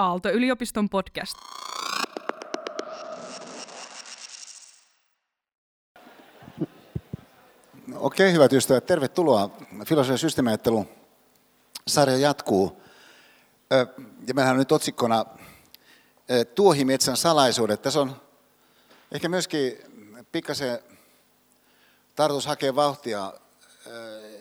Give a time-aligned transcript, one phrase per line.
[0.00, 1.34] Aalto-yliopiston podcast.
[7.94, 9.50] Okei, hyvät ystävät, tervetuloa.
[9.86, 10.86] Filosofian systeemiajattelu
[11.86, 12.82] sarja jatkuu.
[14.26, 15.24] Ja meillähän on nyt otsikkona
[16.54, 17.82] Tuohimetsän salaisuudet.
[17.82, 18.22] Tässä on
[19.12, 19.78] ehkä myöskin
[20.32, 20.78] pikkasen
[22.14, 23.32] tarkoitus hakea vauhtia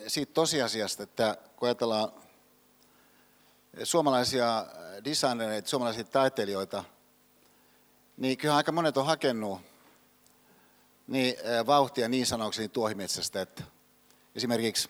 [0.08, 2.12] siitä tosiasiasta, että kun ajatellaan
[3.84, 4.66] suomalaisia
[5.06, 6.84] designereita, suomalaisia taiteilijoita,
[8.18, 9.62] niin kyllä aika monet on hakenut
[11.08, 11.36] niin,
[11.66, 13.64] vauhtia niin sanokseni tuohimetsästä, että
[14.36, 14.90] esimerkiksi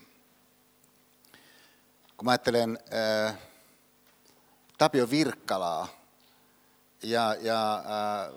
[2.20, 3.36] kun mä ajattelen ää,
[4.78, 5.88] Tapio Virkkalaa,
[7.04, 8.32] ja, ja ää,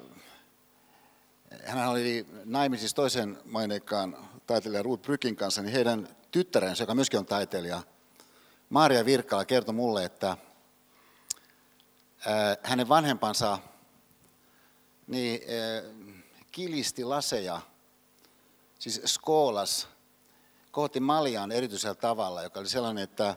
[1.64, 7.26] hän oli naimisissa toisen maineikkaan taiteilija Ruth Brykin kanssa, niin heidän tyttärensä, joka myöskin on
[7.26, 7.82] taiteilija,
[8.72, 10.36] Maria Virkkala kertoi mulle, että
[12.62, 13.58] hänen vanhempansa
[15.06, 15.40] niin,
[16.52, 17.60] kilisti laseja,
[18.78, 19.88] siis skoolas,
[20.70, 23.36] kohotti maljan erityisellä tavalla, joka oli sellainen, että,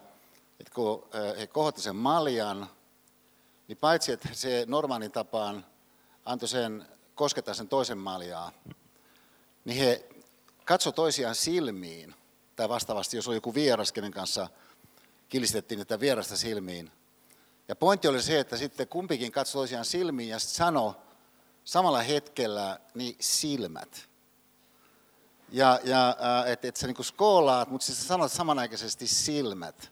[0.59, 1.07] että kun
[1.39, 2.69] he kohotti sen maljan,
[3.67, 5.65] niin paitsi että se normaalin tapaan
[6.25, 8.51] antoi sen koskettaa sen toisen maljaa,
[9.65, 10.09] niin he
[10.65, 12.15] katso toisiaan silmiin,
[12.55, 14.49] tai vastaavasti, jos oli joku vieras, kenen kanssa
[15.29, 16.91] kilistettiin että vierasta silmiin.
[17.67, 20.93] Ja pointti oli se, että sitten kumpikin katsoi toisiaan silmiin ja sanoi
[21.63, 24.09] samalla hetkellä niin silmät.
[25.49, 29.91] Ja, ja että et sä niin skoolaat, mutta siis sä sanot samanaikaisesti silmät.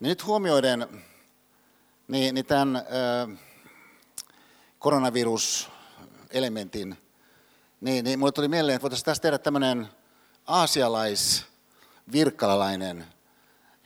[0.00, 1.04] Niin nyt huomioiden
[2.08, 2.82] niin, niin tämän äh,
[4.78, 6.96] koronaviruselementin,
[7.80, 9.88] niin, niin mulle tuli mieleen, että voitaisiin tästä tehdä tämmöinen
[10.46, 11.44] aasialais,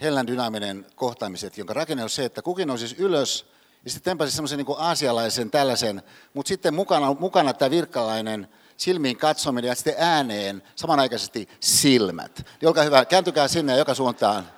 [0.01, 3.47] hellän dynaaminen kohtaamiset, jonka rakenne on se, että kukin nousisi ylös
[3.85, 6.03] ja sitten tempaisi semmoisen niin aasialaisen tällaisen,
[6.35, 12.47] mutta sitten mukana, mukana tämä virkkalainen silmiin katsominen ja sitten ääneen samanaikaisesti silmät.
[12.61, 14.49] Niin olkaa hyvä, kääntykää sinne joka suuntaan.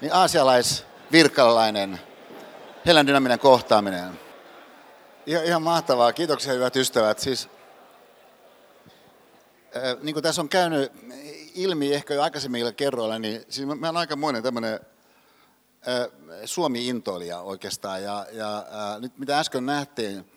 [0.00, 2.00] Niin aasialais, virkkalainen,
[2.86, 4.20] hellän dynaaminen kohtaaminen.
[5.26, 6.12] Ihan, ihan mahtavaa.
[6.12, 7.18] Kiitoksia hyvät ystävät.
[7.18, 7.48] Siis,
[9.76, 10.92] äh, niin kuin tässä on käynyt
[11.54, 14.80] ilmi ehkä jo aikaisemmilla kerroilla, niin siis mä olen aikamoinen tämmöinen
[16.44, 18.02] Suomi-intoilija oikeastaan.
[18.02, 20.30] Ja, ja äh, nyt mitä äsken nähtiin,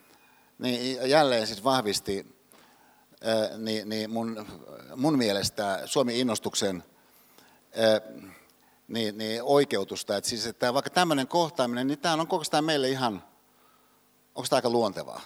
[0.59, 2.35] niin jälleen siis vahvisti
[3.27, 4.45] äh, niin, niin mun,
[4.95, 6.83] mun mielestä Suomi-innostuksen
[7.79, 8.23] äh,
[8.87, 10.17] niin, niin oikeutusta.
[10.17, 13.23] Että siis, että vaikka tämmöinen kohtaaminen, niin tämä on koko meille ihan,
[14.35, 15.21] onko tämä aika luontevaa?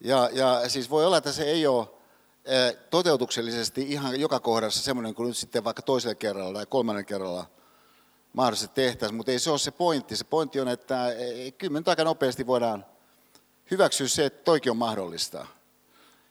[0.00, 1.99] Ja, ja siis voi olla, että se ei ole
[2.90, 7.46] toteutuksellisesti ihan joka kohdassa semmoinen kuin nyt sitten vaikka toisella kerralla tai kolmannen kerralla
[8.32, 10.16] mahdollisesti tehtäisiin, mutta ei se ole se pointti.
[10.16, 11.06] Se pointti on, että
[11.58, 12.86] kyllä me aika nopeasti voidaan
[13.70, 15.46] hyväksyä se, että toikin on mahdollista.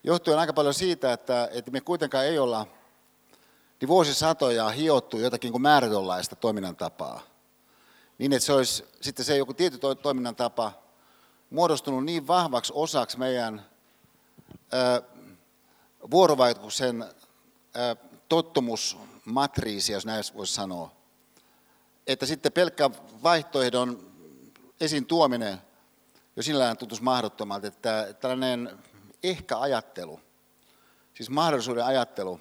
[0.04, 2.68] Johtuen aika paljon siitä, että, että me kuitenkaan ei olla
[3.82, 7.22] niin vuosisatoja hiottu jotakin kuin määrätönlaista toiminnan tapaa.
[8.18, 10.74] Niin, että se olisi sitten se joku tietty toiminnan tapa
[11.50, 13.66] muodostunut niin vahvaksi osaksi meidän
[16.12, 17.96] vuorovaikutuksen ö,
[18.30, 20.92] tottumusmatriisia, jos näin voisi sanoa,
[22.08, 22.90] että sitten pelkkä
[23.24, 24.12] vaihtoehdon
[24.82, 25.62] esiin tuominen
[26.36, 28.80] jo sinällään tuntuisi mahdottomalta, että tällainen
[29.24, 30.20] ehkä-ajattelu,
[31.14, 32.40] siis mahdollisuuden ajattelu,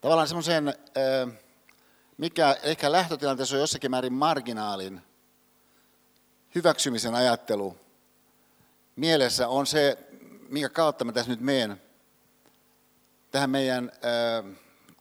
[0.00, 0.74] tavallaan semmoisen,
[2.18, 5.02] mikä ehkä lähtötilanteessa on jossakin määrin marginaalin
[6.54, 7.76] hyväksymisen ajattelu
[8.96, 9.98] mielessä on se,
[10.48, 11.82] minkä kautta mä tässä nyt meen
[13.30, 13.92] tähän meidän,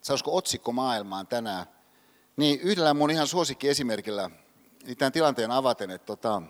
[0.02, 1.66] sanoisiko otsikkomaailmaan tänään,
[2.38, 4.30] niin yhdellä mun ihan suosikki esimerkillä,
[4.86, 6.42] niin tämän tilanteen avaten, että tota,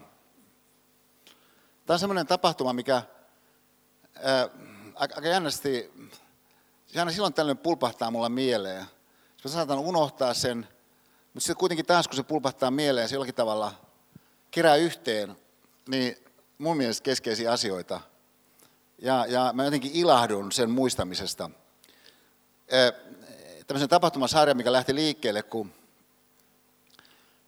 [1.85, 3.01] tämä on semmoinen tapahtuma, mikä
[4.23, 4.49] ää,
[4.95, 5.91] aika jännästi
[6.95, 8.85] se aina silloin tällöin pulpahtaa mulla mieleen.
[9.43, 10.57] Mä saatan unohtaa sen,
[11.33, 13.73] mutta sitten kuitenkin taas kun se pulpahtaa mieleen, se jollakin tavalla
[14.51, 15.35] kerää yhteen,
[15.87, 16.17] niin
[16.57, 18.01] mun mielestä keskeisiä asioita.
[18.97, 21.49] Ja, ja mä jotenkin ilahdun sen muistamisesta.
[23.67, 25.73] Tämmöisen tapahtumasarja, mikä lähti liikkeelle, kun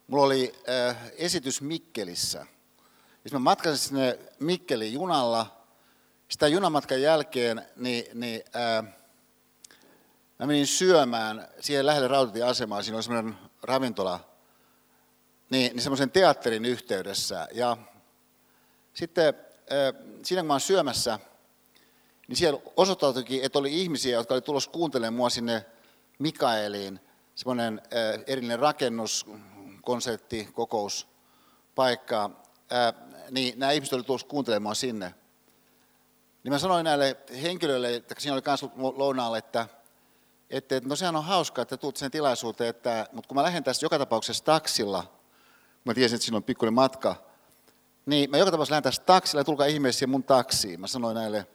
[0.07, 0.53] mulla oli
[1.17, 2.45] esitys Mikkelissä.
[3.25, 5.57] Ja mä matkasin sinne Mikkeliin junalla.
[6.29, 8.83] Sitä junamatkan jälkeen niin, niin, ää,
[10.39, 14.19] Mä menin syömään siihen lähelle rautatieasemaa, siinä oli semmoinen ravintola,
[15.49, 17.47] niin, niin semmoisen teatterin yhteydessä.
[17.51, 17.77] Ja
[18.93, 19.33] sitten
[20.23, 21.19] siinä kun mä oon syömässä,
[22.27, 25.65] niin siellä osoittautuikin, että oli ihmisiä, jotka oli tulossa kuuntelemaan mua sinne
[26.19, 26.99] Mikaeliin,
[27.35, 27.81] semmoinen
[28.27, 29.25] erillinen rakennus,
[29.81, 31.07] konsertti, kokous,
[31.75, 32.29] paikka.
[33.31, 35.13] niin nämä ihmiset olivat tulossa kuuntelemaan sinne.
[36.43, 39.67] Niin mä sanoin näille henkilöille, että siinä oli myös lounaalla, että,
[40.49, 43.85] että, no sehän on hauskaa, että tuut sen tilaisuuteen, että, mutta kun mä lähden tästä
[43.85, 45.13] joka tapauksessa taksilla,
[45.85, 47.15] mä tiesin, että siinä on pikkuinen matka,
[48.05, 50.79] niin mä joka tapauksessa lähden tästä taksilla ja tulkaa ihmeessä mun taksiin.
[50.79, 51.47] Mä sanoin näille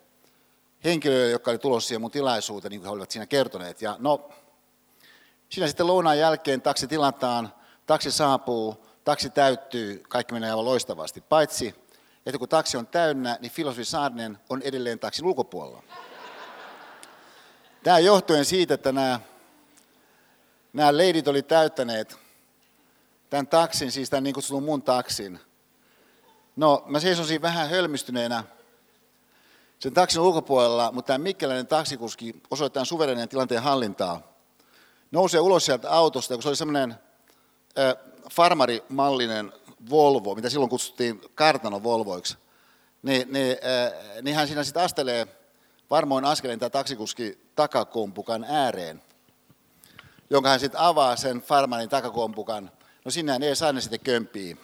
[0.84, 3.82] henkilöille, jotka oli tulossa siihen mun tilaisuuteen, niin kuin he olivat siinä kertoneet.
[3.82, 4.30] Ja no,
[5.48, 7.52] siinä sitten lounaan jälkeen taksi tilataan,
[7.86, 11.20] taksi saapuu, taksi täyttyy, kaikki menee aivan loistavasti.
[11.20, 11.74] Paitsi,
[12.26, 15.82] että kun taksi on täynnä, niin filosofi Saarinen on edelleen taksin ulkopuolella.
[17.82, 19.20] Tämä johtuen siitä, että nämä,
[20.72, 22.18] nämä leidit oli täyttäneet
[23.30, 25.40] tämän taksin, siis tämän niin kutsutun mun taksin.
[26.56, 28.44] No, mä seisosin vähän hölmistyneenä
[29.82, 34.22] sen taksin ulkopuolella, mutta tämä mikkeläinen taksikuski osoittaa suvereninen tilanteen hallintaa.
[35.10, 36.94] Nousee ulos sieltä autosta, kun se oli semmoinen
[38.30, 39.52] farmarimallinen
[39.90, 42.36] Volvo, mitä silloin kutsuttiin kartano Volvoiksi,
[43.02, 45.26] niin, niin, äh, niin hän siinä sitten astelee
[45.90, 49.02] varmoin askeleen tämä taksikuski takakompukan ääreen,
[50.30, 52.70] jonka hän sitten avaa sen farmarin takakompukan.
[53.04, 54.56] No sinne ei saa ne sitten kömpii.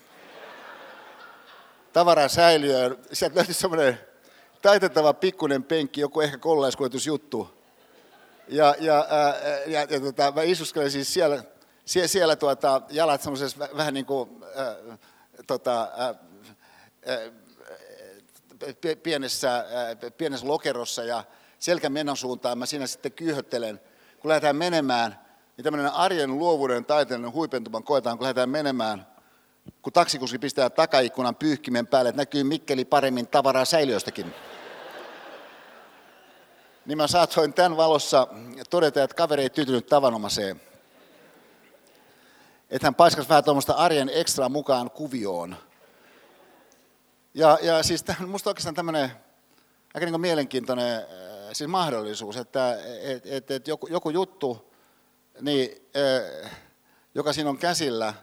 [1.92, 2.98] Tavara säilyy.
[3.12, 4.07] Sieltä löytyi semmoinen
[4.62, 7.58] taitettava pikkuinen penkki, joku ehkä koululaiskuljetusjuttu.
[8.48, 9.34] Ja, ja, ää,
[9.66, 11.42] ja, ja tota, mä istuskelen siis siellä
[11.88, 14.98] Sie, siellä tuota, jalat semmoisessa vähän niin kuin, äh,
[15.46, 15.88] tota,
[17.02, 17.18] äh,
[19.02, 21.24] pienessä, äh, pienessä lokerossa ja
[21.58, 23.80] selkä menon suuntaan mä siinä sitten kyyhöttelen.
[24.18, 25.18] Kun lähdetään menemään,
[25.56, 29.06] niin tämmöinen arjen luovuuden taiteellinen huipentuman koetaan, kun lähdetään menemään,
[29.82, 34.34] kun taksikuski pistää takaikkunan pyyhkimen päälle, että näkyy Mikkeli paremmin tavaraa säiliöstäkin.
[36.86, 38.26] Niin mä saatoin tämän valossa
[38.70, 40.60] todeta, että kaveri ei tyytynyt tavanomaiseen
[42.70, 45.56] että hän paiskasi vähän tuommoista arjen ekstra mukaan kuvioon.
[47.34, 49.10] Ja, ja siis tämä on minusta oikeastaan tämmöinen
[49.94, 51.04] aika niin mielenkiintoinen äh,
[51.52, 54.72] siis mahdollisuus, että et, et, et joku, joku juttu,
[55.40, 55.70] niin,
[56.44, 56.50] äh,
[57.14, 58.14] joka siinä on käsillä,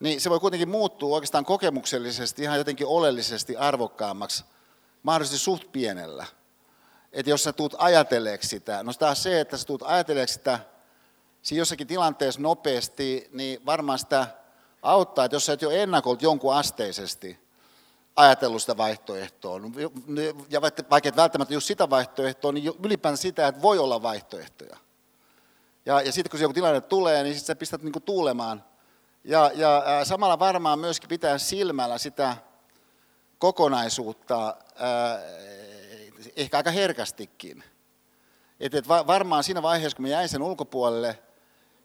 [0.00, 4.44] niin se voi kuitenkin muuttua oikeastaan kokemuksellisesti ihan jotenkin oleellisesti arvokkaammaksi,
[5.02, 6.26] mahdollisesti suht pienellä.
[7.12, 10.60] Että jos sä tuut ajatelleeksi sitä, no taas se, että sä tuut ajatelleeksi sitä
[11.42, 14.26] siinä jossakin tilanteessa nopeasti, niin varmaan sitä
[14.82, 17.38] auttaa, että jos sä et jo ennakolta jonkun asteisesti
[18.16, 19.60] ajatellut sitä vaihtoehtoa,
[20.50, 24.76] ja vaikka et välttämättä just sitä vaihtoehtoa, niin ylipäänsä sitä, että voi olla vaihtoehtoja.
[25.86, 28.64] Ja, ja sitten kun se joku tilanne tulee, niin sitten sä pistät niinku tuulemaan.
[29.24, 32.36] Ja, ja samalla varmaan myöskin pitää silmällä sitä
[33.38, 34.56] kokonaisuutta,
[36.36, 37.64] ehkä aika herkästikin.
[38.60, 41.18] Et, et varmaan siinä vaiheessa, kun mä jäin sen ulkopuolelle,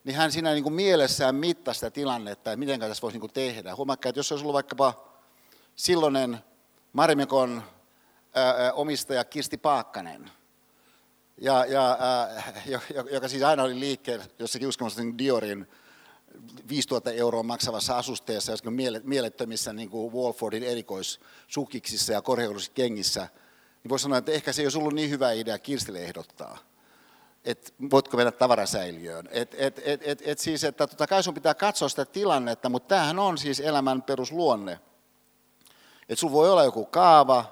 [0.04, 3.34] niin hän siinä niin kuin mielessään mittasi sitä tilannetta, että miten tässä voisi niin kuin
[3.34, 3.76] tehdä.
[3.76, 5.10] Huomakkaa, että jos olisi ollut vaikkapa
[5.76, 6.40] silloinen
[6.94, 7.64] Marimekon
[8.74, 10.32] omistaja Kirsti Paakkanen,
[11.38, 12.44] ja, ja, ää,
[13.12, 15.68] joka siis aina oli liikkeellä jossakin uskomassa Diorin
[16.70, 23.28] 5000 euroa maksavassa asusteessa, jossakin mielettömissä niin kuin Walfordin erikoissukiksissa ja korkeudullisissa kengissä,
[23.84, 26.58] niin voisi sanoa, että ehkä se ei olisi ollut niin hyvä idea Kirstille ehdottaa
[27.46, 29.30] että voitko mennä tavarasäiliöön.
[29.32, 32.88] Et, et, et, et, et siis, että totta kai sun pitää katsoa sitä tilannetta, mutta
[32.88, 34.80] tämähän on siis elämän perusluonne.
[36.10, 37.46] Että sulla voi olla joku kaava,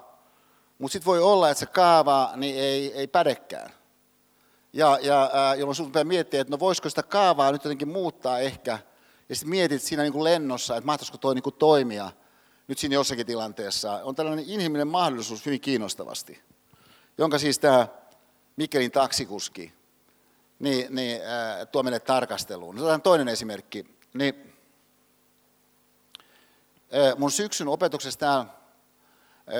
[0.78, 3.70] mutta sitten voi olla, että se kaava niin ei, ei pädekään.
[4.72, 8.38] Ja, ja äh, jolloin sun pitää miettiä, että no voisiko sitä kaavaa nyt jotenkin muuttaa
[8.38, 8.78] ehkä.
[9.28, 12.10] Ja sitten mietit siinä niin kuin lennossa, että mahtaisiko toi niin kuin toimia
[12.68, 14.00] nyt siinä jossakin tilanteessa.
[14.04, 16.42] On tällainen inhimillinen mahdollisuus hyvin kiinnostavasti,
[17.18, 17.86] jonka siis tämä
[18.56, 19.72] Mikkelin taksikuski
[20.58, 22.78] niin, niin äh, tuo meille tarkasteluun.
[22.78, 23.86] Otetaan toinen esimerkki.
[24.14, 24.54] Niin,
[26.94, 28.46] äh, mun syksyn opetuksessa täällä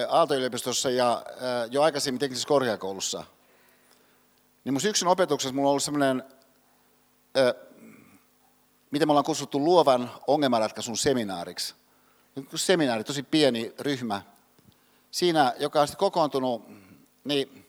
[0.09, 3.25] Aalto-yliopistossa ja äh, jo aikaisemmin teknisessä korkeakoulussa,
[4.64, 6.23] niin mun syksyn opetuksessa mulla on ollut semmoinen,
[8.90, 11.75] miten me ollaan kutsuttu luovan ongelmanratkaisun seminaariksi.
[12.54, 14.23] Seminaari, tosi pieni ryhmä.
[15.11, 16.69] Siinä, joka on sitten kokoontunut,
[17.25, 17.66] niin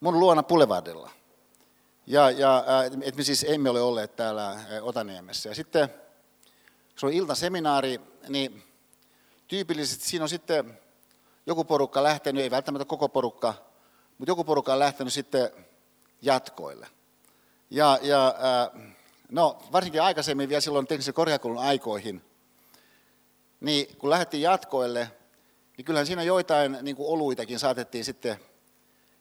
[0.00, 1.10] mun luona Boulevardilla.
[2.06, 2.64] Ja, ja
[3.02, 5.48] että me siis emme ole olleet täällä Otaniemessä.
[5.48, 5.98] Ja sitten, kun
[6.96, 8.62] se on iltaseminaari, niin
[9.48, 10.78] tyypillisesti siinä on sitten
[11.46, 13.54] joku porukka lähtenyt, ei välttämättä koko porukka,
[14.18, 15.50] mutta joku porukka on lähtenyt sitten
[16.22, 16.86] jatkoille.
[17.70, 18.34] Ja, ja
[19.30, 22.22] no, varsinkin aikaisemmin vielä silloin teknisen korkeakoulun aikoihin,
[23.60, 25.10] niin kun lähdettiin jatkoille,
[25.76, 28.36] niin kyllähän siinä joitain niin kuin oluitakin saatettiin sitten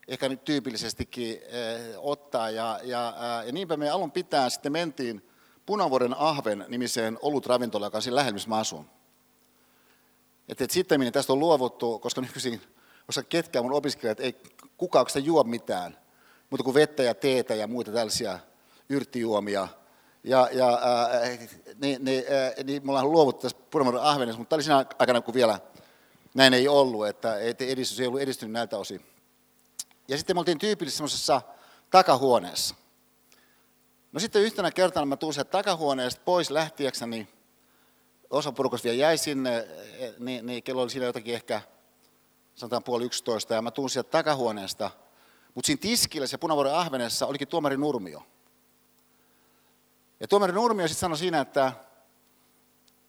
[0.08, 2.50] ehkä nyt tyypillisestikin eh, ottaa.
[2.50, 3.14] Ja, ja,
[3.46, 5.30] ja niinpä me alun pitää sitten mentiin
[5.66, 8.90] Punavuoren Ahven nimiseen olutravintolaan, joka on siinä lähellä, missä mä asun.
[10.50, 12.62] Että, että sitten tästä on luovuttu, koska nykyisin,
[13.06, 14.36] koska ketkään mun opiskelijat, ei
[14.78, 15.98] kukaan sitä juo mitään,
[16.50, 18.40] mutta kuin vettä ja teetä ja muita tällaisia
[18.90, 19.68] yrttijuomia.
[20.24, 21.20] Ja, ja ää,
[21.82, 25.22] niin, niin, ää, niin me ollaan luovuttu tässä Punavuoren ahvenessa, mutta tämä oli siinä aikana,
[25.22, 25.60] kun vielä
[26.34, 29.06] näin ei ollut, että edistys ei ollut edistynyt näiltä osin.
[30.08, 31.42] Ja sitten me oltiin tyypillisesti semmoisessa
[31.90, 32.76] takahuoneessa.
[34.12, 37.28] No sitten yhtenä kertana mä tulin sieltä takahuoneesta pois lähtiäkseni,
[38.30, 39.68] osa porukasta vielä jäi sinne,
[40.20, 41.62] niin, niin kello oli siinä jotakin ehkä,
[42.56, 44.92] sanotaan puoli yksitoista, ja mä tulin sieltä takahuoneesta,
[45.56, 48.24] mutta siinä tiskillä se punavuoren ahvenessa olikin tuomari Nurmio.
[50.20, 51.74] Ja tuomari Nurmio sitten sanoi siinä, että,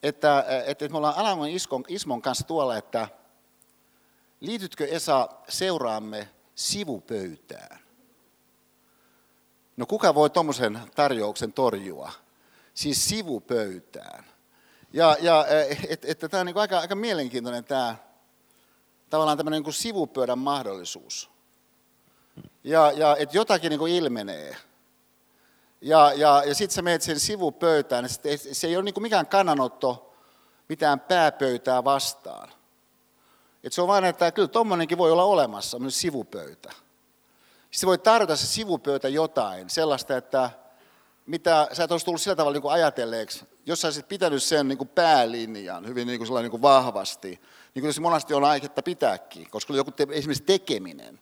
[0.03, 3.09] että, että, me ollaan Alamon Iskon, Ismon kanssa tuolla, että
[4.41, 7.79] liitytkö Esa seuraamme sivupöytään?
[9.77, 12.13] No kuka voi tuommoisen tarjouksen torjua?
[12.75, 14.25] Siis sivupöytään.
[14.93, 15.47] Ja, ja
[15.89, 17.97] että et, et, tämä on niin aika, aika mielenkiintoinen tämä
[19.11, 21.31] tavallaan tämmöinen niin sivupöydän mahdollisuus.
[22.65, 24.57] Ja, ja että jotakin niin ilmenee.
[25.81, 30.15] Ja, ja, ja sitten sä menet sen sivupöytään, ja se ei ole niin mikään kannanotto
[30.69, 32.49] mitään pääpöytää vastaan.
[33.65, 36.73] Et se on vain, että kyllä tuommoinenkin voi olla olemassa, myös sivupöytä.
[37.71, 40.51] Se voi tarjota se sivupöytä jotain, sellaista, että
[41.27, 44.69] mitä sä et olisi tullut sillä tavalla niin kuin ajatelleeksi, jos sä olisit pitänyt sen
[44.69, 47.41] niin kuin päälinjan hyvin niin kuin niin kuin vahvasti,
[47.75, 51.21] niin kuin se monesti on aiketta pitääkin, koska joku te, esimerkiksi tekeminen,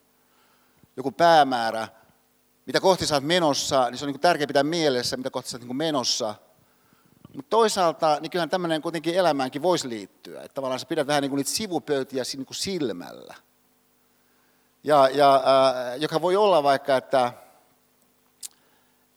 [0.99, 1.89] joku päämäärä,
[2.67, 5.57] mitä kohti sä oot menossa, niin se on niin tärkeää pitää mielessä, mitä kohti sä
[5.57, 6.35] oot niin menossa.
[7.35, 11.31] Mutta toisaalta, niin kyllähän tämmöinen kuitenkin elämäänkin voisi liittyä, että tavallaan sä pidät vähän niin
[11.31, 13.35] kuin niitä sivupöytiä niin kuin silmällä.
[14.85, 17.33] Ja, ja äh, joka voi olla vaikka, että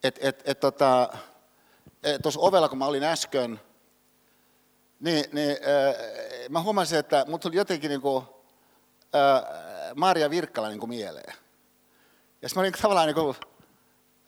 [0.03, 1.09] et, et, et, tota,
[2.21, 3.59] tuossa ovella, kun mä olin äsken,
[4.99, 5.95] niin, niin äh,
[6.49, 8.25] mä huomasin, että mut tuli jotenkin niin kuin,
[9.15, 9.43] äh,
[9.95, 11.40] Maria Virkkala niin kuin mieleen.
[12.41, 13.35] Ja sitten mä olin tavallaan niin kuin,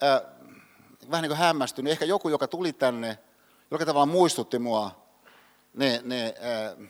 [0.03, 0.21] äh,
[1.11, 1.91] vähän niin kuin hämmästynyt.
[1.91, 3.17] Ehkä joku, joka tuli tänne,
[3.71, 5.03] joka tavalla muistutti mua
[5.73, 6.89] niin, niin, äh,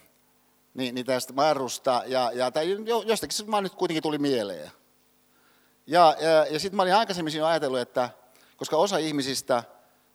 [0.73, 2.03] niin, niin tästä Marusta.
[2.05, 4.71] Ja, ja tai jostakin se nyt kuitenkin tuli mieleen.
[5.87, 8.09] Ja, ja, ja sitten mä olin aikaisemmin siinä ajatellut, että
[8.57, 9.63] koska osa ihmisistä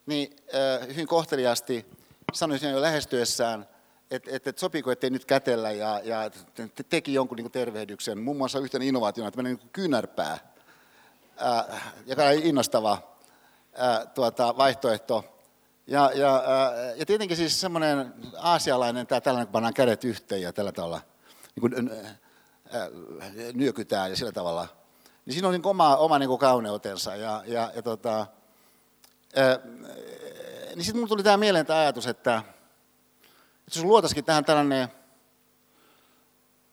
[0.05, 1.85] niin äh, hyvin kohteliasti
[2.33, 3.67] sanoi jo lähestyessään,
[4.11, 8.17] että et, et sopiiko, ettei nyt kätellä ja, ja te, teki jonkun niin tervehdyksen.
[8.17, 10.48] Muun muassa yhtenä innovaationa tämmöinen niin kynärpää,
[11.41, 12.91] äh, joka on innostava
[13.81, 15.25] äh, tuota, vaihtoehto.
[15.87, 20.53] Ja, ja, äh, ja tietenkin siis semmoinen aasialainen, tämä tällainen, kun pannaan kädet yhteen ja
[20.53, 21.01] tällä tavalla
[21.55, 21.91] niin kuin,
[23.53, 24.67] nyökytään ja sillä tavalla.
[25.25, 27.15] Niin siinä on niin oma, oma niin kuin kauneutensa.
[27.15, 28.27] Ja, ja, ja tota,
[30.75, 32.43] niin sitten mulle tuli tämä mieleen tämä ajatus, että,
[33.67, 34.87] että jos luotaisikin tähän tällainen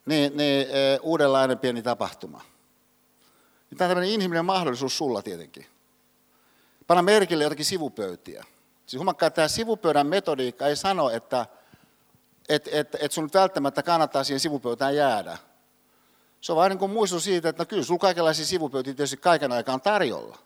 [0.06, 0.66] niin, niin,
[1.02, 2.55] uudenlainen pieni tapahtuma.
[3.70, 5.66] Niin tämä on tämmöinen inhimillinen mahdollisuus sulla tietenkin.
[6.86, 8.44] Panna merkille jotakin sivupöytiä.
[8.86, 11.46] Siis että tämä sivupöydän metodiikka ei sano, että
[12.48, 15.38] et, et, et sun nyt välttämättä kannattaa siihen sivupöytään jäädä.
[16.40, 19.80] Se on vain niin muistutus siitä, että no kyllä sulla kaikenlaisia sivupöytiä tietysti kaiken aikaan
[19.80, 20.38] tarjolla.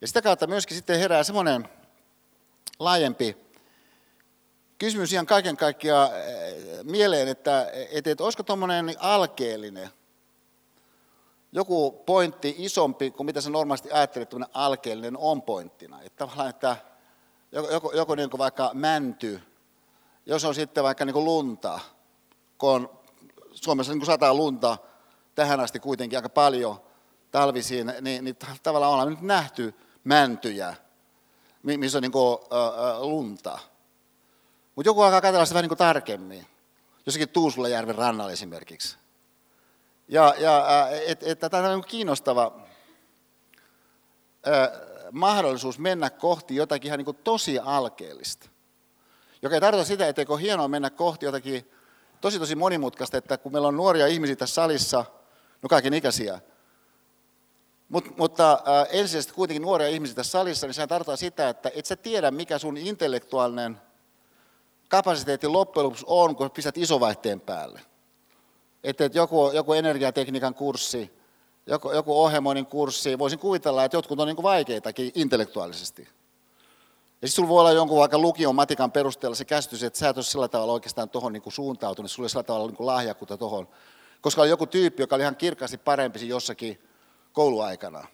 [0.00, 1.68] Ja sitä kautta myöskin sitten herää semmoinen
[2.78, 3.36] laajempi
[4.78, 9.90] kysymys ihan kaiken kaikkiaan eh, mieleen, että, että, että olisiko tuommoinen alkeellinen,
[11.52, 16.02] joku pointti isompi kuin mitä sä normaalisti ajattelet, että alkeellinen on pointtina.
[16.02, 16.76] Että tavallaan, että
[17.52, 19.42] joku, joku niin kuin vaikka mänty,
[20.26, 21.80] jos on sitten vaikka niin kuin lunta,
[22.58, 22.90] kun on
[23.52, 24.78] Suomessa niin kuin sataa lunta
[25.34, 26.80] tähän asti kuitenkin aika paljon
[27.30, 30.74] talvisiin, niin, niin tavallaan ollaan nyt nähty mäntyjä,
[31.62, 33.58] missä on niin kuin, äh, lunta.
[34.74, 36.46] Mutta joku alkaa katsella sitä vähän niin kuin tarkemmin.
[37.06, 39.01] Jossakin Tuusulajärven rannalla esimerkiksi.
[40.08, 42.60] Ja, ja että et, tämä on kiinnostava
[44.48, 44.68] äh,
[45.12, 48.48] mahdollisuus mennä kohti jotakin ihan niin tosi alkeellista.
[49.42, 51.70] Joka ei tarkoita sitä, etteikö hienoa mennä kohti jotakin
[52.20, 55.04] tosi tosi monimutkaista, että kun meillä on nuoria ihmisiä tässä salissa,
[55.62, 56.40] no kaiken ikäisiä,
[57.92, 61.86] Mut, mutta äh, ensisijaisesti kuitenkin nuoria ihmisiä tässä salissa, niin se tarkoittaa sitä, että et
[61.86, 63.80] sä tiedä, mikä sun intellektuaalinen
[64.88, 67.80] kapasiteetti loppujen lopuksi on, kun pistät isovaihteen päälle.
[68.84, 71.12] Että et joku, joku energiatekniikan kurssi,
[71.66, 76.08] joku, joku ohjelmoinnin kurssi, voisin kuvitella, että jotkut on niin kuin vaikeitakin intellektuaalisesti.
[77.22, 80.16] Ja sitten sulla voi olla jonkun vaikka lukion matikan perusteella se käsitys, että sä et
[80.16, 83.68] ole sillä tavalla oikeastaan tuohon niin suuntautunut, sulla ei sillä tavalla niin lahjakkuutta tuohon.
[84.20, 86.82] Koska oli joku tyyppi, joka oli ihan kirkkaasti parempi jossakin
[87.32, 88.06] kouluaikana.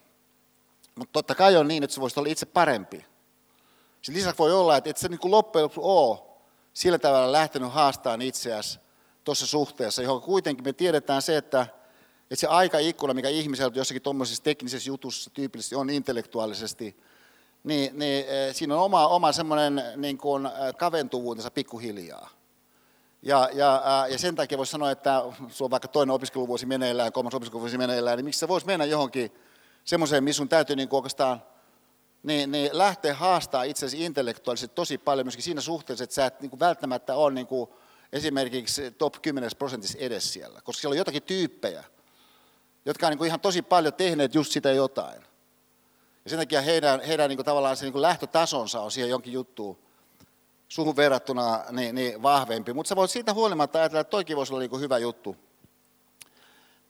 [0.94, 3.06] Mutta totta kai on niin, että se voisi olla itse parempi.
[4.02, 6.18] Sitten lisäksi voi olla, että et se niin kuin loppujen lopuksi ole
[6.74, 8.78] sillä tavalla lähtenyt haastamaan itseäsi
[9.28, 11.66] tuossa suhteessa, johon kuitenkin me tiedetään se, että,
[12.22, 16.96] että se aikaikkuna, mikä ihmisellä jossakin tuommoisessa teknisessä jutussa tyypillisesti on intellektuaalisesti,
[17.64, 22.30] niin, niin eh, siinä on oma, oma semmoinen niin kuin eh, kaventuvuutensa pikkuhiljaa.
[23.22, 27.34] Ja, ja, ja sen takia voisi sanoa, että sulla on vaikka toinen opiskeluvuosi meneillään, kolmas
[27.34, 29.32] opiskeluvuosi meneillään, niin miksi sä voisi mennä johonkin
[29.84, 31.42] semmoiseen, missä sun täytyy niin oikeastaan
[32.22, 36.50] niin, niin lähteä haastaa itsesi intellektuaalisesti tosi paljon myöskin siinä suhteessa, että sä et niin
[36.50, 37.70] kuin välttämättä ole niin kuin
[38.12, 41.84] esimerkiksi top 10 prosentissa edes siellä, koska siellä on jotakin tyyppejä,
[42.84, 45.22] jotka on niin kuin ihan tosi paljon tehneet just sitä jotain.
[46.24, 49.32] Ja sen takia heidän, heidän niin kuin tavallaan se niin kuin lähtötasonsa on siihen jonkin
[49.32, 49.78] juttuun
[50.68, 52.72] suhun verrattuna niin, niin vahvempi.
[52.72, 55.36] Mutta sä voit siitä huolimatta ajatella, että toikin voisi olla niin kuin hyvä juttu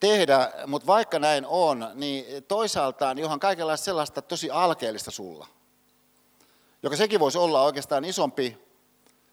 [0.01, 5.47] tehdä, mutta vaikka näin on, niin toisaalta niin onhan kaikenlaista sellaista tosi alkeellista sulla,
[6.83, 8.68] joka sekin voisi olla oikeastaan isompi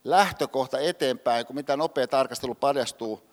[0.06, 3.30] lähtökohta eteenpäin, kuin mitä nopea tarkastelu paljastuu,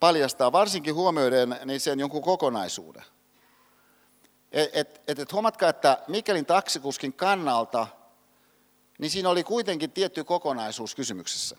[0.00, 3.04] paljastaa, varsinkin huomioiden niin sen jonkun kokonaisuuden.
[4.52, 7.86] Et, et, et, et huomatkaa, että Mikelin taksikuskin kannalta,
[8.98, 11.56] niin siinä oli kuitenkin tietty kokonaisuus kysymyksessä.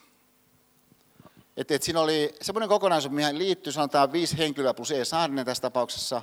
[1.58, 5.06] Että, että siinä oli semmoinen kokonaisuus, mihin liittyy sanotaan viisi henkilöä plus E.
[5.06, 6.22] Saarinen tässä tapauksessa.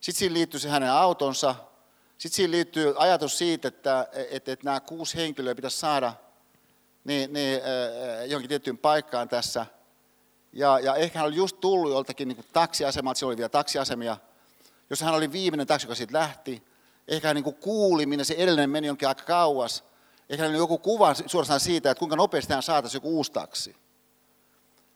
[0.00, 1.54] Sitten siinä liittyy se hänen autonsa.
[2.18, 6.12] Sitten siinä liittyy ajatus siitä, että, että, että nämä kuusi henkilöä pitäisi saada
[7.04, 7.60] niin, niin,
[8.26, 9.66] johonkin tiettyyn paikkaan tässä.
[10.52, 14.16] Ja, ja ehkä hän oli just tullut joltakin niin taksiasemalta, siellä oli vielä taksiasemia,
[14.90, 16.62] jos hän oli viimeinen taksi, joka siitä lähti.
[17.08, 19.84] Ehkä hän niin kuuli, minne se edellinen meni jonkin aika kauas.
[20.28, 23.76] Ehkä hän oli joku kuva suorastaan siitä, että kuinka nopeasti hän saataisiin joku uusi taksi.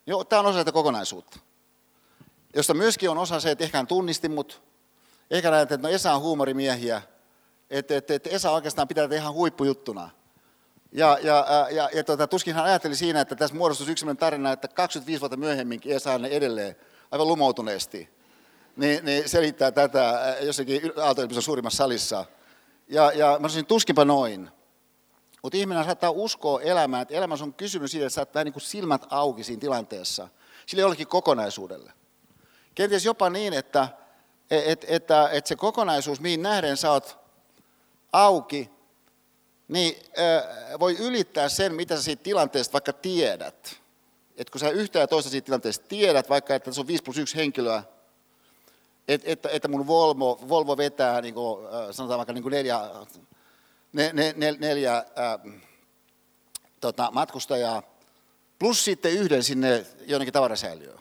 [0.07, 1.39] Joo, tämä on osa tätä kokonaisuutta.
[2.55, 4.63] Josta myöskin on osa se, että ehkä hän tunnisti mut.
[5.31, 7.03] Ehkä näet, että no Esa on huumorimiehiä.
[7.71, 10.11] Että, että, että Esa oikeastaan pitää tehdä ihan huippujuttuna.
[10.93, 14.69] Ja, ja, ja, ja tota, tuskin hän ajatteli siinä, että tässä muodostuisi yksi tarina, että
[14.69, 16.77] 25 vuotta myöhemminkin on edelleen
[17.11, 18.09] aivan lumoutuneesti.
[18.77, 22.25] Niin, niin selittää tätä jossakin aalto suurimmassa salissa.
[22.89, 24.51] Ja, ja mä sanoisin, tuskinpa noin.
[25.43, 28.63] Mutta ihminen saattaa uskoa elämään, että elämässä on kysymys siitä, että sä vähän niin kuin
[28.63, 30.29] silmät auki siinä tilanteessa,
[30.67, 31.93] sille jollekin kokonaisuudelle.
[32.75, 33.89] Kenties jopa niin, että,
[34.51, 37.19] että, että, että se kokonaisuus, mihin nähden sä oot
[38.13, 38.72] auki,
[39.69, 39.97] niin
[40.81, 43.81] voi ylittää sen, mitä sä siitä tilanteesta vaikka tiedät.
[44.37, 47.19] Että kun sä yhtä ja toista siitä tilanteesta tiedät, vaikka että se on 5 plus
[47.19, 47.83] 1 henkilöä,
[49.09, 52.81] että, että, että mun Volvo, Volvo vetää, niin kuin, sanotaan vaikka niin kuin neljä
[53.93, 55.39] ne, ne, ne, neljä ää,
[56.81, 57.83] tota, matkustajaa,
[58.59, 61.01] plus sitten yhden sinne jonnekin tavarasäiliöön.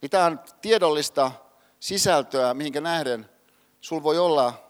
[0.00, 1.32] Niin tämä on tiedollista
[1.80, 3.30] sisältöä, mihinkä nähden
[3.80, 4.65] sul voi olla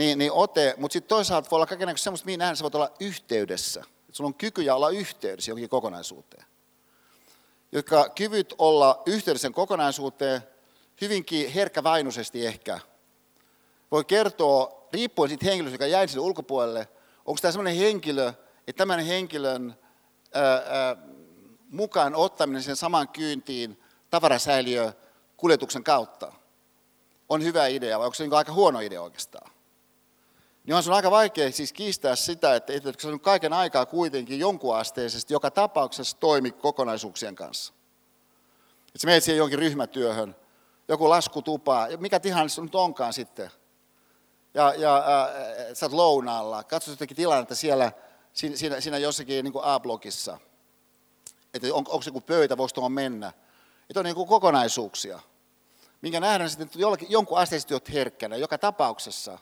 [0.00, 2.92] niin, niin ote, mutta sitten toisaalta voi olla kaikenlaista semmoista, mihin nähden sä voit olla
[3.00, 3.84] yhteydessä.
[4.12, 6.44] Sulla on kykyjä olla yhteydessä johonkin kokonaisuuteen.
[7.72, 10.42] Jotka kyvyt olla yhteydessä kokonaisuuteen
[11.00, 12.80] hyvinkin herkkävainuisesti ehkä
[13.90, 16.88] voi kertoa riippuen siitä henkilöstä, joka jäi sinne ulkopuolelle,
[17.24, 18.32] onko tämä sellainen henkilö,
[18.68, 19.74] että tämän henkilön
[20.34, 20.96] ää, ää,
[21.70, 24.92] mukaan ottaminen sen saman kyyntiin tavarasäiliö
[25.36, 26.32] kuljetuksen kautta
[27.28, 29.59] on hyvä idea, vai onko se niin aika huono idea oikeastaan?
[30.64, 34.38] Niin on sun aika vaikea siis kiistää sitä, että, että se on kaiken aikaa kuitenkin
[34.38, 37.72] jonkunasteisesti joka tapauksessa toimi kokonaisuuksien kanssa.
[38.78, 40.36] Että sä menet siihen jonkin ryhmätyöhön,
[40.88, 43.50] joku laskutupa, mikä tilanne se nyt onkaan sitten
[44.54, 45.04] ja, ja äh,
[45.74, 47.92] sä oot lounaalla, katsot jotenkin tilannetta siellä,
[48.32, 50.38] siinä, siinä jossakin niin A-blogissa,
[51.54, 53.32] että on, onko se joku pöytä, voiko tuohon mennä.
[53.90, 55.20] Että on niin kuin kokonaisuuksia,
[56.02, 59.38] minkä nähdään sitten, että jollakin, jonkun asteisesti olet herkkänä joka tapauksessa.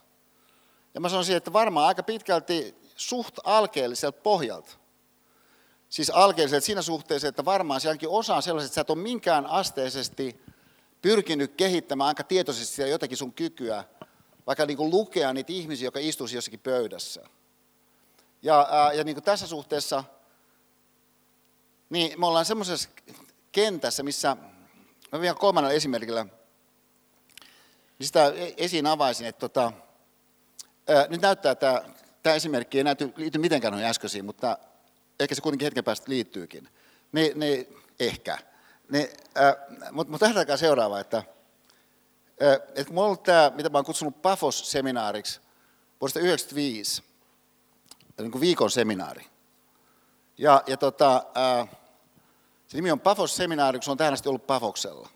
[0.95, 4.71] Ja mä sanoisin, että varmaan aika pitkälti suht alkeelliselta pohjalta.
[5.89, 9.47] Siis alkeelliselta siinä suhteessa, että varmaan sielläkin osa on sellaiset, että sä et ole minkään
[9.47, 10.41] asteisesti
[11.03, 13.85] pyrkinyt kehittämään aika tietoisesti jotakin sun kykyä,
[14.47, 17.23] vaikka niin kuin lukea niitä ihmisiä, jotka istuisi jossakin pöydässä.
[18.43, 20.05] Ja, ää, ja niin kuin tässä suhteessa,
[21.91, 22.89] niin me ollaan semmoisessa
[23.53, 24.37] kentässä, missä,
[25.13, 26.27] mä vielä kolmannella esimerkillä,
[27.99, 29.73] niin sitä e-, esiin avaisin, että tota,
[30.89, 31.83] ää, nyt näyttää, että
[32.23, 34.59] tämä esimerkki ei näyty, liity mitenkään noihin äskeisiin, mutta
[35.21, 36.69] ehkä se kuitenkin hetken päästä liittyykin.
[37.13, 38.39] Niin, niin ehkä.
[39.93, 41.23] Mutta mut lähdetään seuraava, että
[42.75, 45.41] että mulla on tämä, mitä mä oon kutsunut PAFOS-seminaariksi
[46.01, 47.03] vuodesta 1995,
[48.19, 49.27] niin kuin viikon seminaari.
[50.39, 51.67] Ja, ja tota, ää,
[52.67, 55.09] se nimi on PAFOS-seminaari, kun se on tähän asti ollut PAFOksella.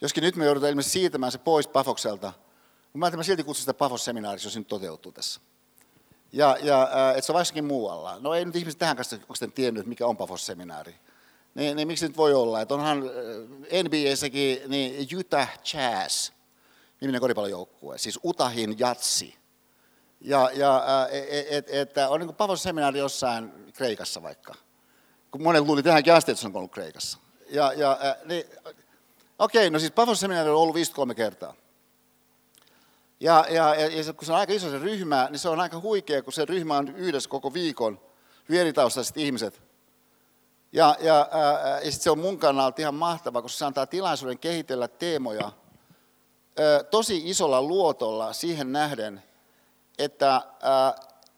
[0.00, 2.32] Joskin nyt me joudutaan ilmeisesti siirtämään se pois PAFokselta,
[2.94, 5.40] mä, mä silti kutsun sitä PAFOS-seminaariksi, jos se nyt toteutuu tässä.
[6.32, 8.18] Ja, ja että se on vaikkakin muualla.
[8.20, 10.94] No ei nyt ihmiset tähän kanssa oikeastaan tiennyt, mikä on Pafos-seminaari.
[11.54, 12.60] Niin, niin miksi nyt voi olla?
[12.60, 13.10] Että onhan
[13.84, 16.30] NBAssäkin niin Utah Jazz,
[17.00, 19.36] niminen koripallojoukkue, siis Utahin jatsi.
[20.20, 24.54] Ja, ja että et, et, on niin Pafos-seminaari jossain Kreikassa vaikka.
[25.30, 27.18] Kun monen luuli tähänkin asti, että se on ollut Kreikassa.
[27.50, 28.44] Ja, ja, niin,
[29.38, 31.54] okei, no siis Pafos-seminaari on ollut 53 kertaa.
[33.22, 36.22] Ja, ja, ja kun se on aika iso se ryhmä, niin se on aika huikea,
[36.22, 38.00] kun se ryhmä on yhdessä koko viikon,
[38.48, 38.74] hyvin
[39.16, 39.62] ihmiset.
[40.72, 41.28] Ja, ja,
[41.74, 45.52] ja sitten se on mun kannalta ihan mahtava, koska se antaa tilaisuuden kehitellä teemoja
[46.90, 49.22] tosi isolla luotolla siihen nähden,
[49.98, 50.94] että, ää,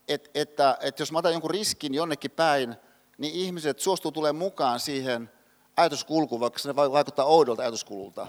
[0.09, 2.77] et, että, että jos mä otan jonkun riskin jonnekin päin,
[3.19, 5.31] niin ihmiset suostuu tulemaan mukaan siihen
[5.77, 8.27] ajatuskulkuun, vaikka se vaikuttaa oudolta ajatuskululta.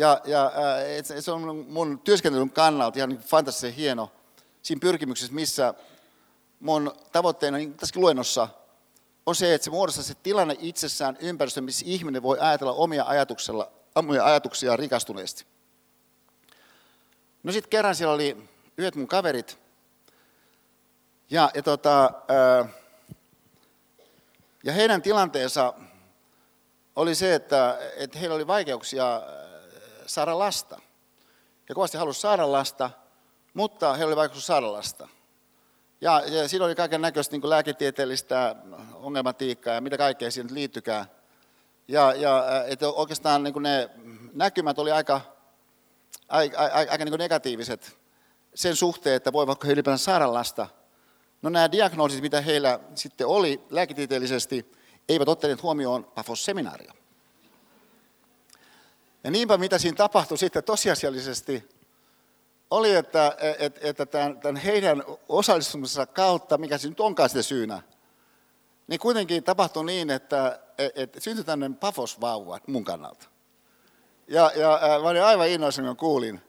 [0.00, 0.52] Ja, ja
[0.96, 4.12] et se on mun työskentelyn kannalta ihan niin fantastisen hieno
[4.62, 5.74] siinä pyrkimyksessä, missä
[6.60, 8.48] mun tavoitteena niin tässä luennossa
[9.26, 13.70] on se, että se muodostaa se tilanne itsessään ympäristö, missä ihminen voi ajatella omia, ajatuksella,
[13.94, 15.46] omia ajatuksia rikastuneesti.
[17.42, 19.58] No sitten kerran siellä oli yhdet mun kaverit,
[21.30, 22.10] ja, ja, tota,
[24.64, 25.74] ja heidän tilanteensa
[26.96, 29.22] oli se, että, että heillä oli vaikeuksia
[30.14, 30.80] saada lasta.
[31.68, 32.90] He kovasti halusivat saada lasta,
[33.54, 35.08] mutta he oli vaikeus saada lasta.
[36.00, 38.56] Ja, ja siinä oli kaiken näköistä niin lääketieteellistä
[38.94, 41.06] ongelmatiikkaa ja mitä kaikkea siihen liittykään.
[41.88, 43.90] Ja, ja että oikeastaan niin ne
[44.32, 45.20] näkymät oli aika,
[46.28, 47.98] aika, aika, aika niin negatiiviset
[48.54, 50.66] sen suhteen, että voivatko he ylipäätään saada lasta.
[51.42, 54.72] No nämä diagnoosit, mitä heillä sitten oli lääketieteellisesti,
[55.08, 56.99] eivät ottaneet huomioon Pafos-seminaaria.
[59.24, 61.68] Ja niinpä mitä siinä tapahtui sitten tosiasiallisesti,
[62.70, 67.82] oli, että, että, että tämän, heidän osallistumisensa kautta, mikä se nyt onkaan sitten syynä,
[68.86, 70.60] niin kuitenkin tapahtui niin, että,
[70.94, 73.26] että syntyi tämmöinen pafosvauva mun kannalta.
[74.28, 76.40] Ja, ja mä olin aivan innoissani, kun kuulin,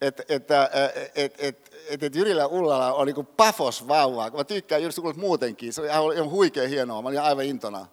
[0.00, 4.30] että, että, että, että, että, että Jyrillä Ullala on niin pafosvauva.
[4.30, 7.86] Mä tykkään Jyri Sukulut muutenkin, se oli ihan huikea hienoa, mä olin aivan intona.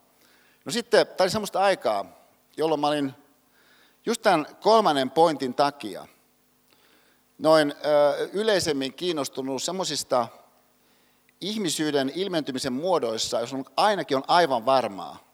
[0.65, 2.05] No sitten, tämä oli semmoista aikaa,
[2.57, 3.13] jolloin mä olin
[4.07, 6.07] Just tämän kolmannen pointin takia
[7.37, 7.73] noin
[8.33, 10.27] yleisemmin kiinnostunut semmoisista
[11.41, 15.33] ihmisyyden ilmentymisen muodoissa, jos on, ainakin on aivan varmaa,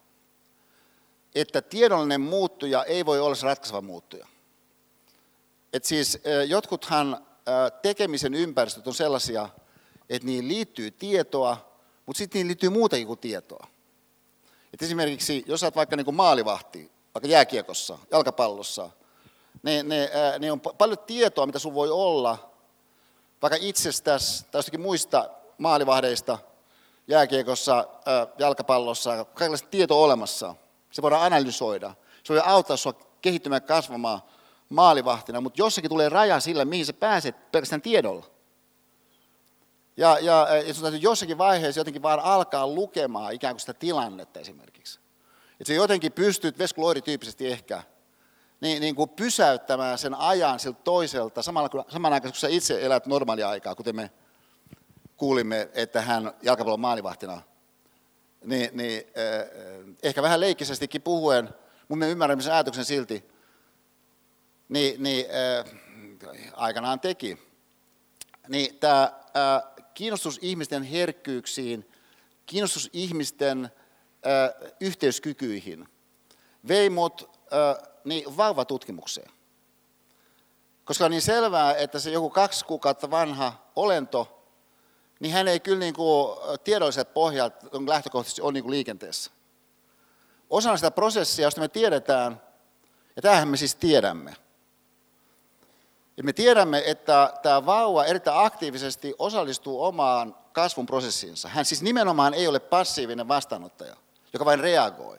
[1.34, 4.26] että tiedollinen muuttuja ei voi olla se ratkaiseva muuttuja.
[5.72, 7.26] Et siis jotkuthan
[7.82, 9.48] tekemisen ympäristöt on sellaisia,
[10.08, 11.74] että niihin liittyy tietoa,
[12.06, 13.66] mutta sitten niihin liittyy muutakin kuin tietoa.
[14.72, 18.90] Et esimerkiksi, jos olet vaikka niin kuin maalivahti, vaikka jääkiekossa, jalkapallossa,
[19.62, 22.50] niin, niin, niin on paljon tietoa, mitä sun voi olla,
[23.42, 26.38] vaikka itsestäsi tai jostakin muista maalivahdeista,
[27.08, 27.88] jääkiekossa,
[28.38, 30.54] jalkapallossa, kaikenlaista tietoa olemassa.
[30.90, 31.94] Se voidaan analysoida.
[32.24, 34.22] Se voi auttaa sinua kehittymään kasvamaan
[34.68, 38.26] maalivahtina, mutta jossakin tulee raja sillä, mihin sä pääset pelkästään tiedolla.
[39.96, 44.40] Ja, ja, ja sun täytyy jossakin vaiheessa jotenkin vaan alkaa lukemaan ikään kuin sitä tilannetta
[44.40, 45.00] esimerkiksi.
[45.60, 47.82] Että sä jotenkin pystyt, Vesku tyyppisesti ehkä,
[48.60, 53.48] niin, niin kuin pysäyttämään sen ajan siltä toiselta, samalla, samanaikaisesti kun sä itse elät normaalia
[53.48, 54.10] aikaa, kuten me
[55.16, 57.42] kuulimme, että hän jalkapallon maalivahtina,
[58.44, 61.48] niin, niin eh, ehkä vähän leikkisestikin puhuen,
[61.88, 63.24] mun me ymmärrämme sen ajatuksen silti,
[64.68, 65.74] niin, niin eh,
[66.52, 67.38] aikanaan teki.
[68.48, 71.90] Niin tämä eh, kiinnostus ihmisten herkkyyksiin,
[72.46, 73.70] kiinnostus ihmisten
[74.80, 75.88] yhteyskykyihin
[76.68, 77.40] vei mut
[78.04, 79.30] niin vauvatutkimukseen.
[80.84, 84.46] Koska on niin selvää, että se joku kaksi kuukautta vanha olento,
[85.20, 87.54] niin hän ei kyllä niin kuin tiedolliset pohjat
[87.86, 89.30] lähtökohtaisesti ole niin kuin liikenteessä.
[90.50, 92.42] Osana sitä prosessia, josta me tiedetään,
[93.16, 94.36] ja tämähän me siis tiedämme,
[96.16, 101.48] ja me tiedämme, että tämä vauva erittäin aktiivisesti osallistuu omaan kasvun prosessiinsa.
[101.48, 103.96] Hän siis nimenomaan ei ole passiivinen vastaanottaja
[104.34, 105.18] joka vain reagoi.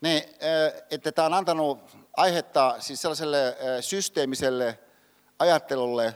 [0.00, 0.22] Niin,
[0.90, 4.78] että tämä on antanut aihetta siis sellaiselle systeemiselle
[5.38, 6.14] ajattelulle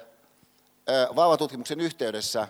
[1.16, 2.48] vauvatutkimuksen yhteydessä,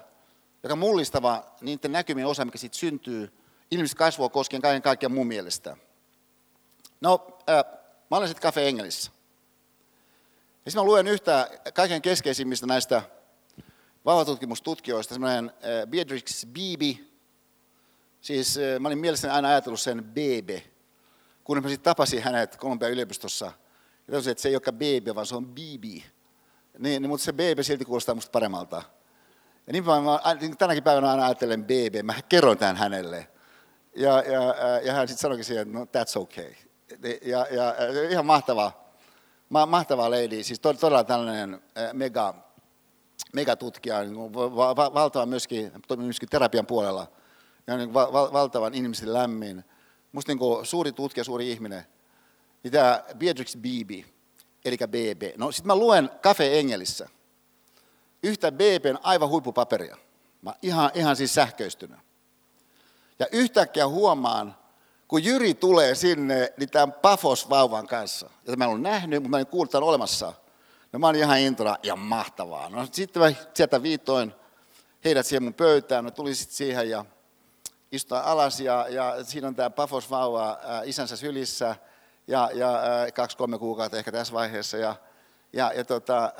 [0.62, 3.32] joka on mullistava niiden näkymien osa, mikä siitä syntyy
[3.70, 5.76] ihmistä kasvua koskien kaiken kaikkiaan mun mielestä.
[7.00, 7.38] No,
[8.10, 9.10] mä olen sitten Cafe Engelissä.
[10.64, 13.02] Ja sitten mä luen yhtä kaiken keskeisimmistä näistä
[14.04, 15.52] vauvatutkimustutkijoista, semmoinen
[15.88, 17.15] Beatrix Beebe,
[18.26, 20.62] Siis eh, mä olin mielessäni aina ajatellut sen Bebe,
[21.44, 23.52] kun mä sitten tapasin hänet Kolumbian yliopistossa.
[24.06, 26.04] Ja tosin, että se ei olekaan Bebe, vaan se on Bibi.
[26.78, 28.82] Niin, niin, mutta se Bebe silti kuulostaa musta paremmalta.
[29.66, 30.20] Ja niin mä,
[30.58, 33.28] tänäkin päivänä aina ajattelen BB, mä kerron tämän hänelle.
[33.96, 36.52] Ja, ja, ja hän sitten sanoikin siihen, että no that's okay.
[37.22, 38.72] Ja, ja, ja ihan mahtava,
[39.48, 41.62] ma, mahtava lady, siis todella tällainen
[41.92, 42.34] mega,
[43.32, 44.34] megatutkija, niin
[44.94, 47.16] valtava myöskin, myöskin terapian puolella
[47.66, 49.64] ja niin val, valtavan ihmisen lämmin.
[50.12, 51.86] Musta niin suuri tutkija, suuri ihminen.
[52.62, 54.04] Niin tämä Beatrix Beebe,
[54.64, 55.22] eli BB.
[55.36, 57.08] No sitten mä luen Cafe Engelissä
[58.22, 59.96] yhtä BBn aivan huippupaperia.
[60.42, 61.98] Mä ihan, ihan siis sähköistynyt.
[63.18, 64.56] Ja yhtäkkiä huomaan,
[65.08, 69.40] kun Jyri tulee sinne, niin tämän Pafos-vauvan kanssa, jota mä en ole nähnyt, mutta mä
[69.40, 70.32] en kuullut, että olemassa.
[70.92, 72.68] No mä olin ihan intona ja mahtavaa.
[72.68, 74.32] No sitten mä sieltä viitoin
[75.04, 77.04] heidät siihen mun pöytään, no tuli sitten siihen ja
[77.96, 81.76] istua alas ja, ja siinä on tämä Pafos-vauva äh, isänsä sylissä
[82.26, 82.80] ja, ja
[83.14, 84.76] kaksi-kolme kuukautta ehkä tässä vaiheessa.
[84.76, 84.94] Ja,
[85.52, 86.32] ja, ja tota,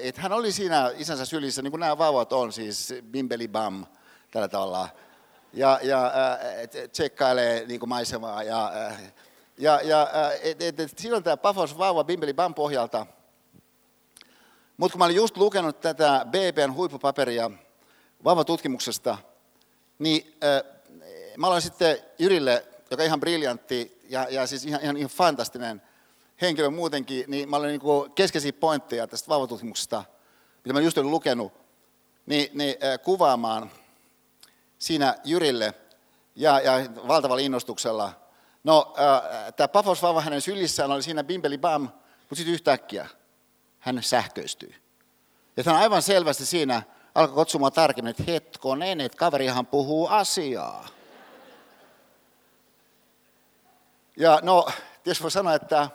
[0.00, 3.86] et hän oli siinä isänsä sylissä, niin kuin nämä vauvat on, siis bimbeli bam,
[4.30, 4.88] tällä tavalla
[5.52, 6.12] ja, ja
[6.92, 8.42] tsekkailee niin kuin maisemaa.
[8.42, 9.00] Ja, äh,
[9.58, 10.08] ja, ja
[10.42, 13.06] et, et, et, silloin tämä Pafos vauva Bimbeli Bam pohjalta.
[14.76, 17.50] Mutta kun mä olin just lukenut tätä BBn huippupaperia
[18.24, 19.18] vauvatutkimuksesta,
[19.98, 20.36] niin
[21.38, 25.82] mä aloin sitten Jyrille, joka on ihan briljantti ja, ja siis ihan, ihan, ihan fantastinen
[26.40, 30.04] henkilö muutenkin, niin mä olin niin keskeisiä pointteja tästä vauvatutkimuksesta,
[30.64, 31.52] mitä mä just olin lukenut,
[32.26, 33.70] niin, niin äh, kuvaamaan–
[34.78, 35.74] siinä Jyrille
[36.36, 36.72] ja, ja
[37.08, 38.12] valtavalla innostuksella.
[38.64, 43.08] No, äh, tämä Pafos vauva hänen sylissään oli siinä bimbeli bam, mutta sitten yhtäkkiä
[43.78, 44.74] hän sähköistyi.
[45.56, 46.82] Ja hän aivan selvästi siinä
[47.14, 50.86] alkoi kutsumaan tarkemmin, että hetkonen, että kaverihan puhuu asiaa.
[54.20, 54.68] Ja no,
[55.02, 55.88] tietysti voi sanoa, että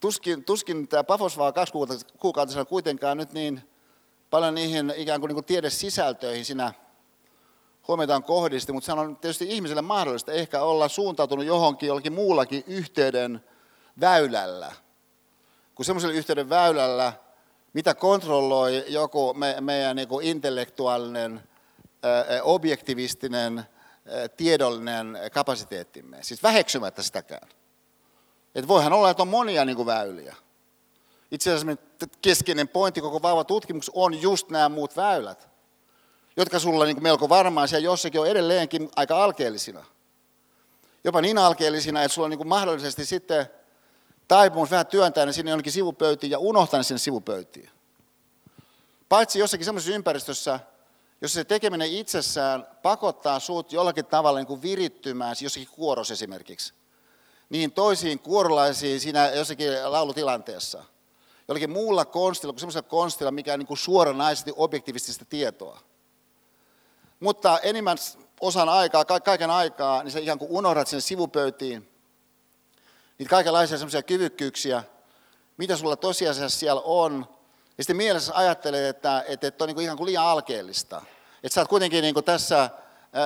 [0.00, 1.72] tuskin, tuskin tämä Pafos vaan kaksi
[2.18, 3.62] kuukautta kuitenkaan nyt niin
[4.30, 6.72] paljon niihin ikään kuin, niin kuin tiedesisältöihin siinä
[7.88, 12.64] huomiota on kohdisti, mutta se on tietysti ihmiselle mahdollista ehkä olla suuntautunut johonkin jollakin muullakin
[12.66, 13.44] yhteyden
[14.00, 14.72] väylällä,
[15.74, 17.12] kuin semmoisella yhteyden väylällä,
[17.72, 21.42] mitä kontrolloi joku me, meidän niin kuin intellektuaalinen,
[22.42, 23.66] objektivistinen,
[24.36, 26.18] tiedollinen kapasiteettimme.
[26.22, 27.48] Siis väheksymättä sitäkään.
[28.54, 30.36] Että voihan olla, että on monia niin kuin väyliä.
[31.30, 31.82] Itse asiassa
[32.22, 35.52] keskeinen pointti koko vauva tutkimus on just nämä muut väylät
[36.36, 39.84] jotka sulla niin melko varmaan siellä jossakin on edelleenkin aika alkeellisina.
[41.04, 43.46] Jopa niin alkeellisina, että sulla on niin mahdollisesti sitten
[44.28, 47.70] taipumus vähän työntää ne sinne jonnekin sivupöytiin ja unohtaa ne sinne sivupöytiin.
[49.08, 50.60] Paitsi jossakin semmoisessa ympäristössä,
[51.22, 56.74] jossa se tekeminen itsessään pakottaa sut jollakin tavalla niin kuin virittymään, jossakin kuoros esimerkiksi,
[57.50, 60.84] niin toisiin kuorolaisiin siinä jossakin laulutilanteessa.
[61.48, 65.80] Jollakin muulla konstilla kuin semmoisella konstilla, mikä on niin kuin suoranaisesti objektiivista tietoa.
[67.20, 67.98] Mutta enimmän
[68.40, 71.88] osan aikaa, kaiken aikaa, niin sä ikään kuin unohdat sen sivupöytiin
[73.18, 74.84] niitä kaikenlaisia semmoisia kyvykkyyksiä,
[75.56, 77.26] mitä sulla tosiasiassa siellä on.
[77.78, 81.02] Ja sitten mielessä ajattelet, että, että, että on niin kuin ihan kuin liian alkeellista.
[81.42, 82.70] Että sä oot kuitenkin niin kuin tässä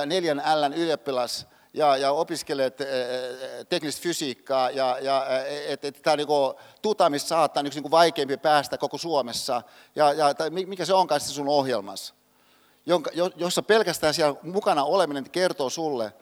[0.05, 2.77] neljän Ln ylioppilas ja, ja opiskelet
[3.69, 5.25] teknistä fysiikkaa ja, ja
[5.67, 6.27] että et, tämä niin
[6.81, 9.61] tutamista saattaa niin kuin vaikeampi päästä koko Suomessa.
[9.95, 12.13] Ja, ja mikä se onkaan sun ohjelmassa
[12.87, 16.13] jonka, jossa pelkästään siellä mukana oleminen kertoo sulle,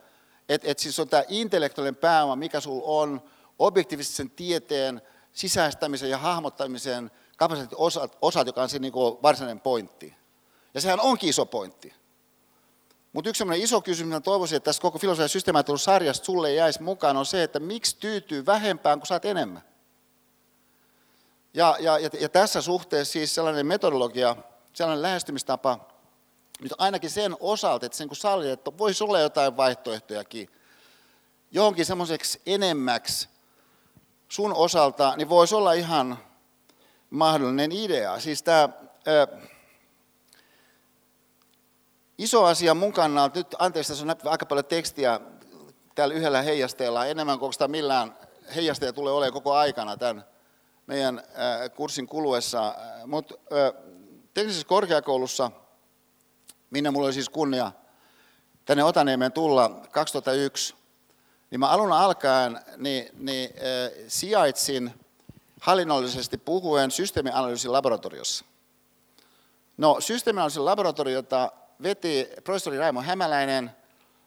[0.48, 3.22] että et siis on tämä intellektuaalinen pääoma, mikä sulla on,
[3.58, 7.78] objektiivisen tieteen sisäistämisen ja hahmottamisen kapasiteetin
[8.22, 10.14] osat, joka on se niin varsinainen pointti.
[10.74, 11.94] Ja sehän onkin iso pointti.
[13.12, 17.16] Mutta yksi iso kysymys, mitä toivoisin, että tässä koko filosofian systemaattisessa sarjasta sulle jäisi mukaan,
[17.16, 19.62] on se, että miksi tyytyy vähempään, kun saat enemmän.
[21.54, 24.36] Ja, ja, ja, ja tässä suhteessa siis sellainen metodologia,
[24.72, 25.78] sellainen lähestymistapa,
[26.60, 30.50] nyt ainakin sen osalta, että sen kun sallit, että voisi olla jotain vaihtoehtojakin
[31.50, 33.28] johonkin semmoiseksi enemmäksi
[34.28, 36.18] sun osalta, niin voisi olla ihan
[37.16, 38.20] mahdollinen idea.
[38.20, 38.68] Siis tämä
[39.06, 39.26] ää,
[42.18, 45.20] iso asia mun kannalta, nyt anteeksi, tässä on aika paljon tekstiä
[45.94, 48.16] täällä yhdellä heijasteella, enemmän kuin sitä millään
[48.54, 50.24] heijasteja tulee olemaan koko aikana tämän
[50.86, 52.74] meidän ää, kurssin kuluessa.
[53.06, 53.34] Mutta
[54.34, 55.50] teknisessä korkeakoulussa–
[56.70, 57.72] minne mulla oli siis kunnia
[58.64, 60.74] tänne Otaniemeen tulla 2001,
[61.50, 63.50] niin mä alun alkaen niin, niin,
[64.08, 65.05] sijaitsin
[65.60, 68.44] hallinnollisesti puhuen systeemianalyysin laboratoriossa.
[69.76, 73.70] No, systeemianalyysin laboratoriota veti professori Raimo Hämäläinen,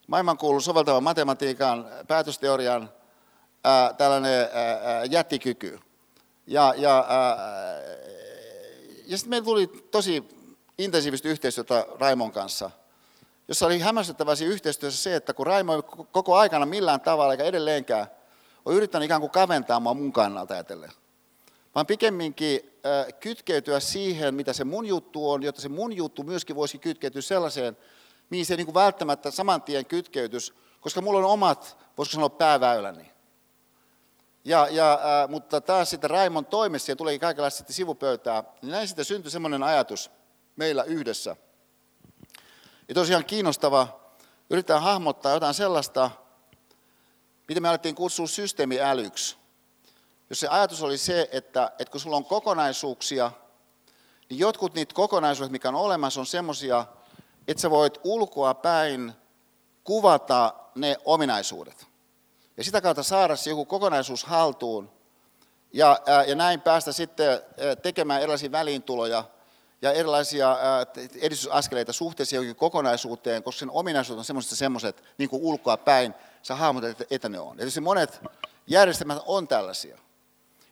[0.06, 2.90] maailmankuulu soveltavan matematiikan päätösteorian
[3.64, 5.80] ää, tällainen ää, jättikyky.
[6.46, 7.06] Ja, ja,
[9.06, 10.28] ja sitten meillä tuli tosi
[10.78, 12.70] intensiivistä yhteistyötä Raimon kanssa,
[13.48, 18.06] jossa oli hämmästyttävää yhteistyössä se, että kun Raimo koko aikana millään tavalla eikä edelleenkään
[18.64, 20.92] on yrittänyt ikään kuin kaventaa mua mun kannalta ajatellen,
[21.74, 22.60] vaan pikemminkin
[23.20, 27.76] kytkeytyä siihen, mitä se mun juttu on, jotta se mun juttu myöskin voisi kytkeytyä sellaiseen,
[28.30, 33.10] mihin se niin kuin välttämättä saman tien kytkeytys, koska mulla on omat, voisiko sanoa, pääväyläni.
[34.44, 39.04] Ja, ja, mutta taas sitten Raimon toimessa ja tuleekin kaikenlaista sitten sivupöytää, niin näin sitten
[39.04, 40.10] syntyi semmoinen ajatus
[40.56, 41.36] meillä yhdessä.
[42.88, 44.00] Ja tosiaan kiinnostava,
[44.50, 46.10] yritetään hahmottaa jotain sellaista,
[47.48, 49.39] mitä me alettiin kutsua systeemiälyksi.
[50.30, 53.32] Jos se ajatus oli se, että, että kun sulla on kokonaisuuksia,
[54.30, 56.86] niin jotkut niitä kokonaisuudet, mikä on olemassa, on semmoisia,
[57.48, 59.12] että sä voit ulkoa päin
[59.84, 61.86] kuvata ne ominaisuudet.
[62.56, 64.90] Ja sitä kautta saada se joku kokonaisuus haltuun.
[65.72, 67.40] Ja, ja näin päästä sitten
[67.82, 69.24] tekemään erilaisia väliintuloja
[69.82, 70.56] ja erilaisia
[71.20, 76.54] edistysaskeleita suhteessa johonkin kokonaisuuteen, koska sen ominaisuudet on semmoiset semmoiset niin kuin ulkoa päin, sä
[76.54, 77.58] hahmotat, että ne on.
[77.58, 78.20] Ja monet
[78.66, 79.98] järjestelmät on tällaisia.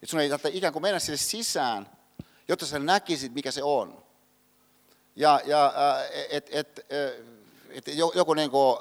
[0.02, 1.88] Että sun ei tarvitse ikään kuin mennä sille sisään,
[2.48, 4.04] jotta sä näkisit, mikä se on.
[5.16, 5.72] Ja, ja
[6.30, 6.86] et, et, et,
[7.70, 8.76] et joku niin kuin,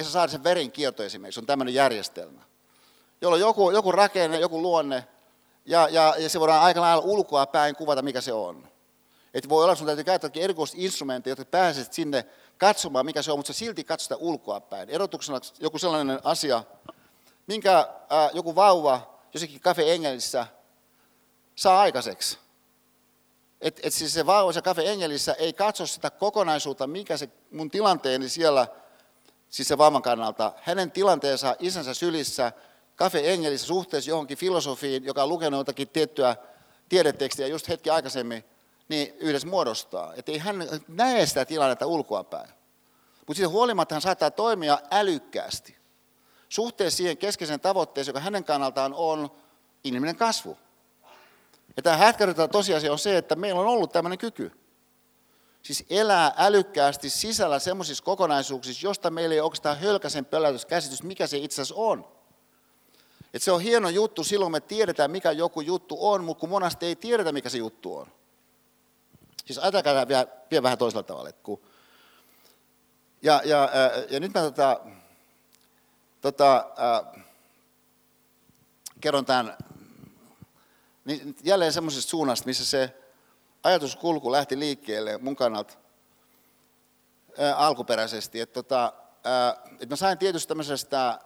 [0.00, 2.42] Esa Saarisen verenkierto esimerkiksi on tämmöinen järjestelmä,
[3.20, 5.04] jolla on joku, joku rakenne, joku luonne,
[5.66, 8.68] ja, ja, ja se voidaan aika lailla ulkoa päin kuvata, mikä se on.
[9.34, 12.26] Et voi olla, että sun täytyy käyttää erikoista instrumentteja, jotta pääset sinne
[12.58, 14.90] katsomaan, mikä se on, mutta sä silti katsot sitä ulkoa päin.
[14.90, 16.64] Erotuksena joku sellainen asia,
[17.46, 20.46] minkä ää, joku vauva jossakin Cafe Engelissä
[21.56, 22.38] saa aikaiseksi.
[23.60, 27.70] Että et siis se vauva se Cafe Engelissä ei katso sitä kokonaisuutta, mikä se mun
[27.70, 28.66] tilanteeni siellä,
[29.48, 32.52] siis se vauvan kannalta, hänen tilanteensa isänsä sylissä,
[32.96, 36.36] Cafe Engelissä suhteessa johonkin filosofiin, joka on lukenut jotakin tiettyä
[36.88, 38.44] tiedetekstiä just hetki aikaisemmin,
[38.88, 40.14] niin yhdessä muodostaa.
[40.14, 42.48] Että ei hän näe sitä tilannetta ulkoapäin.
[43.18, 45.77] Mutta siitä huolimatta hän saattaa toimia älykkäästi
[46.48, 49.30] suhteessa siihen keskeiseen tavoitteeseen, joka hänen kannaltaan on
[49.84, 50.58] inhimillinen kasvu.
[51.76, 54.52] Ja tämä hätkäryttävä tosiasia on se, että meillä on ollut tämmöinen kyky.
[55.62, 61.62] Siis elää älykkäästi sisällä semmoisissa kokonaisuuksissa, josta meillä ei oikeastaan hölkäsen pölätyskäsitys, mikä se itse
[61.62, 62.08] asiassa on.
[63.34, 66.86] Et se on hieno juttu, silloin me tiedetään, mikä joku juttu on, mutta kun monasti
[66.86, 68.06] ei tiedetä, mikä se juttu on.
[69.44, 71.32] Siis ajatelkaa vielä, vielä vähän toisella tavalla.
[71.32, 71.60] Kun,
[73.22, 73.70] ja, ja,
[74.10, 74.80] ja nyt mä tota,
[76.20, 77.24] tota, äh,
[79.00, 79.56] kerron tämän
[81.04, 82.96] niin jälleen semmoisesta suunnasta, missä se
[83.62, 85.74] ajatuskulku lähti liikkeelle mun kannalta
[87.40, 88.40] äh, alkuperäisesti.
[88.40, 88.92] Että tota,
[89.26, 91.18] äh, et mä sain tietysti tämmöisestä äh,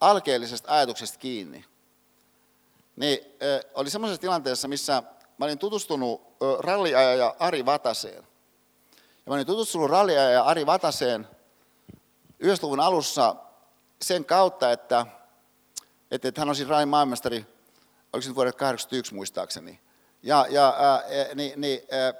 [0.00, 1.64] alkeellisesta ajatuksesta kiinni.
[2.96, 5.02] Niin äh, oli semmoisessa tilanteessa, missä
[5.38, 8.26] mä olin tutustunut äh, ralliajaja Ari Vataseen.
[8.94, 11.28] Ja mä olin tutustunut ralliajaja Ari Vataseen
[12.42, 13.36] 90-luvun alussa
[14.02, 15.06] sen kautta, että,
[16.10, 17.46] että, että hän on siis rallin maailmestari,
[18.12, 19.80] oliko se vuodet 81 muistaakseni.
[20.22, 21.02] Ja, ja, ää,
[21.34, 22.14] niin, niin, ää,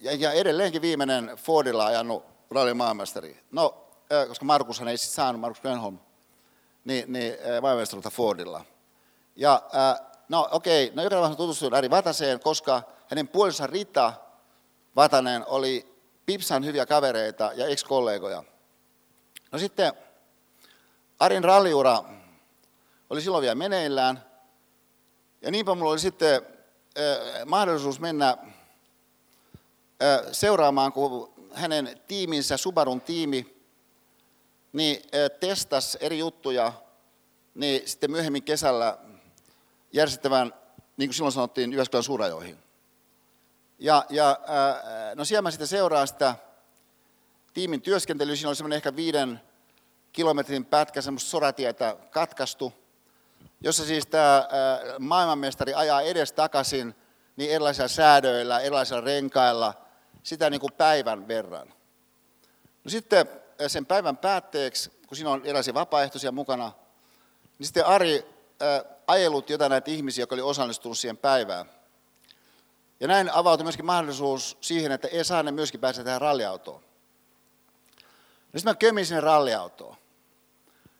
[0.00, 3.40] ja, ja edelleenkin viimeinen Fordilla ajanut rallin maailmestari.
[3.50, 5.98] No, ää, koska Markushan ei sitten saanut, Markus Grenholm,
[6.84, 8.64] niin, niin maailmestaruutta Fordilla.
[9.36, 14.12] Ja ää, no okei, no joka tapauksessa tutustuin Ari Vataseen, koska hänen puolensa Rita
[14.96, 18.44] Vatanen oli Pipsan hyviä kavereita ja ex-kollegoja.
[19.52, 19.92] No sitten
[21.18, 22.04] Arin ralliura
[23.10, 24.24] oli silloin vielä meneillään.
[25.42, 26.42] Ja niinpä mulla oli sitten
[27.46, 28.36] mahdollisuus mennä
[30.32, 33.62] seuraamaan, kun hänen tiiminsä, Subarun tiimi,
[34.72, 35.02] niin
[35.40, 36.72] testasi eri juttuja,
[37.54, 38.98] niin sitten myöhemmin kesällä
[39.92, 40.54] järjestettävän,
[40.96, 42.58] niin kuin silloin sanottiin, Jyväskylän suurajoihin.
[43.78, 44.38] Ja, ja
[45.14, 46.34] no siellä mä sitten seuraan sitä
[47.58, 49.40] tiimin työskentelyä, siinä oli semmoinen ehkä viiden
[50.12, 52.72] kilometrin pätkä semmoista soratietä katkaistu,
[53.60, 54.48] jossa siis tämä
[54.98, 56.94] maailmanmestari ajaa edes takaisin
[57.36, 59.74] niin erilaisilla säädöillä, erilaisilla renkailla,
[60.22, 61.68] sitä niin kuin päivän verran.
[62.84, 63.26] No sitten
[63.66, 66.72] sen päivän päätteeksi, kun siinä on erilaisia vapaaehtoisia mukana,
[67.58, 68.26] niin sitten Ari
[69.06, 71.66] ajelut jotain näitä ihmisiä, jotka oli osallistunut siihen päivään.
[73.00, 76.87] Ja näin avautui myöskin mahdollisuus siihen, että Esanen myöskin pääsee tähän ralliautoon.
[78.52, 79.96] No sitten mä kömin sinne ralliautoon.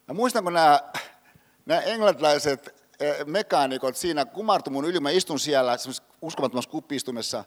[0.08, 0.80] Mä muistan, kun nämä,
[1.66, 2.74] nämä englantilaiset
[3.26, 5.76] mekaanikot siinä kumartu mun yli, mä istun siellä
[6.22, 7.44] uskomattomassa kuppiistumessa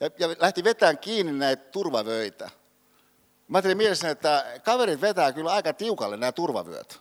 [0.00, 2.50] ja, ja lähti vetämään kiinni näitä turvavöitä.
[3.48, 7.00] Mä ajattelin mielessäni, että kaverit vetää kyllä aika tiukalle nämä turvavyöt.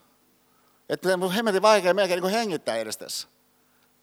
[0.89, 3.27] Että mun hemmetin vaikea melkein niin hengittää edes tässä.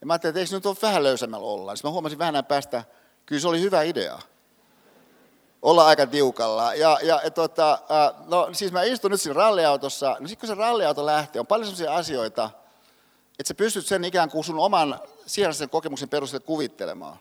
[0.00, 1.76] Ja mä ajattelin, että eikö nyt ole vähän löysämällä olla.
[1.76, 2.84] Sitten mä huomasin vähän päästä
[3.28, 4.18] Kyllä se oli hyvä idea.
[5.62, 6.74] Olla aika tiukalla.
[6.74, 7.78] Ja, ja tota,
[8.26, 10.16] no siis mä istun nyt siinä ralliautossa.
[10.20, 12.50] No sitten kun se ralliauto lähtee, on paljon sellaisia asioita,
[13.38, 17.18] että sä pystyt sen ikään kuin sun oman sisäisen kokemuksen perusteella kuvittelemaan.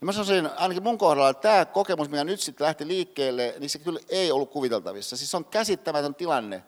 [0.00, 3.70] Ja mä sanoisin ainakin mun kohdalla, että tämä kokemus, mikä nyt sitten lähti liikkeelle, niin
[3.70, 5.16] se kyllä ei ollut kuviteltavissa.
[5.16, 6.64] Siis se on käsittämätön tilanne.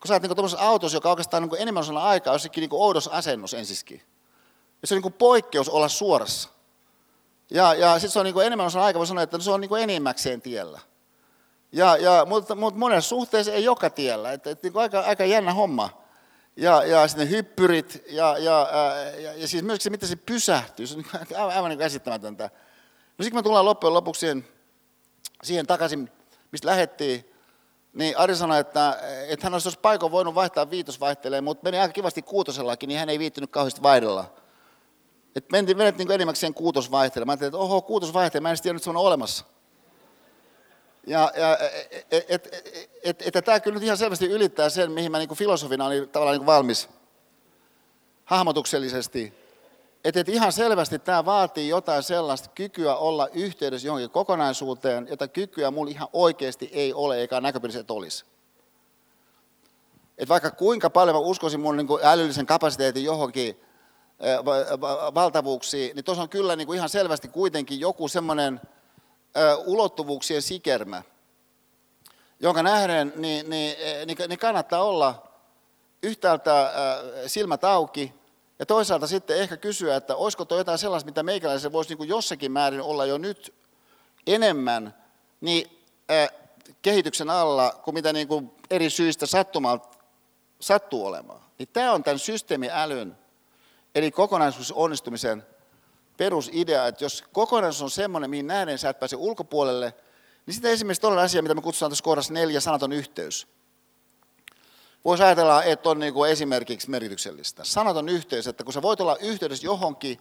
[0.00, 3.10] Kun sä oot niin tuollaisessa autossa, joka oikeastaan niin enemmän osana aikaa, jossakin niin oudossa
[3.10, 4.02] asennus ensiskin.
[4.82, 6.48] Ja se on niin poikkeus olla suorassa.
[7.50, 9.76] Ja, ja sitten se on niin enemmän osana aikaa, voi sanoa, että se on niin
[9.80, 10.80] enimmäkseen tiellä.
[11.72, 14.32] Ja, ja, mutta, mutta monessa suhteessa ei joka tiellä.
[14.32, 15.90] Että, että niin aika, aika jännä homma
[16.56, 18.68] ja, ja sitten hyppyrit ja, ja,
[19.18, 21.04] ja, ja siis myöskin se, miten se pysähtyy, se on
[21.36, 22.50] aivan, aivan niin käsittämätöntä.
[23.18, 24.48] No sitten kun me tullaan loppujen lopuksi siihen,
[25.42, 26.10] siihen takaisin,
[26.52, 27.32] mistä lähettiin,
[27.92, 32.22] niin Ari sanoi, että, että hän olisi paikoin voinut vaihtaa viitosvaihteleen, mutta meni aika kivasti
[32.22, 34.34] kuutosellakin, niin hän ei viittynyt kauheasti vaihdella.
[35.36, 37.26] Että mentiin, menettiin niin enimmäkseen kuutosvaihtelemaan.
[37.26, 39.44] Mä ajattelin, että oho, kuutosvaihtele, mä en tiedä, että se on olemassa.
[41.06, 41.58] Ja, ja
[42.10, 45.34] et, et, et, et, että tämä kyllä nyt ihan selvästi ylittää sen, mihin mä niin
[45.34, 46.88] filosofina olin tavallaan niin valmis
[48.24, 49.34] hahmotuksellisesti.
[50.04, 55.70] Että et ihan selvästi tämä vaatii jotain sellaista kykyä olla yhteydessä johonkin kokonaisuuteen, jota kykyä
[55.70, 58.24] mulla ihan oikeasti ei ole, eikä näköpiirissä että olisi.
[60.18, 63.65] Et vaikka kuinka paljon mä uskoisin mun niin älyllisen kapasiteetin johonkin
[65.14, 68.60] valtavuuksiin, niin tuossa on kyllä niin ihan selvästi kuitenkin joku semmoinen–
[69.64, 71.02] ulottuvuuksien sikermä,
[72.40, 75.32] jonka nähden niin, niin, niin, niin kannattaa olla
[76.02, 76.72] yhtäältä
[77.26, 78.14] silmät auki
[78.58, 82.08] ja toisaalta sitten ehkä kysyä, että olisiko tuo jotain sellaista, mitä meikäläisen voisi niin kuin
[82.08, 83.54] jossakin määrin olla jo nyt
[84.26, 84.94] enemmän
[85.40, 85.84] niin,
[86.82, 89.88] kehityksen alla kuin mitä niin kuin eri syistä sattumalta
[90.60, 91.40] sattuu olemaan.
[91.58, 93.18] Niin tämä on tämän systeemiälyn,
[93.96, 95.42] eli kokonaisuus onnistumisen
[96.16, 99.94] perusidea, että jos kokonaisuus on semmoinen, mihin nähden sä et pääse ulkopuolelle,
[100.46, 103.46] niin sitten esimerkiksi toinen asia, mitä me kutsutaan tässä kohdassa neljä, sanaton yhteys.
[105.04, 107.64] Voisi ajatella, että on niin esimerkiksi merkityksellistä.
[107.64, 110.18] Sanaton yhteys, että kun sä voit olla yhteydessä johonkin,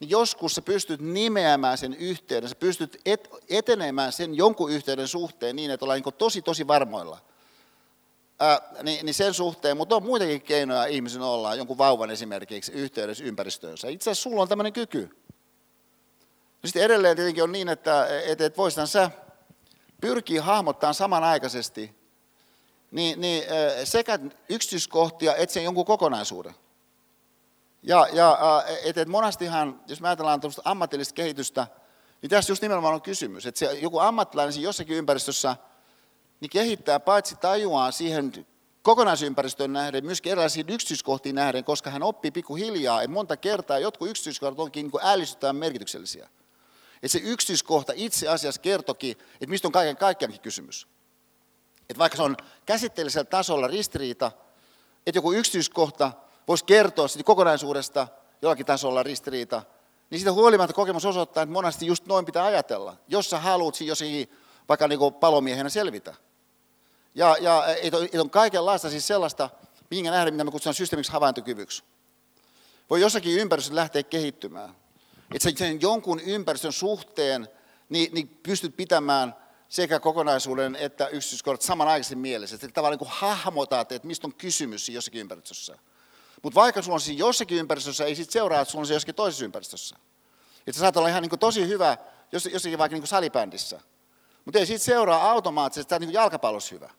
[0.00, 5.56] niin joskus sä pystyt nimeämään sen yhteyden, sä pystyt et, etenemään sen jonkun yhteyden suhteen
[5.56, 7.18] niin, että ollaan niin tosi tosi varmoilla.
[8.82, 13.88] Niin, niin sen suhteen, mutta on muitakin keinoja ihmisen olla, jonkun vauvan esimerkiksi yhteydessä ympäristöönsä.
[13.88, 15.16] Itse asiassa sulla on tämmöinen kyky.
[16.64, 19.10] Sitten edelleen tietenkin on niin, että et, et voisitan sä
[20.00, 21.98] pyrkii hahmottamaan samanaikaisesti
[22.90, 23.44] niin, niin
[23.84, 24.18] sekä
[24.48, 26.54] yksityiskohtia että sen jonkun kokonaisuuden.
[27.82, 28.38] Ja, ja
[28.84, 31.66] et, et monastihan, jos me ajatellaan ammatillista kehitystä,
[32.22, 35.56] niin tässä just nimenomaan on kysymys, että se, joku ammattilainen jossakin ympäristössä
[36.40, 38.46] niin kehittää paitsi tajuaan siihen
[38.82, 44.58] kokonaisympäristöön nähden, myöskin erilaisiin yksityiskohtiin nähden, koska hän oppii pikkuhiljaa, että monta kertaa jotkut yksityiskohdat
[44.58, 46.28] onkin niin ällistytään merkityksellisiä.
[47.02, 50.88] Että se yksityiskohta itse asiassa kertokin, että mistä on kaiken kaikkiaankin kysymys.
[51.88, 52.36] Että vaikka se on
[52.66, 54.32] käsitteellisellä tasolla ristiriita,
[55.06, 56.12] että joku yksityiskohta
[56.48, 58.08] voisi kertoa siitä kokonaisuudesta
[58.42, 59.62] jollakin tasolla ristiriita,
[60.10, 64.30] niin siitä huolimatta kokemus osoittaa, että monesti just noin pitää ajatella, jos sä haluat jossakin
[64.68, 66.14] vaikka niin palomiehenä selvitä.
[67.14, 69.50] Ja, ja että on, on kaikenlaista siis sellaista,
[69.90, 71.82] minkä nähdään, mitä me kutsutaan systeemiksi havaintokyvyksi.
[72.90, 74.74] Voi jossakin ympäristössä lähteä kehittymään.
[75.34, 77.48] Että sen jonkun ympäristön suhteen
[77.88, 79.34] niin, niin pystyt pitämään
[79.68, 82.54] sekä kokonaisuuden että yksityiskohdat samanaikaisesti mielessä.
[82.54, 85.78] Että tavallaan niin hahmotat, että mistä on kysymys jossakin ympäristössä.
[86.42, 89.14] Mutta vaikka sulla on siinä jossakin ympäristössä, ei sitten seuraa, että sulla on se jossakin
[89.14, 89.96] toisessa ympäristössä.
[90.66, 91.96] Että sä saat olla ihan niin tosi hyvä
[92.32, 93.80] jossakin vaikka niin salibändissä.
[94.48, 96.90] Mutta ei siitä seuraa automaattisesti, että niin jalkapallossa hyvä.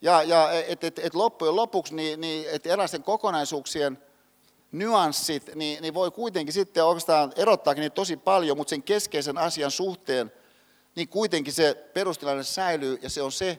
[0.00, 3.98] Ja, ja että et, et loppujen lopuksi niin, niin, että erilaisten kokonaisuuksien
[4.72, 9.70] nyanssit, niin, niin voi kuitenkin sitten oikeastaan erottaakin niitä tosi paljon, mutta sen keskeisen asian
[9.70, 10.32] suhteen,
[10.96, 13.58] niin kuitenkin se perustilanne säilyy, ja se on se,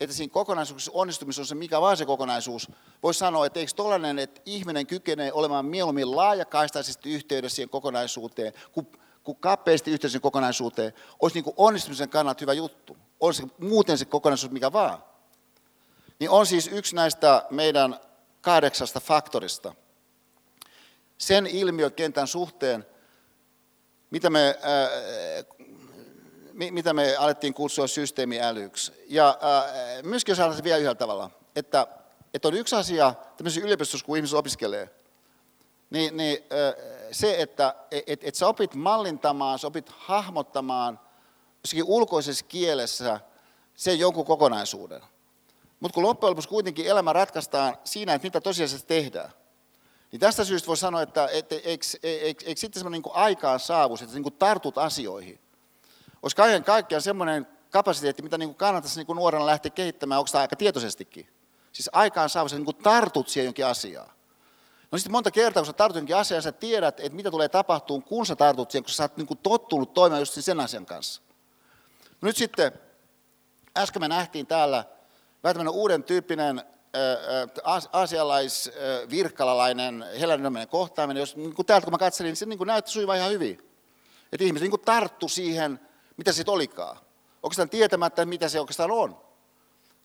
[0.00, 2.68] että siinä kokonaisuudessa onnistumisessa on se mikä vaan se kokonaisuus.
[3.02, 8.86] Voisi sanoa, että eikö tollainen, että ihminen kykenee olemaan mieluummin laajakaistaisesti yhteydessä siihen kokonaisuuteen, kuin,
[9.24, 12.96] kuin kapeasti yhteydessä kokonaisuuteen, olisi niin kuin onnistumisen kannalta hyvä juttu.
[13.32, 15.04] Se muuten se kokonaisuus mikä vaan.
[16.18, 18.00] Niin on siis yksi näistä meidän
[18.40, 19.74] kahdeksasta faktorista–
[21.18, 22.86] sen ilmiökentän suhteen,
[24.10, 24.88] mitä me, ää,
[26.52, 28.92] mitä me alettiin kutsua systeemiälyksi.
[29.06, 29.64] Ja ää,
[30.02, 31.86] myöskin jos vielä yhdellä tavalla, että,
[32.34, 34.90] että on yksi asia tämmöisessä yliopistossa, kun ihmiset opiskelee,
[35.90, 36.38] niin, niin
[37.12, 37.74] se, että
[38.06, 41.00] et, et sä opit mallintamaan, sä opit hahmottamaan
[41.64, 43.20] jossakin ulkoisessa kielessä
[43.74, 45.02] sen jonkun kokonaisuuden.
[45.80, 49.30] Mutta kun loppujen lopuksi kuitenkin elämä ratkaistaan siinä, että mitä tosiasiassa tehdään,
[50.12, 54.02] Niin tästä syystä voi sanoa, että et, eikö, eikö, eikö sitten semmoinen niin aikaan saavus,
[54.02, 55.40] että niin tartut asioihin.
[56.22, 60.56] Olisi kaiken kaikkiaan semmoinen kapasiteetti, mitä niin kannattaisi niin nuorena lähteä kehittämään, onko tämä aika
[60.56, 61.28] tietoisestikin.
[61.72, 64.10] Siis aikaan saavus, että niin tartut siihen jonkin asiaan.
[64.90, 68.02] No sitten monta kertaa, kun sä tartut jonkin asiaan, sä tiedät, että mitä tulee tapahtumaan,
[68.02, 71.22] kun sä tartut siihen, kun sä oot niin tottunut toimimaan just sen asian kanssa.
[72.20, 72.72] No nyt sitten,
[73.76, 74.84] äsken me nähtiin täällä
[75.44, 76.62] vähän tämmöinen uuden tyyppinen
[77.92, 78.70] aasialais,
[79.10, 82.90] virkkalalainen, helänominen kohtaaminen, jos niin kuin täältä kun mä katselin, niin se niin kuin näytti
[82.90, 83.70] suiva ihan hyvin.
[84.32, 85.80] Että ihmiset niin kuin tarttu siihen,
[86.16, 86.96] mitä se olikaan.
[87.42, 89.20] Oikeastaan tietämättä, mitä se oikeastaan on.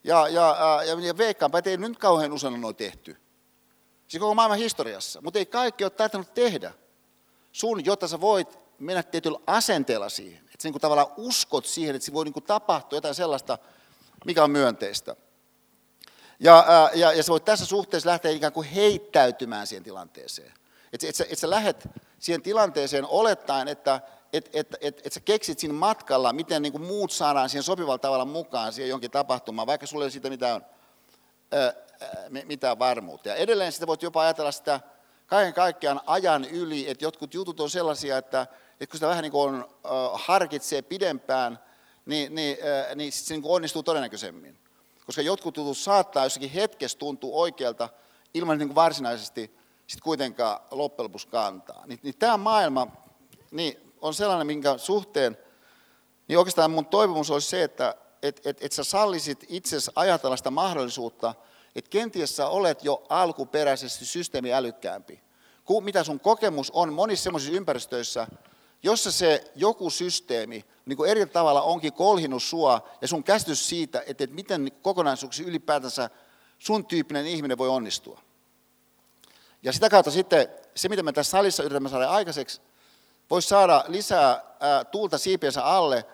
[0.04, 0.56] Ja, ja,
[0.88, 3.18] ja, ja veikkaanpa, että ei nyt kauhean usein noin tehty.
[4.08, 5.22] Siis koko maailman historiassa.
[5.22, 6.74] Mutta ei kaikki ole taitanut tehdä
[7.52, 10.40] sun, jotta sä voit mennä tietyllä asenteella siihen.
[10.40, 13.58] Että sä niin tavallaan uskot siihen, että se voi niin tapahtua jotain sellaista,
[14.26, 15.16] mikä on myönteistä.
[16.40, 20.54] Ja, ja, ja sä voit tässä suhteessa lähteä ikään kuin heittäytymään siihen tilanteeseen.
[20.94, 21.90] Että et, sä, et sä lähet
[22.20, 24.02] siihen tilanteeseen olettaen, että
[24.34, 27.98] et, et, et, et sä keksit siinä matkalla, miten niin kuin muut saadaan siihen sopivalla
[27.98, 30.66] tavalla mukaan siihen jonkin tapahtumaan, vaikka sulla ei ole siitä mitään,
[31.52, 31.74] ää,
[32.46, 33.30] mitään varmuutta.
[33.30, 34.80] Ja edelleen sitä voit jopa ajatella sitä
[35.28, 38.42] kaiken kaikkiaan ajan yli, että jotkut jutut on sellaisia, että,
[38.80, 39.70] että kun sitä vähän niin kuin on,
[40.14, 41.60] harkitsee pidempään,
[42.06, 42.58] niin, niin,
[42.96, 44.60] niin se niin onnistuu todennäköisemmin.
[45.06, 47.90] Koska jotkut jutut saattaa jossakin hetkessä tuntua oikealta
[48.34, 51.84] ilman niin kuin varsinaisesti sit kuitenkaan loppujen lopuksi kantaa.
[51.86, 52.88] Niin, niin tämä maailma
[53.52, 55.38] niin on sellainen, minkä suhteen,
[56.28, 60.52] niin oikeastaan mun toivomus olisi se, että et, et, et sä sallisit itsesi ajatella sitä
[60.52, 61.36] mahdollisuutta,
[61.76, 65.22] että kenties sä olet jo alkuperäisesti systeemi älykkäämpi.
[65.82, 68.28] Mitä sun kokemus on monissa sellaisissa ympäristöissä,
[68.84, 74.04] jossa se joku systeemi niin kuin eri tavalla onkin kolhinut sua ja sun käsitys siitä,
[74.06, 76.10] että, että miten kokonaisuuksia ylipäätänsä
[76.60, 78.20] sun tyyppinen ihminen voi onnistua.
[79.64, 82.62] Ja sitä kautta sitten se, mitä me tässä salissa yritämme saada aikaiseksi,
[83.30, 86.06] voisi saada lisää ää, tuulta siipiensä alle,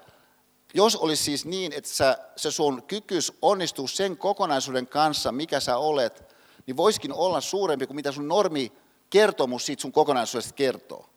[0.74, 5.78] jos olisi siis niin, että sä, se sun kykys onnistuu sen kokonaisuuden kanssa, mikä sä
[5.78, 8.72] olet, niin voisikin olla suurempi kuin mitä sun normi
[9.10, 11.10] kertomus siitä sun kokonaisuudesta kertoo.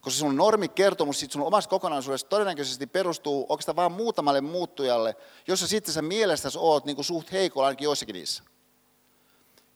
[0.00, 5.16] Koska sun normikertomus siitä sun omasta kokonaisuudesta todennäköisesti perustuu oikeastaan vain muutamalle muuttujalle,
[5.46, 8.42] jossa sitten sä mielestäsi oot niin kuin suht heikolla ainakin joissakin niissä.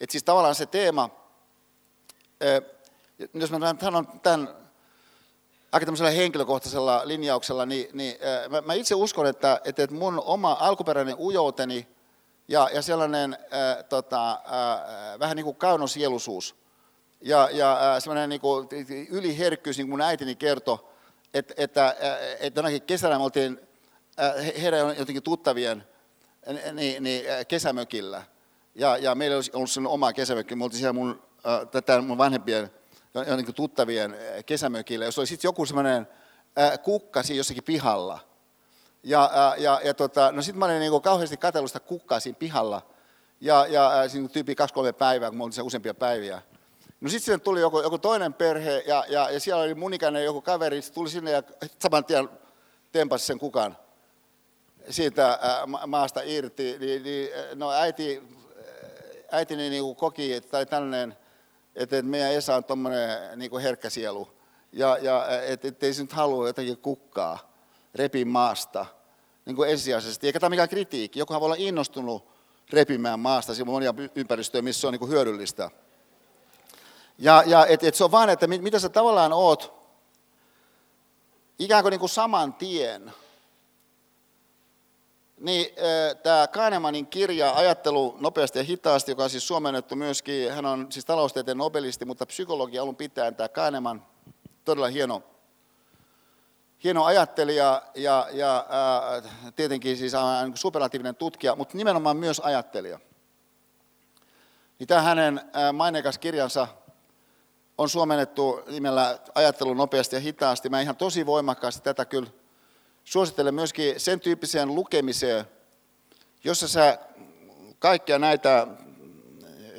[0.01, 1.11] Et siis tavallaan se teema,
[3.35, 4.60] jos mä sanon tämän
[5.73, 8.17] aika tämmöisellä henkilökohtaisella linjauksella, niin, niin
[8.49, 11.89] mä, mä itse uskon, että, että mun oma alkuperäinen ujouteni
[12.49, 16.61] ja, ja sellainen ää, tota, ää, vähän niin kuin kaunosieluisuus
[17.21, 18.69] ja, ja äh, semmoinen niin kuin
[19.11, 20.79] yliherkkyys, niin kuin mun äitini kertoi,
[21.35, 21.95] että, että, äh,
[22.41, 23.61] että jonakin kesänä me oltiin
[24.21, 25.85] äh, heidän jotenkin tuttavien
[26.73, 28.23] niin, niin, kesämökillä.
[28.75, 30.55] Ja, ja meillä olisi ollut sellainen oma kesämökki.
[30.55, 31.23] Me oltiin siellä mun,
[31.71, 32.71] tätä mun vanhempien
[33.15, 36.09] jotenkin tuttavien kesämökillä, jos oli sitten joku semmoinen
[36.83, 38.19] kukka siinä jossakin pihalla.
[39.03, 42.83] Ja, ja, ja tota, no sitten mä olin niin kauheasti katsellut sitä kukkaa siinä pihalla.
[43.41, 46.43] Ja, ja siinä tyyppi kaksi-kolme päivää, kun me oltiin siellä useampia päiviä.
[47.01, 50.25] No sitten sinne tuli joku, joku toinen perhe ja, ja, ja siellä oli mun ikäinen
[50.25, 51.43] joku kaveri, se tuli sinne ja
[51.83, 52.29] saman tien
[52.93, 53.77] tempasi sen kukan
[54.91, 55.39] siitä
[55.87, 56.77] maasta irti.
[56.79, 58.23] Niin, niin, no äiti,
[59.31, 61.17] äitini niin koki, että tällainen,
[61.83, 64.29] että meidän Esa on tuommoinen niin kuin herkkä sielu.
[64.73, 67.53] Ja, ja että et ei se nyt halua jotenkin kukkaa
[67.95, 68.87] repin maasta
[69.47, 70.27] niin kuin ensisijaisesti.
[70.27, 71.19] Eikä tämä mikään kritiikki.
[71.19, 72.29] Jokuhan voi olla innostunut
[72.71, 73.55] repimään maasta.
[73.55, 75.71] Siinä on monia ympäristöjä, missä se on niin hyödyllistä.
[77.19, 79.75] Ja, ja et, et se on vaan, että mit, mitä sä tavallaan oot
[81.59, 83.13] ikään kuin, niin kuin saman tien.
[85.41, 85.67] Niin
[86.23, 91.05] tämä Kahnemanin kirja Ajattelu nopeasti ja hitaasti, joka on siis suomennettu myöskin, hän on siis
[91.05, 94.07] taloustieteen nobelisti, mutta psykologi alun pitäen tämä Kahneman,
[94.65, 95.23] todella hieno,
[96.85, 99.23] hieno ajattelija ja, ja ää,
[99.57, 100.13] tietenkin siis
[100.55, 102.99] superlatiivinen tutkija, mutta nimenomaan myös ajattelija.
[104.79, 105.41] Niin tämä hänen
[105.73, 106.69] maineikas kirjansa
[107.79, 110.69] on suomennettu nimellä Ajattelu nopeasti ja hitaasti.
[110.69, 112.31] Mä ihan tosi voimakkaasti tätä kyllä
[113.11, 115.45] suosittelen myöskin sen tyyppiseen lukemiseen,
[116.45, 116.99] jossa sä
[117.79, 118.67] kaikkia näitä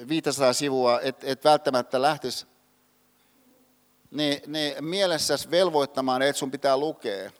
[0.08, 2.46] 500 sivua et, et välttämättä lähtisi
[4.12, 7.32] niin, niin mielessäsi velvoittamaan, että sun pitää lukea.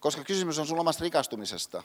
[0.00, 1.82] Koska kysymys on sun omasta rikastumisesta.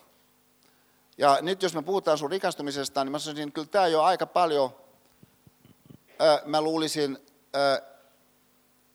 [1.18, 4.26] Ja nyt jos me puhutaan sun rikastumisesta, niin mä sanoisin, että kyllä tämä jo aika
[4.26, 4.76] paljon
[6.45, 7.18] mä luulisin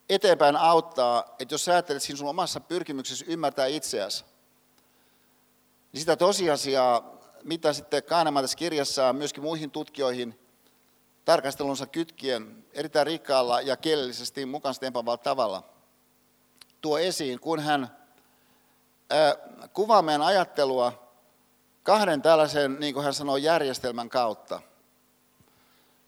[0.09, 4.25] eteenpäin auttaa, että jos sä ajattelet siinä sun omassa pyrkimyksessä ymmärtää itseäsi,
[5.93, 10.41] niin sitä tosiasiaa, mitä sitten Kahneman tässä kirjassa myöskin muihin tutkijoihin
[11.25, 15.63] tarkastelunsa kytkien erittäin rikkaalla ja kielellisesti mukaan tempaavalla tavalla
[16.81, 17.97] tuo esiin, kun hän
[19.73, 21.09] kuvaa meidän ajattelua
[21.83, 24.63] kahden tällaisen, niin kuin hän sanoo, järjestelmän kautta.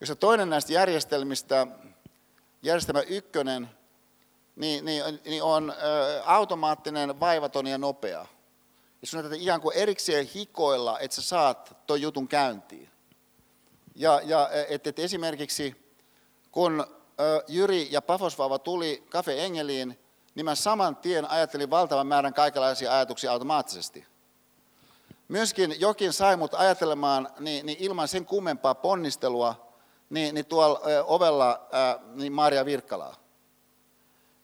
[0.00, 1.66] Jossa toinen näistä järjestelmistä,
[2.62, 3.68] järjestelmä ykkönen,
[4.56, 5.74] niin, niin, niin on ä,
[6.24, 8.26] automaattinen, vaivaton ja nopea.
[9.00, 12.90] Ja sun täytyy ikään kuin erikseen hikoilla, että sä saat tuon jutun käyntiin.
[13.94, 15.92] Ja, ja et, et esimerkiksi
[16.52, 16.86] kun ä,
[17.48, 19.98] Jyri ja Pafosvauva tuli Cafe Engeliin,
[20.34, 24.06] niin mä saman tien ajattelin valtavan määrän kaikenlaisia ajatuksia automaattisesti.
[25.28, 29.72] Myöskin jokin sai mut ajattelemaan niin, niin ilman sen kummempaa ponnistelua,
[30.10, 33.19] niin, niin tuolla ö, ovella ää, niin Maria Virkkalaa.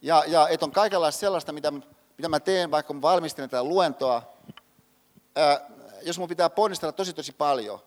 [0.02, 1.72] Ja, ja että on kaikenlaista sellaista, mitä,
[2.16, 4.22] mitä mä teen, vaikka mä valmistelen tätä luentoa,
[5.36, 5.60] ää,
[6.02, 7.78] jos mun pitää ponnistella tosi tosi paljon.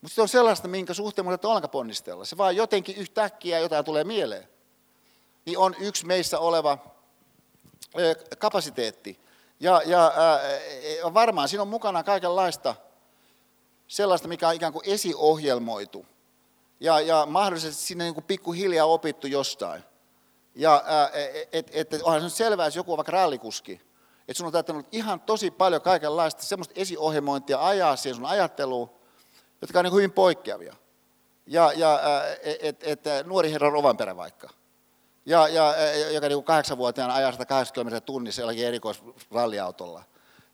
[0.00, 2.24] Mutta se on sellaista, minkä suhteen mun ollenkaan ponnistella.
[2.24, 4.48] Se vaan jotenkin yhtäkkiä jotain tulee mieleen.
[5.44, 6.78] Niin on yksi meissä oleva
[8.38, 9.20] kapasiteetti.
[9.60, 10.40] Ja, ja ää,
[11.14, 12.74] varmaan siinä on mukana kaikenlaista
[13.88, 16.06] sellaista, mikä on ikään kuin esiohjelmoitu.
[16.80, 19.84] Ja, ja mahdollisesti sinne niin kuin pikkuhiljaa opittu jostain.
[20.54, 20.84] Ja
[21.52, 23.80] et, et, et, onhan se selvää, jos joku on vaikka rallikuski,
[24.28, 28.90] että sun on täyttänyt ihan tosi paljon kaikenlaista semmoista esiohjelmointia ajaa siihen sun ajatteluun,
[29.62, 30.74] jotka on niin hyvin poikkeavia.
[31.46, 32.00] Ja, ja
[32.42, 34.48] että et, et, nuori herra Rovanperä vaikka–
[35.26, 35.74] ja, ja,
[36.12, 40.04] joka niin kahdeksanvuotiaana ajaa 180 kilometriä tunnissa jollakin erikoisralliautolla.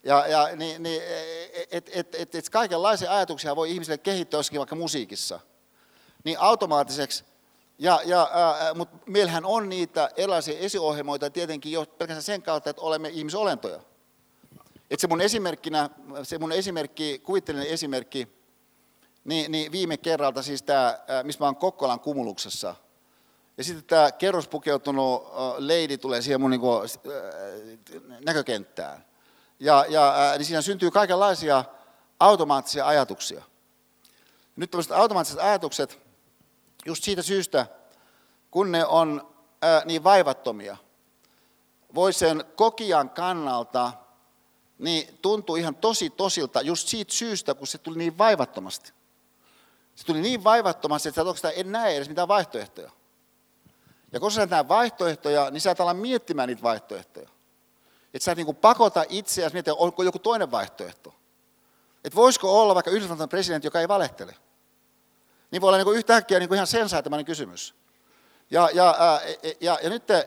[0.03, 1.03] Ja, ja niin, niin,
[1.71, 5.41] et, et, et, et kaikenlaisia ajatuksia voi ihmisille kehittää jossakin vaikka musiikissa.
[6.25, 7.25] Niin automaattiseksi,
[7.79, 8.31] ja, ja,
[8.75, 13.81] mutta meillähän on niitä erilaisia esiohjelmoita tietenkin jo pelkästään sen kautta, että olemme ihmisolentoja.
[14.91, 15.91] Et se mun esimerkkinä,
[16.23, 18.29] se mun esimerkki, kuvitteellinen esimerkki,
[19.25, 22.75] niin, niin viime kerralta siis tämä, missä mä oon Kokkolan kumuluksessa–
[23.59, 25.23] ja sitten tämä kerrospukeutunut
[25.59, 26.89] leidi tulee siihen mun niin kuin,
[28.25, 29.05] näkökenttään.
[29.61, 31.65] Ja, ja niin siinä syntyy kaikenlaisia
[32.21, 33.43] automaattisia ajatuksia.
[34.57, 35.99] Nyt tämmöiset automaattiset ajatukset,
[36.89, 37.67] just siitä syystä,
[38.51, 40.77] kun ne on ää, niin vaivattomia,
[41.95, 43.93] voi sen kokijan kannalta
[44.79, 48.93] niin tuntuu ihan tosi tosilta just siitä syystä, kun se tuli niin vaivattomasti.
[49.95, 52.91] Se tuli niin vaivattomasti, että sä en näe edes mitään vaihtoehtoja.
[54.13, 57.29] Ja kun sä näet vaihtoehtoja, niin sä et ala miettimään niitä vaihtoehtoja.
[58.15, 61.15] Että sä et niin pakota itseäsi miettiä, onko joku toinen vaihtoehto.
[62.05, 64.35] Että voisiko olla vaikka Yhdysvaltain presidentti, joka ei valehtele.
[65.51, 67.75] Niin voi olla niin yhtäkkiä niin ihan sensaatiomainen kysymys.
[68.51, 69.21] Ja, ja, ää,
[69.61, 70.25] ja, ja nyt ää,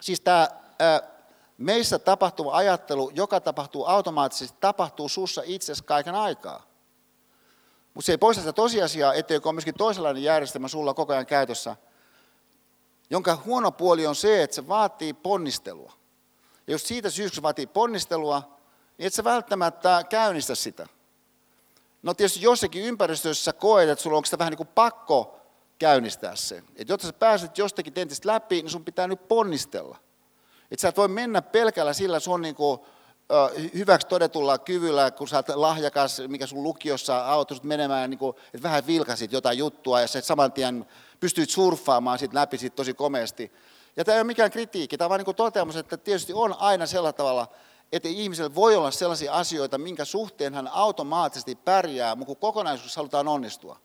[0.00, 0.48] siis tämä
[1.58, 6.66] meissä tapahtuva ajattelu, joka tapahtuu automaattisesti, tapahtuu sussa itsesi kaiken aikaa.
[7.94, 11.76] Mutta se ei poista sitä tosiasiaa, etteikö ole myöskin toisenlainen järjestelmä sulla koko ajan käytössä–
[13.10, 15.92] jonka huono puoli on se, että se vaatii ponnistelua.
[16.66, 18.58] Ja jos siitä syystä vaatii ponnistelua,
[18.98, 20.86] niin et sä välttämättä käynnistä sitä.
[22.02, 25.40] No tietysti jossakin ympäristössä koet, että sulla onko sitä vähän niin kuin pakko
[25.78, 26.62] käynnistää se.
[26.76, 29.96] Että jotta sä pääset jostakin tentistä läpi, niin sun pitää nyt ponnistella.
[30.70, 32.80] Että sä et voi mennä pelkällä sillä sun niin kuin,
[33.74, 38.62] hyväksi todetulla kyvyllä, kun sä oot lahjakas, mikä sun lukiossa autot menemään, niin kuin, että
[38.62, 40.86] vähän vilkasit jotain juttua ja sä saman tien
[41.20, 43.52] pystyit surffaamaan sit läpi sit tosi komeasti.
[43.96, 46.86] Ja tämä ei ole mikään kritiikki, tämä on vain niin toteamus, että tietysti on aina
[46.86, 47.48] sellä tavalla,
[47.92, 53.28] että ihmisellä voi olla sellaisia asioita, minkä suhteen hän automaattisesti pärjää, mutta kun kokonaisuus halutaan
[53.28, 53.80] onnistua.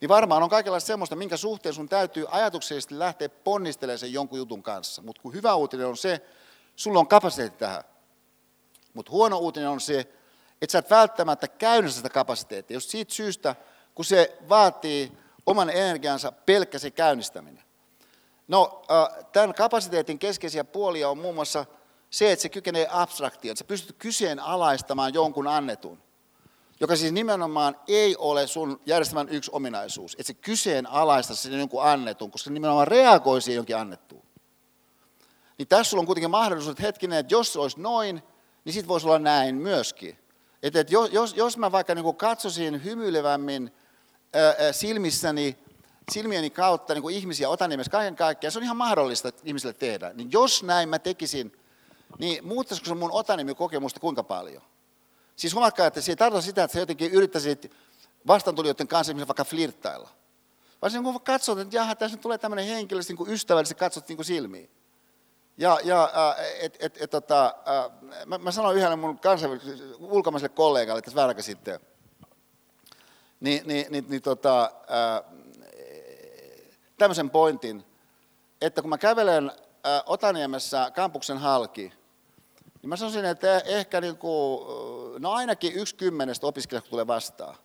[0.00, 4.62] Niin varmaan on kaikenlaista semmoista, minkä suhteen sun täytyy ajatuksellisesti lähteä ponnistelemaan sen jonkun jutun
[4.62, 5.02] kanssa.
[5.02, 6.20] Mutta kun hyvä uutinen on se,
[6.76, 7.84] sulla on kapasiteetti tähän.
[8.94, 10.00] Mutta huono uutinen on se,
[10.62, 13.56] että sä et välttämättä käynnistä sitä kapasiteettia, jos siitä syystä,
[13.94, 15.12] kun se vaatii
[15.46, 17.62] oman energiansa pelkkä se käynnistäminen.
[18.48, 18.82] No,
[19.32, 21.66] tämän kapasiteetin keskeisiä puolia on muun muassa
[22.12, 26.02] se, että se kykenee abstraktioon, että sä pystyt kyseenalaistamaan jonkun annetun,
[26.80, 32.30] joka siis nimenomaan ei ole sun järjestelmän yksi ominaisuus, että se kyseenalaista sen jonkun annetun,
[32.30, 34.22] koska se nimenomaan reagoi siihen jonkin annettuun.
[35.58, 38.22] Niin tässä sulla on kuitenkin mahdollisuus, että hetkinen, että jos se olisi noin,
[38.64, 40.18] niin sitten voisi olla näin myöskin.
[40.62, 43.70] Että, että jos, jos mä vaikka niin katsoisin hymyilevämmin
[44.72, 45.58] silmissäni,
[46.10, 48.52] silmieni kautta niin ihmisiä otan nimessä kaiken kaikkiaan.
[48.52, 50.12] Se on ihan mahdollista ihmisille tehdä.
[50.14, 51.52] Niin jos näin mä tekisin,
[52.18, 53.12] niin muuttaisiko se mun
[53.56, 54.62] kokemusta kuinka paljon?
[55.36, 57.72] Siis huomatkaa, että se ei tarkoita sitä, että sä jotenkin yrittäisit
[58.26, 60.08] vastantulijoiden kanssa vaikka flirttailla.
[60.88, 64.26] Se kun katsot, että jaha, tässä tulee tämmöinen henkilö, niin kuin ystävällisesti katsot niin kuin
[64.26, 64.70] silmiin.
[65.56, 66.10] Ja, ja
[66.60, 67.54] et, et, et, tota,
[68.26, 71.80] mä, mä sanoin yhdelle mun kansainväliselle ulkomaiselle kollegalle tässä vähän sitten,
[73.40, 75.22] niin, niin, niin, niin tota, ää,
[76.98, 77.84] tämmöisen pointin,
[78.60, 79.52] että kun mä kävelen
[79.84, 81.92] ää, Otaniemessä kampuksen halki,
[82.82, 84.60] niin mä sanoisin, että ehkä niin kuin,
[85.18, 87.56] no ainakin yksi kymmenestä opiskelijasta tulee vastaan.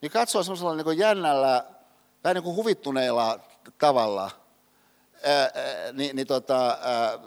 [0.00, 1.64] Niin katsoo semmoisella niin kuin jännällä,
[2.24, 3.40] vähän niin kuin huvittuneella
[3.78, 4.30] tavalla,
[5.22, 5.50] ää,
[5.92, 7.18] niin, niin tota, ää,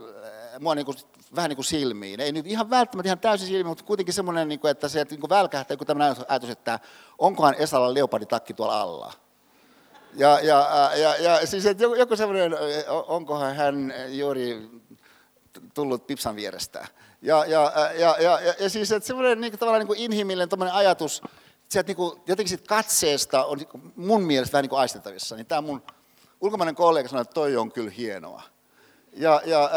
[0.60, 0.97] mua niin kuin,
[1.36, 2.20] vähän niin kuin silmiin.
[2.20, 5.20] Ei nyt ihan välttämättä ihan täysin silmiin, mutta kuitenkin semmoinen, niin kuin, että se niin
[5.20, 6.80] kuin välkähtää joku tämmöinen ajatus, että
[7.18, 9.14] onkohan Esalla leoparditakki tuolla alla.
[10.14, 12.51] Ja, ja, ja, ja siis että joku, joku semmoinen,
[13.07, 14.70] onkohan hän juuri
[15.74, 16.88] tullut Pipsan vierestä.
[17.22, 20.72] Ja, ja, ja, ja, ja, ja siis että semmoinen niin kuin, tavallaan niin kuin inhimillinen
[20.74, 21.22] ajatus,
[21.70, 25.36] sieltä niin kuin, jotenkin siitä katseesta on niin mun mielestä vähän niin kuin aistettavissa.
[25.36, 25.84] Niin tämä mun
[26.41, 28.43] ulkomainen kollega sanoi, että toi on kyllä hienoa.
[29.14, 29.70] Ja, ja,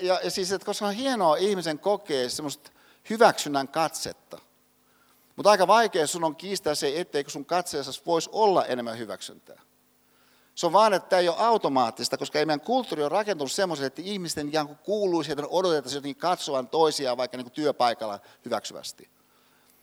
[0.00, 2.70] ja, ja siis, että koska on hienoa ihmisen kokee semmoista
[3.10, 4.38] hyväksynnän katsetta.
[5.36, 9.60] Mutta aika vaikea sun on kiistää se, etteikö sun katseessa voisi olla enemmän hyväksyntää.
[10.60, 13.86] Se on vaan, että tämä ei ole automaattista, koska ei meidän kulttuuri on rakentunut semmoisen,
[13.86, 19.08] että ihmisten ikään kuin kuuluisi, että odotetaan jotenkin katsovan toisiaan vaikka niin kuin työpaikalla hyväksyvästi.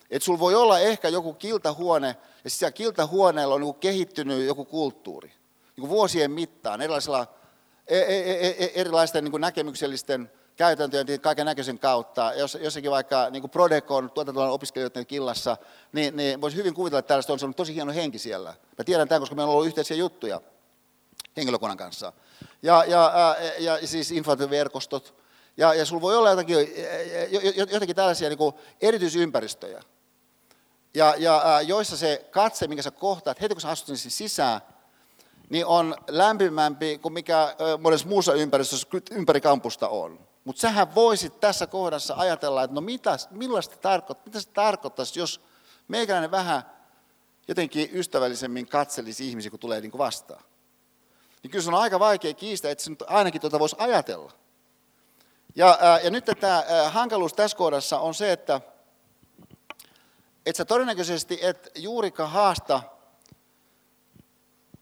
[0.10, 4.66] Että sulla voi olla ehkä joku kiltahuone, ja siellä kiltahuoneella on niin kuin kehittynyt joku
[4.66, 5.28] kulttuuri.
[5.28, 7.28] Niin kuin vuosien mittaan, erilaisilla,
[7.88, 12.34] e, e, e, erilaisten niin kuin näkemyksellisten käytäntöjen kaiken näköisen kautta.
[12.36, 15.58] Jos, jossakin vaikka niin kuin Prodecon tuotantolan opiskelijoiden killassa,
[15.94, 18.54] niin, niin voisi hyvin kuvitella, että tällaista on tosi hieno henki siellä.
[18.78, 20.42] Mä tiedän tämän, koska meillä on ollut yhteisiä juttuja
[21.38, 22.14] henkilökunnan kanssa.
[22.62, 25.16] Ja, ja, ja, ja siis informaatioverkostot.
[25.58, 26.58] Ja, ja sulla voi olla jotakin,
[27.72, 29.82] jotakin tällaisia niin erityisympäristöjä,
[30.94, 34.62] ja, ja joissa se katse, minkä sä kohtaat heti kun sä astut sinne sisään,
[35.50, 40.28] niin on lämpimämpi kuin mikä monessa muussa ympäristössä ympäri kampusta on.
[40.44, 45.42] Mutta sähän voisit tässä kohdassa ajatella, että no mitä, millaista tarkoittaa, mitä se tarkoittaisi, jos
[45.88, 46.64] meikäläinen vähän
[47.48, 50.44] jotenkin ystävällisemmin katselisi ihmisiä, kun tulee niin kuin vastaan
[51.44, 54.32] niin kyllä se on aika vaikea kiistää, että se nyt ainakin tuota voisi ajatella.
[55.56, 58.62] Ja, ja nyt tämä hankaluus tässä kohdassa on se, että
[60.46, 62.82] et sä todennäköisesti et juurikaan haasta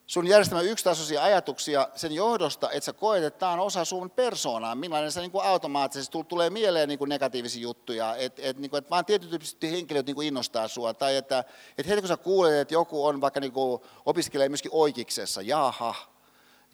[0.07, 4.75] sun järjestelmän yksitasoisia ajatuksia sen johdosta, että sä koet, että tämä on osa sun persoonaa,
[4.75, 8.77] millainen se niin kuin automaattisesti tulee mieleen niin kuin negatiivisia juttuja, että et, niin kuin,
[8.77, 11.43] et vaan tietytyyppiset henkilöt niin kuin innostaa sua, tai että
[11.77, 15.95] et heti kun sä kuulet, että joku on vaikka niin kuin, opiskelee myöskin oikeiksessa, jaha,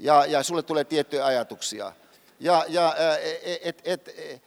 [0.02, 1.93] ja, ja sulle tulee tiettyjä ajatuksia.
[2.39, 2.95] Ja, ja
[3.64, 4.43] et, et, et,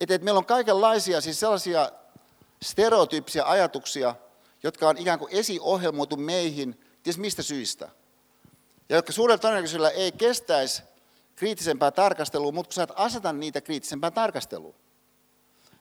[0.00, 1.92] et, et meillä on kaikenlaisia siis sellaisia
[2.62, 4.14] stereotyyppisiä ajatuksia,
[4.62, 7.88] jotka on ikään kuin esiohjelmoitu meihin, ties mistä syistä.
[8.88, 10.82] Ja jotka suurella todennäköisyydellä ei kestäisi
[11.36, 14.74] kriittisempää tarkastelua, mutta kun sä et aseta niitä kriittisempään tarkasteluun.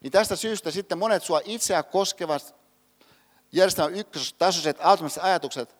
[0.01, 2.55] Niin tästä syystä sitten monet sua itseä koskevat
[3.51, 5.75] järjestelmän ykköstasoiset automaattiset ajatukset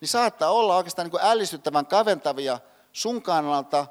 [0.00, 2.58] niin saattaa olla oikeastaan niin kuin ällistyttävän kaventavia
[2.92, 3.86] sun kannalta,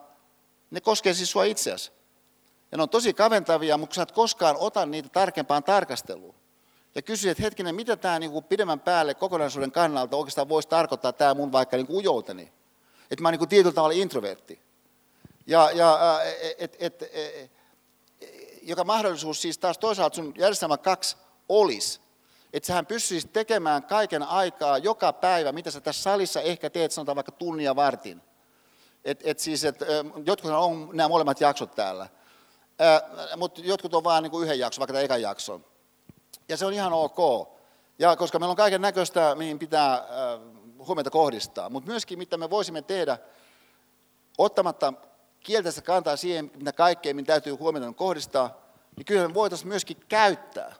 [0.71, 1.91] ne koskee siis sua itseäsi.
[2.71, 6.35] Ja ne on tosi kaventavia, mutta sä et koskaan ota niitä tarkempaan tarkasteluun.
[6.95, 11.13] Ja kysy, että hetkinen, mitä tämä niin kuin pidemmän päälle kokonaisuuden kannalta oikeastaan voisi tarkoittaa
[11.13, 12.51] tämä mun vaikka niin kuin ujouteni.
[13.11, 14.59] Että mä oon niin kuin tietyllä tavalla introvertti.
[15.47, 16.19] Ja, ja
[16.57, 17.51] et, et, et, et,
[18.61, 21.17] joka mahdollisuus siis taas toisaalta sun järjestelmä kaksi
[21.49, 22.01] olisi,
[22.53, 27.15] että sähän pystyisit tekemään kaiken aikaa, joka päivä, mitä sä tässä salissa ehkä teet, sanotaan
[27.15, 28.21] vaikka tunnia vartin.
[29.05, 29.79] Et, et siis, et,
[30.25, 32.07] jotkut on nämä molemmat jaksot täällä,
[33.37, 35.65] mutta jotkut on vain niin yhden jakson, vaikka tämä ekan jakson.
[36.49, 37.49] Ja se on ihan ok.
[37.99, 40.03] Ja koska meillä on kaiken näköistä, mihin pitää äh,
[40.87, 43.17] huomiota kohdistaa, mutta myöskin mitä me voisimme tehdä,
[44.37, 44.93] ottamatta
[45.39, 48.57] kielteistä kantaa siihen, mitä kaikkea, mitä täytyy huomiota kohdistaa,
[48.95, 50.75] niin kyllä me voitaisiin myöskin käyttää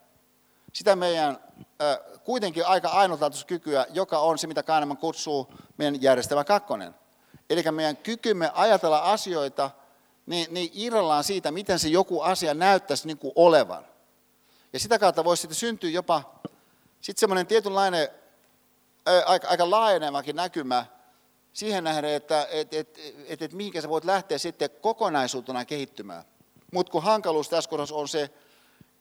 [0.74, 1.40] sitä meidän
[2.24, 6.96] kuitenkin aika ainutlaatuista kykyä, joka on se, mitä Kahneman kutsuu meidän järjestelmä kakkonen.
[7.50, 9.72] Eli meidän kykymme ajatella asioita
[10.26, 13.86] niin, niin irrallaan siitä, miten se joku asia näyttäisi niin kuin olevan.
[14.74, 16.40] Ja sitä kautta voisi sitten syntyä jopa
[17.02, 18.10] sitten semmoinen tietynlainen
[19.26, 20.86] aika, aika laajenevakin näkymä
[21.54, 26.24] siihen nähden, että et, et, et, et mihinkä sä voit lähteä sitten kokonaisuutena kehittymään.
[26.74, 28.30] Mutta kun hankaluus tässä kohdassa on se,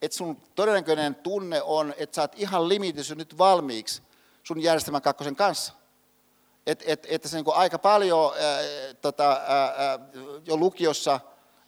[0.03, 4.03] että sun todennäköinen tunne on, että sä oot ihan limitys nyt valmiiksi
[4.43, 5.73] sun järjestelmän kakkosen kanssa.
[6.67, 8.61] Että et, et se niin aika paljon ää,
[9.01, 9.99] tota, ää,
[10.47, 11.21] jo lukiossa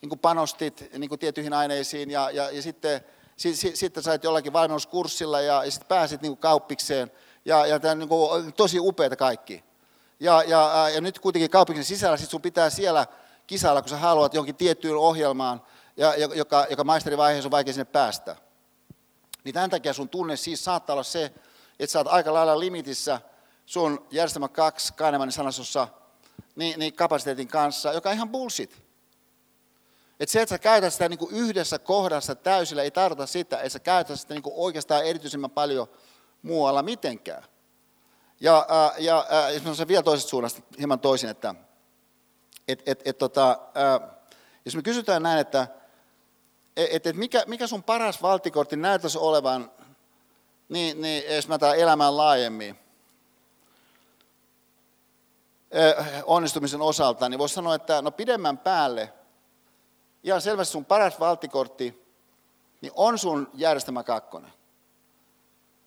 [0.03, 3.01] niin panostit niin tiettyihin aineisiin ja, ja, ja sitten
[3.37, 7.13] sit, sit, sitten sait jollakin valmennuskurssilla ja, ja sitten pääsit niin kauppikseen.
[7.45, 9.65] Ja, ja tämä on niin tosi upeita kaikki.
[10.21, 13.07] Ja, ja, ja nyt kuitenkin kauppiksen sisällä sit sun pitää siellä
[13.47, 15.63] kisailla, kun sä haluat jonkin tiettyyn ohjelmaan–
[16.01, 18.37] ja, joka, joka maisterivaiheessa on vaikea sinne päästä.
[19.45, 21.25] Niin tämän takia sun tunne siis saattaa olla se,
[21.79, 23.21] että sä oot aika lailla limitissä
[23.67, 25.89] sun järjestelmä 2 Kahnemanin sanasossa
[26.57, 28.83] niin, niin kapasiteetin kanssa, joka on ihan bullshit.
[30.21, 33.69] Että se, että sä käytät sitä niin kuin yhdessä kohdassa täysillä, ei tarkoita sitä, että
[33.69, 35.89] sä käytät sitä niin kuin oikeastaan erityisemmän paljon
[36.43, 37.45] muualla mitenkään.
[38.41, 38.67] Ja,
[38.99, 41.55] ja ää, jos mä sanon vielä toisesta suunnasta hieman toisin, että
[42.69, 44.01] et, et, et, tota, ää,
[44.65, 45.80] jos me kysytään näin, että
[46.77, 49.71] et, et mikä, mikä sun paras valtikortti näyttäisi olevan,
[50.69, 52.79] niin, niin jos mä tämän elämään laajemmin,
[56.25, 59.13] onnistumisen osalta, niin voisi sanoa, että no pidemmän päälle,
[60.23, 62.07] ihan selvästi sun paras valtikortti,
[62.81, 64.53] niin on sun järjestelmä kakkonen.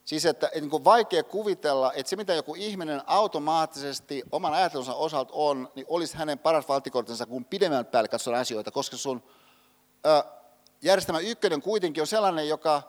[0.06, 5.72] Siis että, niin vaikea kuvitella, että se mitä joku ihminen automaattisesti oman ajattelunsa osalta on,
[5.76, 9.24] niin olisi hänen paras valtikortinsa, kun pidemmän päälle katsotaan asioita, koska sun
[10.06, 10.24] ö,
[10.84, 12.82] järjestelmä ykkönen kuitenkin on sellainen, joka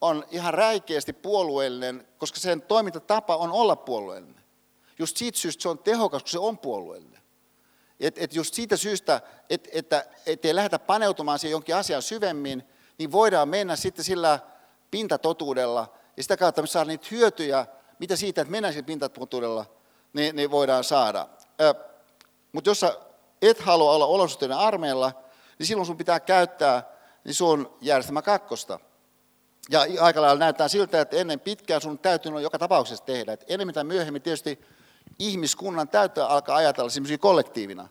[0.00, 4.44] on ihan räikeästi puolueellinen, koska sen toimintatapa on olla puolueellinen.
[4.98, 7.20] Just siitä syystä se on tehokas, kun se on puolueellinen.
[8.00, 9.20] Et, et just siitä syystä,
[9.50, 12.62] et, että ei lähdetä paneutumaan siihen jonkin asian syvemmin,
[12.98, 14.38] niin voidaan mennä sitten sillä
[14.90, 17.66] pintatotuudella, ja sitä kautta me saadaan niitä hyötyjä,
[17.98, 19.66] mitä siitä, että mennään sillä pintatotuudella,
[20.12, 21.28] niin, niin voidaan saada.
[22.52, 22.98] Mutta jos sä
[23.42, 25.12] et halua olla olosuhteiden armeilla,
[25.58, 26.95] niin silloin sun pitää käyttää
[27.26, 28.80] niin sun järjestelmä kakkosta.
[29.70, 33.32] Ja aika lailla näyttää siltä, että ennen pitkään sun täytyy joka tapauksessa tehdä.
[33.32, 34.60] Et enemmän tai myöhemmin tietysti
[35.18, 37.88] ihmiskunnan täytyy alkaa ajatella semmoisia kollektiivina.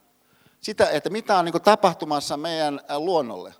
[0.61, 3.53] Sitä, että mitä on niin tapahtumassa meidän luonnolle.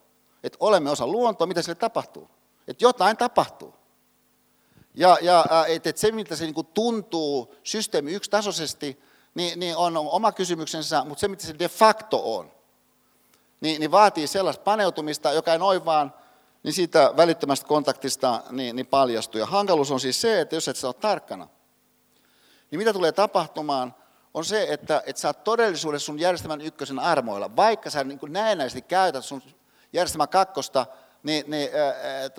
[0.43, 2.29] Että olemme osa luontoa, mitä sille tapahtuu.
[2.67, 3.73] Että jotain tapahtuu.
[4.93, 9.01] Ja, ja että et se, miltä se niin tuntuu systeemi yksitasoisesti,
[9.33, 12.54] niin, niin on oma kysymyksensä, mutta se, mitä se de facto on,
[13.65, 16.13] niin, niin vaatii sellaista paneutumista, joka ei noin vaan
[16.63, 19.39] niin siitä välittömästä kontaktista niin, niin paljastuu.
[19.39, 21.47] Ja hankaluus on siis se, että jos et sä ole tarkkana,
[22.71, 23.95] niin mitä tulee tapahtumaan,
[24.33, 28.81] on se, että, että sä oot todellisuudessa sun järjestelmän ykkösen armoilla, vaikka sä niin näennäisesti
[28.81, 29.41] käytät sun
[29.93, 30.85] järjestelmän kakkosta
[31.25, 31.69] niin, niin,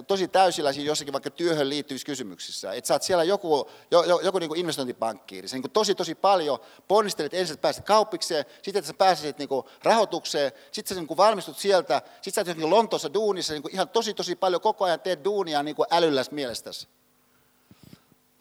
[0.06, 2.72] tosi täysillä jossakin vaikka työhön liittyvissä kysymyksissä.
[2.72, 5.48] Että sä oot siellä joku, jo, jo, joku niin investointipankkiiri.
[5.48, 6.58] Sä niin tosi tosi paljon
[6.88, 9.48] ponnistelet ensin, että pääset kauppikseen, sitten että sä pääset niin
[9.82, 14.14] rahoitukseen, sitten sä niin valmistut sieltä, sitten sä oot niin Lontoossa duunissa, niin ihan tosi
[14.14, 16.88] tosi paljon koko ajan teet duunia niin älylläs mielestäsi.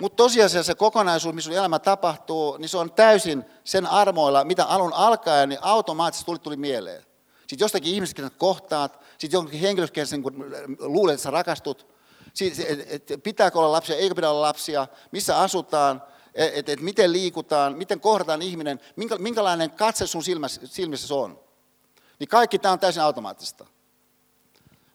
[0.01, 4.65] Mutta tosiasiassa se kokonaisuus, missä sun elämä tapahtuu, niin se on täysin sen armoilla, mitä
[4.65, 7.05] alun alkaen, niin automaattisesti tuli, tuli mieleen.
[7.39, 10.45] Sitten jostakin ihmisestä, kohtaat, sitten jonkin henkilöstä, kun
[10.79, 11.87] luulet, että sä rakastut,
[12.33, 16.01] sitten, et, et, pitääkö olla lapsia, eikö pidä olla lapsia, missä asutaan,
[16.35, 21.39] että et, et miten liikutaan, miten kohdataan ihminen, minkä, minkälainen katse sun silmässä, silmissä on.
[22.19, 23.65] Niin kaikki tämä on täysin automaattista.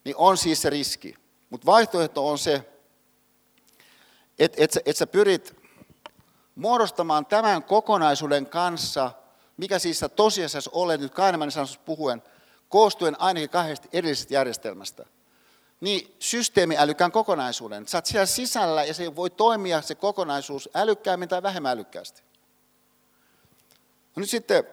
[0.03, 1.15] Niin on siis se riski.
[1.49, 2.63] Mutta vaihtoehto on se,
[4.39, 5.55] että et, et sä pyrit
[6.55, 9.11] muodostamaan tämän kokonaisuuden kanssa,
[9.57, 12.23] mikä siis sä tosiasiassa olet nyt Kainemanin sanossa puhuen,
[12.71, 15.05] koostuen ainakin kahdesta erillisestä järjestelmästä,
[15.81, 17.87] niin systeemiälykään kokonaisuuden.
[17.87, 22.23] Sä oot siellä sisällä ja se voi toimia se kokonaisuus älykkäämmin tai vähemmän älykkäästi.
[24.15, 24.63] No nyt sitten,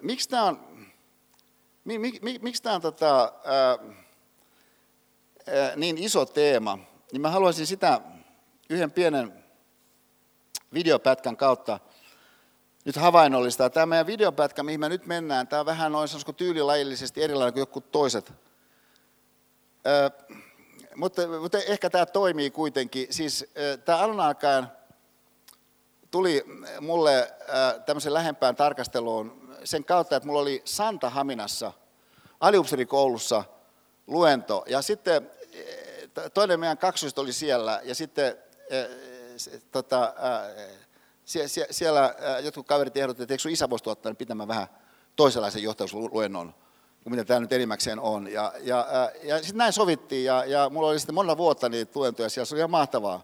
[0.00, 0.86] miksi tämä on,
[1.84, 3.32] mi, mi, mi, miksi tämä on tota,
[5.76, 6.78] niin iso teema,
[7.12, 8.00] niin mä haluaisin sitä
[8.70, 9.44] yhden pienen
[10.74, 11.80] videopätkän kautta
[12.84, 13.70] nyt havainnollistaa.
[13.70, 17.60] Tämä meidän videopätkä, mihin me nyt mennään, tämä on vähän noin sanoisiko tyylilajillisesti erilainen kuin
[17.60, 18.32] joku toiset.
[19.86, 20.10] Ö,
[20.96, 23.06] mutta, mutta ehkä tämä toimii kuitenkin.
[23.10, 23.46] Siis
[23.84, 24.66] tämä alun alkaen
[26.10, 26.44] tuli
[26.80, 27.34] mulle
[27.86, 31.72] tämmöisen lähempään tarkasteluun sen kautta, että mulla oli Santa Haminassa
[32.40, 33.44] aliupserikoulussa
[34.06, 34.64] luento.
[34.66, 35.30] Ja sitten
[36.34, 38.38] toinen meidän kaksoista oli siellä ja sitten
[39.72, 40.14] tota,
[41.24, 44.66] sie, sie, siellä jotkut kaverit ehdottivat, että eikö sun isä voisi tuottaa pitämään vähän
[45.16, 46.54] toisenlaisen johtajuusluennon
[47.02, 48.32] kuin mitä tämä nyt enimmäkseen on.
[48.32, 48.86] Ja, ja,
[49.22, 52.54] ja sitten näin sovittiin, ja, ja mulla oli sitten monella vuotta niitä luentoja siellä, se
[52.54, 53.22] oli ihan mahtavaa.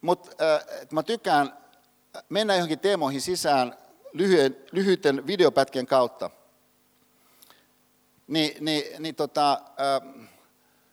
[0.00, 1.58] Mutta äh, mä tykkään
[2.28, 3.76] mennä johonkin teemoihin sisään
[4.12, 6.30] lyhyen, lyhyiden videopätkien kautta.
[8.26, 10.26] Ni, niin, niin tota, äh, mulla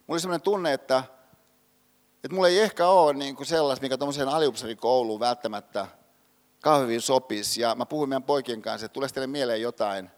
[0.07, 1.03] oli sellainen tunne, että
[2.23, 5.87] että mulla ei ehkä ole niin kuin sellaista, mikä tuommoiseen aliupseerikouluun välttämättä
[6.61, 7.61] kahvin sopisi.
[7.61, 10.09] Ja mä puhuin meidän poikien kanssa, että tulee teille mieleen jotain,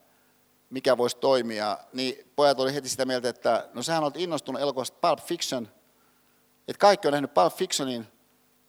[0.69, 1.77] mikä voisi toimia.
[1.93, 5.67] Niin pojat oli heti sitä mieltä, että no sähän olet innostunut elokuvasta Pulp Fiction.
[6.67, 8.07] Että kaikki on nähnyt Pulp Fictionin,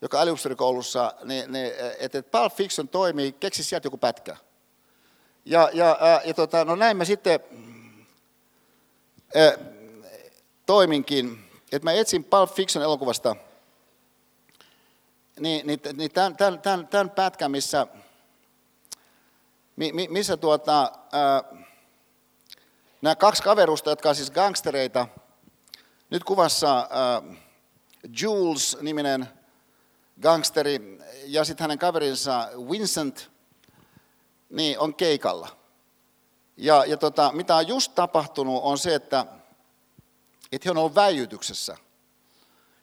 [0.02, 4.36] joka aliupseerikoulussa, niin, niin, että, että Pulp Fiction toimii, keksi sieltä joku pätkä.
[5.44, 7.40] Ja, ja, ja, ja tota, no näin mä sitten
[9.34, 9.52] ää,
[10.66, 13.36] toiminkin että mä etsin Pulp Fiction elokuvasta
[15.40, 17.86] niin, niin, niin tämän, tämän, tämän, tämän pätkän, missä,
[20.08, 21.42] missä tuota, ää,
[23.02, 25.08] nämä kaksi kaverusta, jotka on siis gangstereita,
[26.10, 27.22] nyt kuvassa ää,
[28.20, 29.28] Jules-niminen
[30.22, 33.30] gangsteri ja sitten hänen kaverinsa Vincent,
[34.50, 35.48] niin on keikalla.
[36.56, 39.26] Ja, ja tota, mitä on just tapahtunut on se, että,
[40.52, 41.76] että he on ollut väijytyksessä.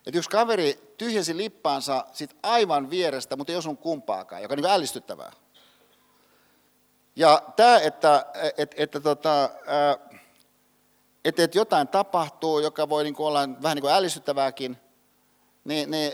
[0.05, 4.72] Että yksi kaveri tyhjensi lippaansa sit aivan vierestä, mutta ei osunut kumpaakaan, joka on niin
[4.72, 5.32] ällistyttävää.
[7.15, 8.26] Ja tämä, että,
[8.57, 9.49] että, että, tota,
[11.26, 14.78] että, että jotain tapahtuu, joka voi niin kuin olla vähän niin kuin ällistyttävääkin,
[15.63, 16.11] niin, niin,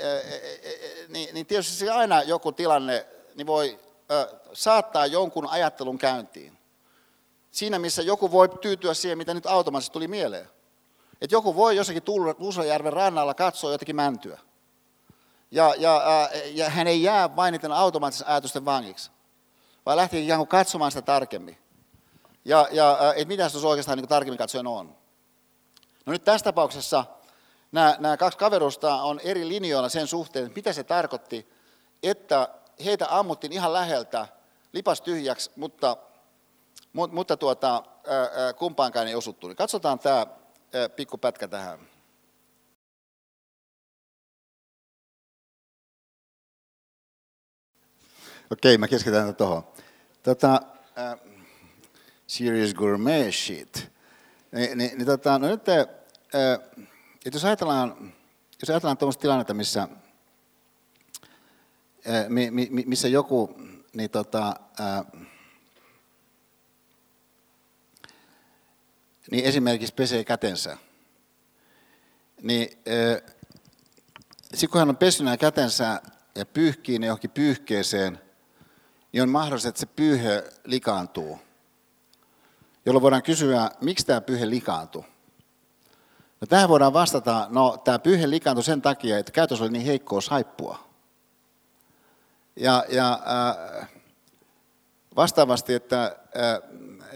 [1.09, 3.79] niin, niin tietysti aina joku tilanne niin voi
[4.53, 6.57] saattaa jonkun ajattelun käyntiin.
[7.51, 10.49] Siinä, missä joku voi tyytyä siihen, mitä nyt automaattisesti tuli mieleen.
[11.21, 12.03] Että joku voi jossakin
[12.37, 14.39] Tuusajärven rannalla katsoa jotakin mäntyä.
[15.51, 19.11] Ja, ja, ja hän ei jää vain niiden automaattisen ajatusten vangiksi,
[19.85, 21.57] vaan lähtee ikään kuin katsomaan sitä tarkemmin.
[22.45, 24.95] Ja, ja että mitä se oikeastaan niin tarkemmin katsoen on.
[26.05, 27.05] No nyt tässä tapauksessa
[27.71, 31.49] nämä, nämä kaksi kaverusta on eri linjoilla sen suhteen, mitä se tarkoitti,
[32.03, 32.49] että
[32.85, 34.27] heitä ammuttiin ihan läheltä,
[34.73, 35.97] lipas tyhjäksi, mutta,
[36.93, 37.83] mutta tuota,
[38.57, 39.47] kumpaankaan ei osuttu.
[39.47, 40.27] Niin katsotaan tämä
[40.95, 41.79] pikku pätkä tähän.
[48.51, 49.63] Okei, mä keskitän tuohon.
[50.23, 50.61] Tota,
[50.97, 51.19] äh,
[52.27, 53.91] serious gourmet shit.
[54.51, 55.85] Ni, ni, ni, tota, no nyt, äh,
[57.25, 58.13] jos ajatellaan,
[58.61, 59.87] jos ajatellaan tuommoista tilannetta, missä,
[62.09, 63.55] äh, mi, mi, missä joku,
[63.93, 65.25] niin tota, äh,
[69.31, 70.77] niin esimerkiksi pesee kätensä,
[72.41, 72.69] niin
[74.43, 76.01] sitten kun hän on pessyt nämä kätensä
[76.35, 78.19] ja pyyhkii ne johonkin pyyhkeeseen,
[79.11, 81.39] niin on mahdollista, että se pyyhe likaantuu.
[82.85, 85.05] Jolloin voidaan kysyä, miksi tämä pyyhe likaantuu.
[86.41, 90.21] No tähän voidaan vastata, no tämä pyyhe likaantui sen takia, että käytös oli niin heikkoa
[90.21, 90.89] saippua.
[92.55, 93.19] Ja, ja
[93.79, 93.89] äh,
[95.15, 96.69] vastaavasti, että äh,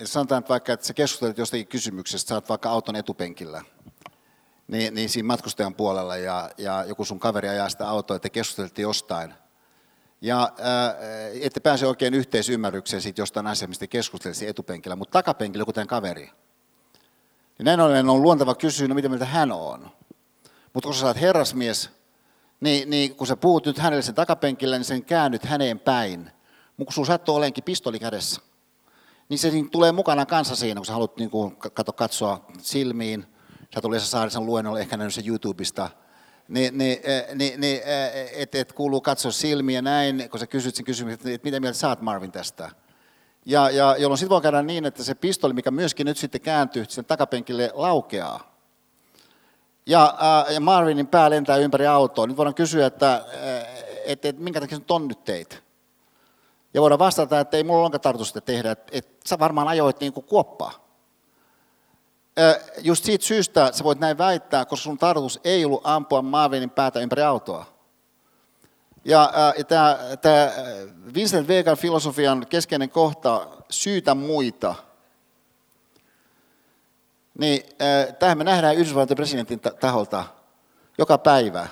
[0.06, 3.62] sanotaan että vaikka, että sä keskustelet jostakin kysymyksestä, sä oot vaikka auton etupenkillä,
[4.68, 8.84] niin, niin siinä matkustajan puolella ja, ja joku sun kaveri ajaa sitä autoa, että keskusteltiin
[8.84, 9.34] jostain–
[10.22, 15.88] ja äh, ette pääse oikein yhteisymmärrykseen siitä jostain asiasta, mistä keskustelisi etupenkillä, mutta takapenkillä kuten
[15.88, 16.32] kaveri.
[17.58, 19.92] Niin näin ollen on luontava kysyä, no mitä mieltä hän on.
[20.74, 21.90] Mutta kun sä saat herrasmies,
[22.60, 26.20] niin, niin kun sä puhut nyt hänelle sen takapenkillä, niin sen käännyt häneen päin.
[26.78, 28.42] Mutta kun sulla sattuu olenkin pistoli kädessä,
[29.30, 31.56] niin se niin tulee mukana kanssa siinä, kun sä haluat niin kuin,
[31.96, 33.26] katsoa silmiin.
[33.76, 35.90] Sä tuli Saarisen luennolle, ehkä nähnyt sen YouTubesta,
[36.48, 36.98] niin, niin,
[37.36, 37.82] niin, niin
[38.34, 41.90] että et kuuluu katsoa silmiä näin, kun sä kysyt sen kysymyksen, että mitä mieltä sä
[41.90, 42.72] oot Marvin tästä.
[43.46, 46.86] Ja, ja jolloin sitten voi käydä niin, että se pistoli, mikä myöskin nyt sitten kääntyy
[46.90, 48.56] sen takapenkille, laukeaa.
[49.86, 52.28] Ja, ää, ja Marvinin pää lentää ympäri autoa.
[52.28, 53.26] Nyt voidaan kysyä, että
[54.06, 55.64] et, et, minkä takia on nyt teit?
[56.74, 60.00] Ja voidaan vastata, että ei mulla ole tarkoitus sitä tehdä, että et, sä varmaan ajoit
[60.00, 60.90] niin kuin kuoppaa
[62.78, 67.00] just siitä syystä sä voit näin väittää, koska sun tarkoitus ei ollut ampua Marvinin päätä
[67.00, 67.66] ympäri autoa.
[69.06, 69.64] Ja, ja
[70.22, 70.52] tämä
[71.14, 74.76] Vincent Vegan filosofian keskeinen kohta, syytä muita,
[77.40, 77.64] niin
[78.20, 80.26] tähän me nähdään Yhdysvaltojen presidentin taholta
[80.98, 81.68] joka päivä.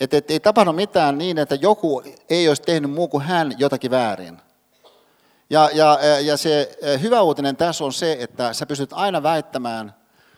[0.00, 3.90] Että et, ei tapahdu mitään niin, että joku ei olisi tehnyt muu kuin hän jotakin
[3.90, 4.38] väärin.
[5.50, 9.94] Ja, ja, ja se hyvä uutinen tässä on se, että sä pystyt aina väittämään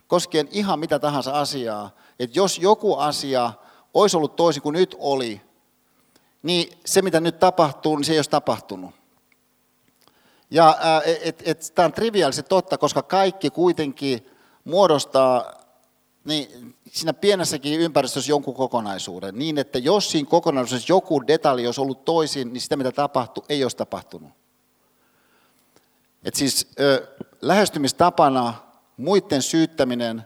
[0.06, 3.52] koskien ihan mitä tahansa asiaa, että jos joku asia
[3.94, 5.40] olisi ollut toisin kuin nyt oli,
[6.42, 8.90] niin se mitä nyt tapahtuu, niin se ei olisi tapahtunut.
[10.50, 10.76] Ja
[11.22, 14.26] et, et, tämä on triviaalisesti totta, koska kaikki kuitenkin
[14.64, 15.52] muodostaa
[16.24, 22.04] niin siinä pienessäkin ympäristössä jonkun kokonaisuuden, niin että jos siinä kokonaisuudessa joku detalji olisi ollut
[22.04, 24.30] toisin, niin sitä mitä tapahtui, ei olisi tapahtunut.
[26.24, 26.68] Et siis
[27.42, 28.54] lähestymistapana
[28.96, 30.22] muiden syyttäminen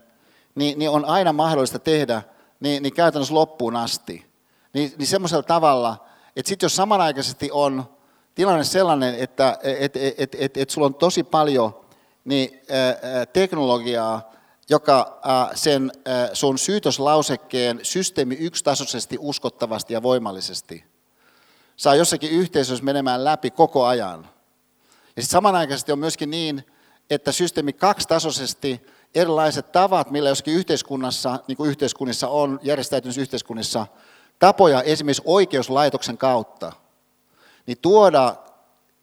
[0.54, 2.22] niin, niin on aina mahdollista tehdä
[2.60, 4.26] niin, niin käytännössä loppuun asti.
[4.72, 6.06] Niin, niin semmoisella tavalla,
[6.36, 7.84] että sitten jos samanaikaisesti on
[8.34, 11.80] tilanne sellainen, että et, et, et, et, et sulla on tosi paljon
[12.24, 14.35] niin, ää, teknologiaa,
[14.70, 15.20] joka
[15.54, 15.92] sen
[16.32, 20.84] sun syytöslausekkeen systeemi yksitasoisesti, uskottavasti ja voimallisesti
[21.76, 24.28] saa jossakin yhteisössä menemään läpi koko ajan–
[25.16, 26.64] ja sitten samanaikaisesti on myöskin niin,
[27.10, 33.86] että systeemi kaksitasoisesti erilaiset tavat, millä joskin yhteiskunnassa, niin kuin yhteiskunnissa on, järjestäytyneessä yhteiskunnissa,
[34.38, 36.72] tapoja esimerkiksi oikeuslaitoksen kautta,
[37.66, 38.36] niin tuoda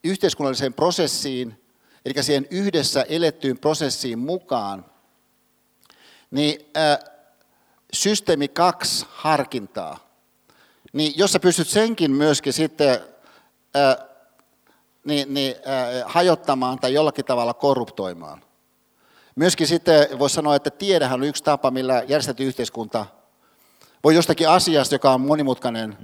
[0.03, 1.61] yhteiskunnalliseen prosessiin,
[2.05, 4.86] eli siihen yhdessä elettyyn prosessiin mukaan,
[6.34, 6.99] niin ää,
[7.93, 9.97] systeemi kaksi harkintaa,
[10.93, 12.99] niin jos sä pystyt senkin myöskin sitten
[13.73, 13.97] ää,
[15.05, 18.43] niin, niin, ää, hajottamaan tai jollakin tavalla korruptoimaan.
[19.36, 23.05] Myöskin sitten voisi sanoa, että tiedehän on yksi tapa, millä järjestetty yhteiskunta
[24.03, 25.97] voi jostakin asiasta, joka on monimutkainen,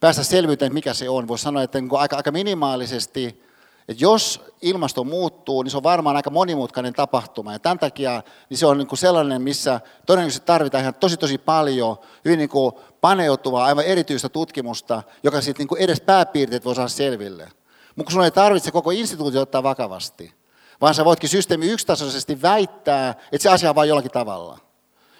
[0.00, 1.28] päästä selvyyteen, mikä se on.
[1.28, 3.47] Voisi sanoa, että niin aika, aika minimaalisesti,
[3.88, 7.52] että jos ilmasto muuttuu, niin se on varmaan aika monimutkainen tapahtuma.
[7.52, 11.38] Ja tämän takia niin se on niin kuin sellainen, missä todennäköisesti tarvitaan ihan tosi tosi
[11.38, 16.74] paljon hyvin niin kuin paneutuvaa, aivan erityistä tutkimusta, joka sitten niin kuin edes pääpiirteet voi
[16.74, 17.48] saada selville.
[17.96, 20.34] Mutta kun sun ei tarvitse koko instituutio ottaa vakavasti,
[20.80, 24.58] vaan sä voitkin systeemi yksitasoisesti väittää, että se asia on vain jollakin tavalla.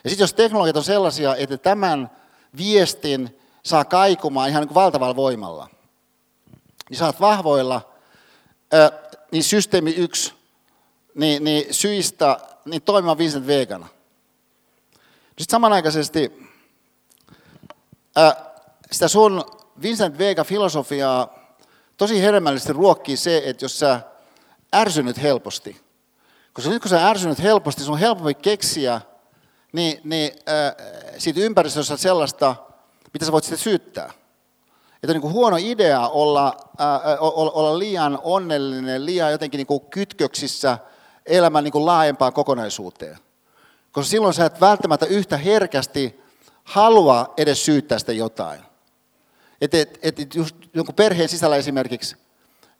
[0.05, 2.11] Ja sitten jos teknologiat on sellaisia, että tämän
[2.57, 5.69] viestin saa kaikumaan ihan niin kuin valtavalla voimalla,
[6.91, 7.98] niin saat vahvoilla,
[9.33, 10.35] niin systeemi yksi,
[11.15, 13.89] niin, niin syistä, niin toimimaan Vincent Vegana.
[15.27, 16.49] Sitten samanaikaisesti
[18.17, 18.49] ää,
[18.91, 19.45] sitä sun
[19.83, 21.39] Vincent Vega-filosofiaa
[21.97, 24.01] tosi hedelmällisesti ruokkii se, että jos sä
[24.75, 25.81] ärsynyt helposti,
[26.53, 29.01] koska nyt kun sä ärsynyt helposti, sun on helpompi keksiä
[29.73, 30.75] niin, niin, äh,
[31.19, 32.57] siitä ympäristössä sellaista,
[33.13, 34.13] mitä sä voit sitten syyttää.
[35.03, 36.57] Että on niin kuin huono idea olla,
[37.21, 40.79] olla, olla liian onnellinen, liian jotenkin niin kuin kytköksissä
[41.27, 43.19] elämän niin kuin laajempaan kokonaisuuteen.
[43.93, 46.21] Koska silloin sä et välttämättä yhtä herkästi
[46.65, 48.61] halua edes syyttää sitä jotain.
[49.61, 52.17] Että et, et, just jonkun perheen sisällä esimerkiksi,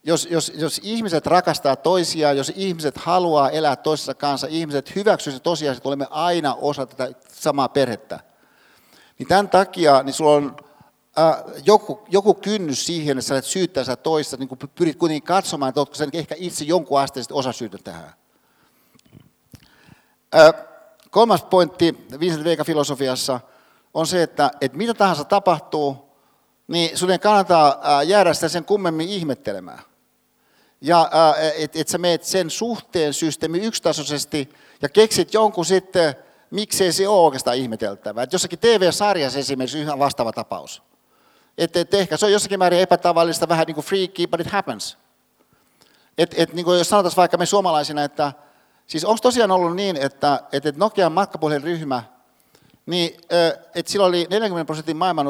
[0.05, 5.43] jos, jos, jos ihmiset rakastaa toisiaan, jos ihmiset haluaa elää toisessa kanssa, ihmiset hyväksyvät se
[5.43, 8.21] tosiaan, että olemme aina osa tätä samaa perhettä,
[9.19, 10.57] niin tämän takia niin sulla on
[11.65, 15.81] joku, joku kynnys siihen, että sä syyttää sitä toista, niin kun pyrit kuitenkin katsomaan, että
[15.81, 18.15] oletko sä ehkä itse jonkun asteisesti osa syytä tähän.
[20.35, 20.55] Äh,
[21.11, 23.41] kolmas pointti Vincent Vega filosofiassa
[23.95, 26.09] on se, että, että mitä tahansa tapahtuu,
[26.69, 29.81] niin sun ei kannata jäädä sitä sen kummemmin ihmettelemään.
[30.81, 31.11] Ja
[31.57, 34.49] että et sä meet sen suhteen systeemi yksitasoisesti
[34.83, 36.15] ja keksit jonkun sitten,
[36.51, 38.25] miksei se ole oikeastaan ihmeteltävää.
[38.25, 40.83] Et jossakin TV-sarjassa esimerkiksi ihan vastaava tapaus.
[41.59, 44.99] Että et ehkä se on jossakin määrin epätavallista, vähän niin kuin freaky, but it happens.
[46.19, 48.33] Et, et, niin kuin jos sanotaan vaikka me suomalaisina, että
[48.87, 52.03] siis onko tosiaan ollut niin, että, että Nokian matkapuhelinryhmä–
[52.89, 53.21] niin
[53.75, 55.27] että sillä oli 40 prosentin, maailman,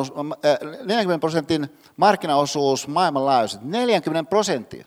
[0.84, 3.66] 40 prosentin markkinaosuus maailmanlaajuisesti.
[3.66, 4.86] 40 prosenttia.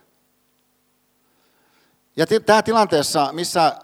[2.15, 3.75] Ja tämä tilanteessa, missä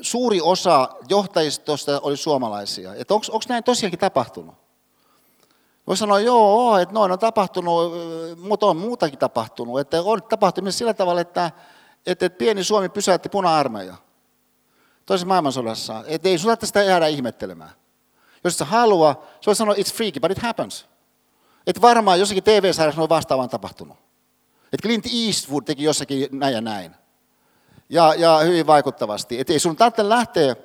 [0.00, 2.94] suuri osa johtajistosta oli suomalaisia.
[2.94, 4.54] Että onko näin tosiaankin tapahtunut?
[5.86, 7.92] Voisi sanoa, joo, että noin on tapahtunut,
[8.38, 9.80] mutta on muutakin tapahtunut.
[9.80, 11.50] Että on tapahtunut sillä tavalla, että,
[12.06, 13.94] että pieni Suomi pysäytti puna-armeija
[15.06, 16.04] toisessa maailmansodassa.
[16.06, 17.70] Että ei sinun sitä jäädä ihmettelemään.
[18.44, 20.86] Jos sä halua, se voi sanoa, it's freaky, but it happens.
[21.66, 23.96] Että varmaan jossakin TV-sarjassa on vastaavaan tapahtunut.
[24.72, 26.94] Että Clint Eastwood teki jossakin näin ja näin.
[27.88, 29.40] Ja, ja hyvin vaikuttavasti.
[29.40, 30.56] Että ei sun tarvitse lähteä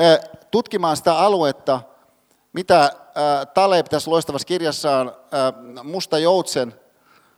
[0.00, 0.18] äh,
[0.50, 1.80] tutkimaan sitä aluetta,
[2.56, 2.92] mitä äh,
[3.54, 6.74] Taleb tässä loistavassa kirjassaan äh, Musta joutsen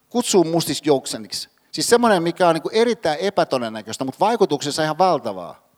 [0.09, 1.49] kutsuu mustiksi joutseniksi.
[1.73, 5.69] Siis semmoinen, mikä on niin erittäin epätodennäköistä, mutta vaikutuksessa ihan valtavaa.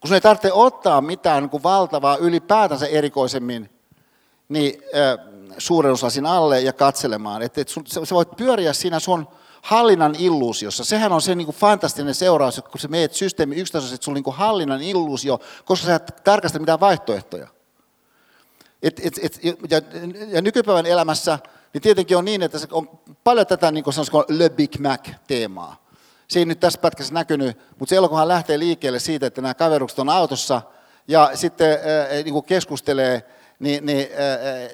[0.00, 3.70] Kun sun ei tarvitse ottaa mitään niin kuin valtavaa ylipäätänsä erikoisemmin,
[4.48, 5.26] niin äh,
[5.58, 7.42] suuren osasin alle ja katselemaan.
[7.42, 9.28] Että et sä voit pyöriä siinä sun
[9.62, 10.84] hallinnan illuusiossa.
[10.84, 14.16] Sehän on se niin kuin fantastinen seuraus, kun sä meet systeemi yksitasoisesti, että sulla on
[14.16, 17.53] niin kuin hallinnan illuusio, koska sä et tarkasta mitään vaihtoehtoja.
[18.84, 19.40] Et, et, et,
[19.70, 19.80] ja,
[20.28, 21.38] ja nykypäivän elämässä
[21.72, 25.84] niin tietenkin on niin, että se on paljon tätä niin kuin Le Big Mac-teemaa.
[26.28, 29.98] Se ei nyt tässä pätkässä näkynyt, mutta se elokuvahan lähtee liikkeelle siitä, että nämä kaverukset
[29.98, 30.62] on autossa
[31.08, 33.26] ja sitten äh, niin kuin keskustelee,
[33.58, 34.08] niin, niin,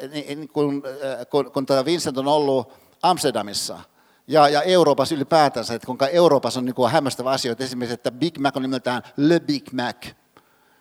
[0.05, 2.73] äh, niin kun, äh, kun, kun tämä Vincent on ollut
[3.03, 3.81] Amsterdamissa
[4.27, 8.39] ja, ja Euroopassa ylipäätänsä, että kuinka Euroopassa on niin kuin hämmästävä asioita, esimerkiksi, että Big
[8.39, 10.05] Mac on nimeltään Le Big Mac,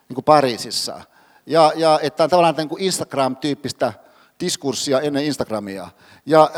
[0.10, 1.01] niin kuin Pariisissa.
[1.50, 3.94] Ja, ja että on tavallaan niin kuin Instagram-tyyppistä
[4.40, 5.90] diskurssia ennen Instagramia.
[6.26, 6.50] Ja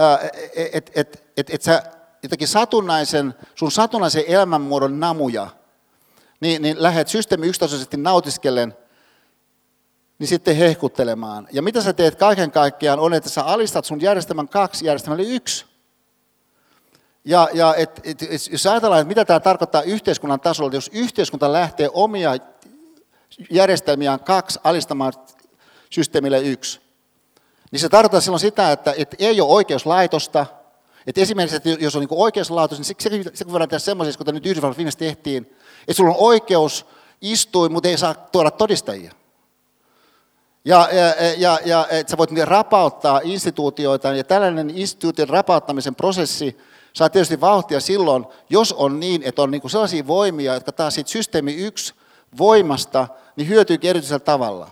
[0.74, 1.84] että et, et, et, sä
[2.24, 5.48] jotenkin satunnaisen, sun satunnaisen elämänmuodon namuja,
[6.40, 8.74] niin, niin lähdet systeemi yksitasoisesti nautiskellen,
[10.20, 11.48] niin sitten hehkuttelemaan.
[11.52, 15.66] Ja mitä sä teet kaiken kaikkiaan on, että sä alistat sun järjestelmän kaksi järjestelmälle yksi.
[17.26, 21.54] Ja, ja et, et, et, jos ajatellaan, että mitä tämä tarkoittaa yhteiskunnan tasolla, jos yhteiskunta
[21.54, 22.36] lähtee omia
[23.50, 25.14] järjestelmiään kaksi alistamaan
[25.90, 26.82] systeemille yksi.
[27.72, 30.46] Niin se tarkoittaa silloin sitä, että, että ei ole oikeuslaitosta,
[31.08, 34.36] että esimerkiksi, että jos on niin oikeuslaitos, niin se, se, se voidaan tehdä semmoisessa, kuten
[34.36, 36.86] nyt Yhdysvalloissa viimeksi tehtiin, että sulla on oikeus
[37.22, 39.12] istua, mutta ei saa tuoda todistajia.
[40.66, 46.58] Ja, ja, ja, ja että sä voit rapauttaa instituutioita, ja tällainen instituution rapauttamisen prosessi
[46.94, 51.10] saa tietysti vauhtia silloin, jos on niin, että on niin sellaisia voimia, jotka taas siitä
[51.10, 51.94] systeemi yksi
[52.38, 54.68] voimasta, niin hyötyykin erityisellä tavalla.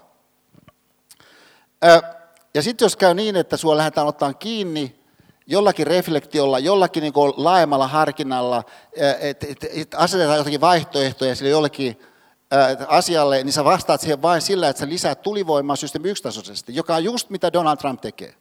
[2.54, 5.00] Ja sitten jos käy niin, että sua lähdetään ottaa kiinni
[5.48, 8.64] jollakin reflektiolla, jollakin niin laajemmalla harkinnalla,
[9.20, 12.00] että et, et asetetaan jotakin vaihtoehtoja sille jollekin
[12.88, 17.04] asialle, niin sä vastaat siihen vain sillä, että sä lisäät tulivoimaa systeemi yksitasoisesti, joka on
[17.04, 18.36] just mitä Donald Trump tekee.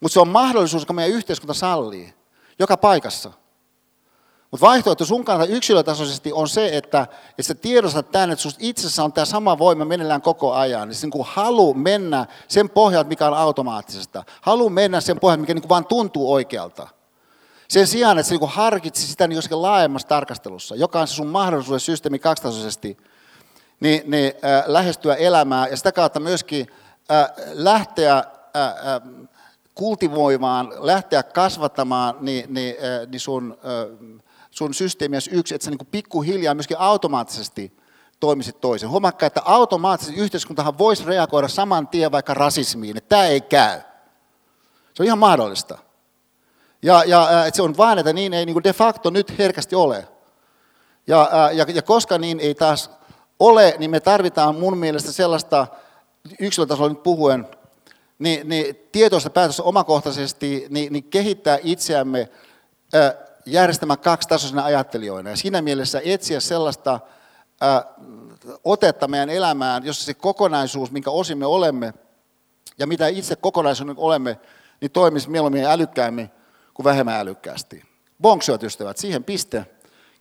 [0.00, 2.14] Mutta se on mahdollisuus, joka meidän yhteiskunta sallii,
[2.58, 3.32] joka paikassa.
[4.50, 9.04] Mutta vaihtoehto sun kannalta yksilötasoisesti on se, että, että sä tiedostat tämän, että susta itsessä
[9.04, 10.88] on tämä sama voima meneillään koko ajan.
[10.88, 14.24] Niin se niin halu mennä sen pohjalta, mikä on automaattisesta.
[14.40, 16.88] Halu mennä sen pohjalta, mikä niin vaan tuntuu oikealta.
[17.68, 21.26] Sen sijaan, että sä niin harkitsi sitä niin jossakin laajemmassa tarkastelussa, joka on se sun
[21.26, 22.96] mahdollisuus systeemi kaksitasoisesti,
[23.80, 26.66] niin, niin äh, lähestyä elämää ja sitä kautta myöskin
[27.10, 28.24] äh, lähteä äh,
[28.64, 29.02] äh,
[29.74, 34.18] kultivoimaan, lähteä kasvattamaan niin, niin, äh, niin sun, äh,
[34.58, 37.76] sun systeemiäsi yksi, että sä niin pikkuhiljaa myöskin automaattisesti
[38.20, 38.88] toimisit toisen.
[38.88, 43.80] Huomakka, että automaattisesti yhteiskuntahan voisi reagoida saman tien vaikka rasismiin, että tämä ei käy.
[44.94, 45.78] Se on ihan mahdollista.
[46.82, 50.08] Ja, ja että se on vain, että niin ei niin de facto nyt herkästi ole.
[51.06, 52.90] Ja, ja, ja koska niin ei taas
[53.40, 55.66] ole, niin me tarvitaan mun mielestä sellaista,
[56.40, 57.46] yksilötasolla nyt puhuen,
[58.18, 62.28] niin, niin tietoista päätöstä omakohtaisesti, niin, niin kehittää itseämme
[63.52, 65.30] järjestämään kaksitasoisena ajattelijoina.
[65.30, 67.00] Ja siinä mielessä etsiä sellaista
[68.64, 71.94] otetta meidän elämään, jossa se kokonaisuus, minkä osin me olemme,
[72.78, 74.38] ja mitä itse kokonaisuuden olemme,
[74.80, 76.30] niin toimisi mieluummin älykkäämmin
[76.74, 77.82] kuin vähemmän älykkäästi.
[78.22, 79.66] Bonksiot ystävät, siihen piste.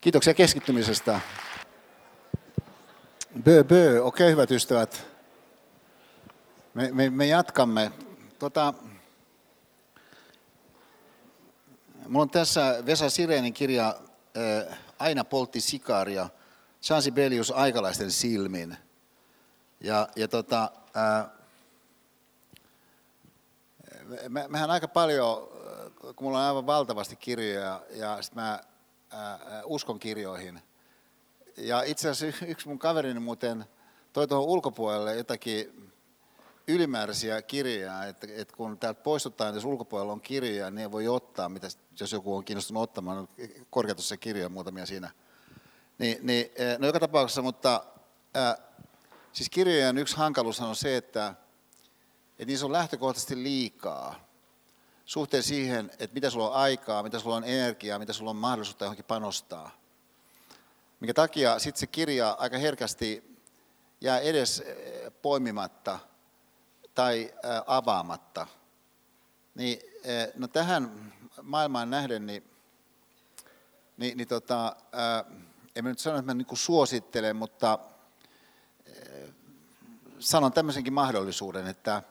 [0.01, 1.19] Kiitoksia keskittymisestä.
[3.43, 5.07] Bö, bö, okei okay, hyvät ystävät.
[6.73, 7.91] Me, me, me jatkamme.
[8.39, 8.73] Tota,
[12.07, 13.95] Mulla on tässä Vesa Sirenin kirja
[14.99, 16.29] Aina poltti sikaria,
[16.89, 18.77] Jean Sibelius aikalaisten silmin.
[19.81, 20.71] Ja, ja tota,
[24.29, 25.49] me, mehän aika paljon,
[26.15, 28.59] kun mulla on aivan valtavasti kirjoja ja sitten mä
[29.13, 30.61] äh, uskon kirjoihin.
[31.57, 33.65] Ja itse asiassa yksi mun kaverini muuten
[34.13, 35.86] toi tuohon ulkopuolelle jotakin
[36.67, 41.67] ylimääräisiä kirjoja, että, että kun täältä poistutaan, jos ulkopuolella on kirjoja, niin voi ottaa, mitä,
[41.99, 43.29] jos joku on kiinnostunut ottamaan,
[43.69, 45.11] korkeatussa kirjoja muutamia siinä.
[45.97, 47.85] Niin, niin, eh, no joka tapauksessa, mutta
[48.33, 48.57] ää, eh,
[49.33, 51.33] siis kirjojen yksi hankaluus on se, että,
[52.31, 54.27] että niissä on lähtökohtaisesti liikaa
[55.05, 58.85] suhteen siihen, että mitä sulla on aikaa, mitä sulla on energiaa, mitä sulla on mahdollisuutta
[58.85, 59.71] johonkin panostaa.
[60.99, 63.37] Minkä takia sitten se kirja aika herkästi
[64.01, 65.99] jää edes eh, poimimatta–
[66.97, 67.33] tai
[67.67, 68.47] avaamatta.
[69.55, 69.79] Niin,
[70.35, 72.43] no tähän maailmaan nähden, niin,
[73.97, 74.75] niin, niin tota,
[75.75, 77.79] en mä nyt sano, että mä niin suosittelen, mutta
[80.19, 82.03] sanon tämmöisenkin mahdollisuuden, että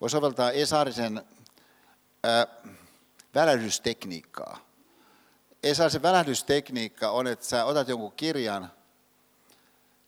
[0.00, 1.22] voi soveltaa Esarisen
[3.34, 4.58] välähdystekniikkaa.
[5.62, 8.72] Esarisen välähdystekniikka on, että sä otat jonkun kirjan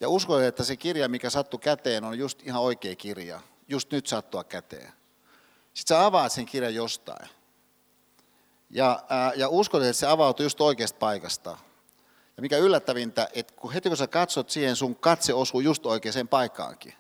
[0.00, 4.06] ja uskot, että se kirja, mikä sattuu käteen, on just ihan oikea kirja just nyt
[4.06, 4.92] sattua käteen.
[5.74, 7.28] Sitten sä avaat sen kirjan jostain.
[8.70, 11.58] Ja, ää, ja uskot, että se avautuu just oikeasta paikasta.
[12.36, 16.28] Ja mikä yllättävintä, että kun heti kun sä katsot siihen, sun katse osuu just oikeaan
[16.28, 16.94] paikkaankin.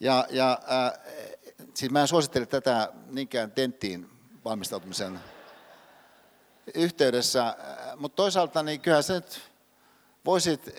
[0.00, 0.98] Ja, ja ää,
[1.74, 4.10] siis mä en suosittele tätä niinkään tenttiin
[4.44, 5.20] valmistautumisen
[6.74, 7.56] yhteydessä,
[7.96, 9.40] mutta toisaalta niin kyllähän sä nyt
[10.24, 10.70] voisit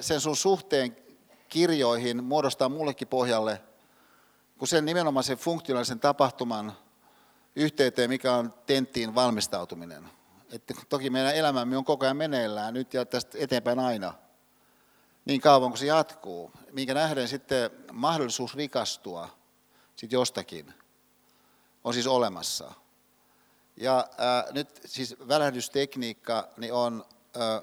[0.00, 0.96] sen sun suhteen
[1.48, 3.60] kirjoihin muodostaa mullekin pohjalle–
[4.58, 6.72] kun sen nimenomaan sen funktionaalisen tapahtuman
[7.56, 10.10] yhteyteen, mikä on tenttiin valmistautuminen.
[10.52, 14.14] Että toki meidän elämämme on koko ajan meneillään nyt ja tästä eteenpäin aina,
[15.24, 19.28] niin kauan kuin se jatkuu, minkä nähden sitten mahdollisuus rikastua
[19.96, 20.74] sit jostakin
[21.84, 22.72] on siis olemassa.
[23.76, 27.04] Ja ää, nyt siis välähdystekniikka niin on
[27.38, 27.62] ää,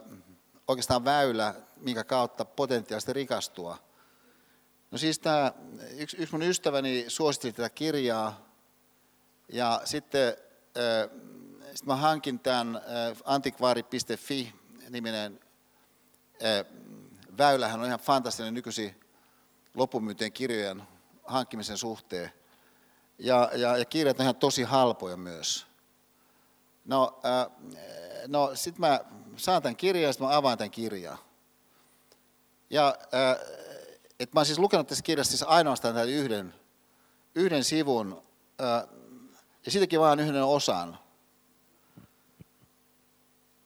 [0.68, 3.78] oikeastaan väylä, minkä kautta potentiaalisesti rikastua–
[4.92, 5.54] No siis tämä,
[5.98, 8.46] yksi, yksi mun ystäväni suositteli tätä kirjaa
[9.50, 10.28] ja sitten
[10.78, 11.10] äh,
[11.76, 12.82] sit mä hankin tämän äh,
[13.24, 14.54] antikvaari.fi
[14.90, 15.40] niminen
[16.44, 16.66] äh,
[17.38, 19.00] väylähän on ihan fantastinen nykyisin
[19.74, 20.84] loppumyyteen kirjojen
[21.24, 22.32] hankkimisen suhteen.
[23.20, 25.68] Ja, ja, ja kirjat on ihan tosi halpoja myös.
[26.86, 27.48] No, äh,
[28.28, 29.00] no sitten mä
[29.36, 31.18] saan tämän kirjan ja sitten mä avaan tämän kirjan.
[32.70, 33.38] Ja äh,
[34.24, 36.54] että mä oon siis lukenut tässä kirjassa siis ainoastaan tämän yhden,
[37.36, 38.24] yhden sivun,
[39.66, 40.98] ja siitäkin vain yhden osan.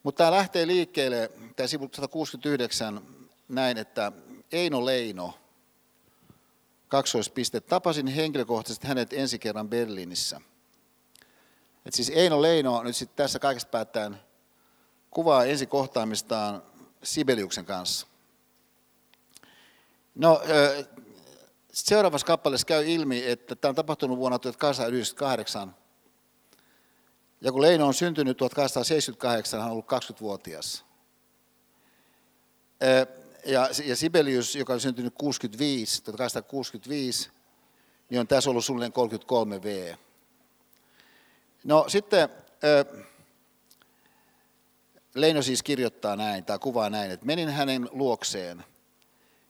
[0.03, 3.01] Mutta tämä lähtee liikkeelle, tämä sivu 169,
[3.47, 4.11] näin, että
[4.51, 5.33] Eino Leino,
[6.87, 10.41] kaksoispiste, tapasin henkilökohtaisesti hänet ensi kerran Berliinissä.
[11.85, 14.17] Et siis Eino Leino nyt sitten tässä kaikesta päättäen
[15.11, 16.63] kuvaa ensi kohtaamistaan
[17.03, 18.07] Sibeliuksen kanssa.
[20.15, 20.41] No,
[21.71, 25.75] seuraavassa kappaleessa käy ilmi, että tämä on tapahtunut vuonna 1898.
[27.41, 30.85] Ja kun Leino on syntynyt 1878, hän on ollut 20-vuotias.
[33.45, 37.29] Ja, ja Sibelius, joka on syntynyt 65, 1865,
[38.09, 39.95] niin on tässä ollut suunnilleen 33 V.
[41.63, 42.29] No sitten
[45.15, 48.63] Leino siis kirjoittaa näin, tai kuvaa näin, että menin hänen luokseen.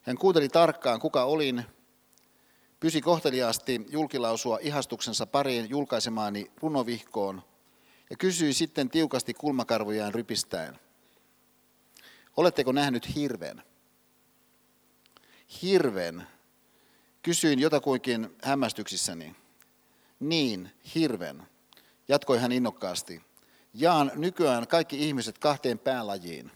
[0.06, 1.64] Hän kuunteli tarkkaan, kuka olin,
[2.80, 7.42] pysi kohteliaasti julkilausua ihastuksensa pariin julkaisemaani runovihkoon
[8.10, 10.78] ja kysyi sitten tiukasti kulmakarvojaan rypistäen.
[12.36, 13.62] Oletteko nähnyt hirven?
[15.62, 16.26] Hirven.
[17.22, 19.36] Kysyin jotakuinkin hämmästyksissäni.
[20.20, 21.42] Niin, hirven,
[22.08, 23.22] jatkoi hän innokkaasti.
[23.74, 26.50] Jaan nykyään kaikki ihmiset kahteen päälajiin.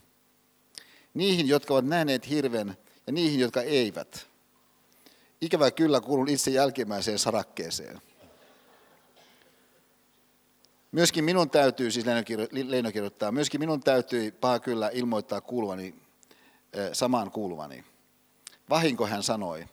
[1.14, 2.76] Niihin, jotka ovat nähneet hirven
[3.10, 4.26] ja niihin, jotka eivät.
[5.40, 8.00] Ikävä kyllä kuulun itse jälkimmäiseen sarakkeeseen.
[10.92, 12.06] Myöskin minun täytyy, siis
[12.64, 15.94] Leino kirjoittaa, myöskin minun täytyy paha kyllä ilmoittaa kuuluvani,
[16.72, 17.84] eh, samaan kuuluvani.
[18.68, 19.64] Vahinko hän sanoi,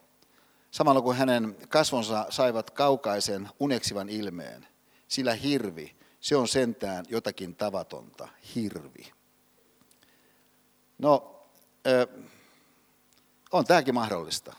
[0.72, 4.68] samalla kun hänen kasvonsa saivat kaukaisen uneksivan ilmeen,
[5.08, 9.12] sillä hirvi, se on sentään jotakin tavatonta, hirvi.
[10.98, 11.44] No,
[13.52, 14.56] on tämäkin mahdollista.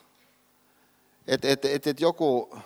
[1.27, 2.59] Että et, et, et joku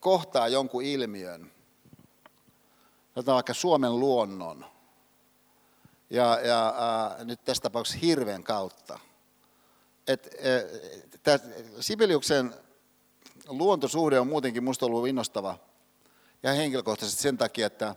[0.00, 1.52] kohtaa jonkun ilmiön,
[3.16, 4.64] otetaan vaikka Suomen luonnon,
[6.10, 8.98] ja, ja ää, nyt tässä tapauksessa hirven kautta.
[10.06, 11.42] Et, et,
[11.80, 12.54] Sibeliuksen
[13.48, 15.58] luontosuhde on muutenkin minusta ollut innostava
[16.42, 17.96] ja henkilökohtaisesti sen takia, että,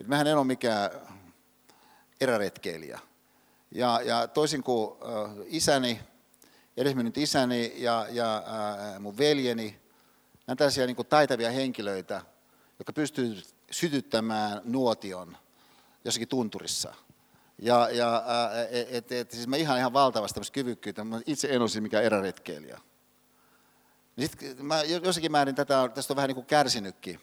[0.00, 0.90] että mähän en ole mikään
[2.20, 3.00] eräretkeilijä.
[3.70, 6.00] Ja, ja toisin kuin äh, isäni,
[6.76, 9.80] edesmennyt isäni ja, ja äh, mun veljeni,
[10.46, 12.22] nämä tällaisia niin kuin taitavia henkilöitä,
[12.78, 15.36] jotka pystyvät sytyttämään nuotion
[16.04, 16.94] jossakin tunturissa.
[17.58, 21.60] Ja, ja äh, et, et, siis mä ihan ihan valtavasti tämmöistä kyvykkyyttä, mutta itse en
[21.60, 22.80] olisi mikään eräretkeilijä.
[24.16, 27.20] Niin sit mä jossakin määrin tätä, tästä on vähän niin kuin kärsinytkin.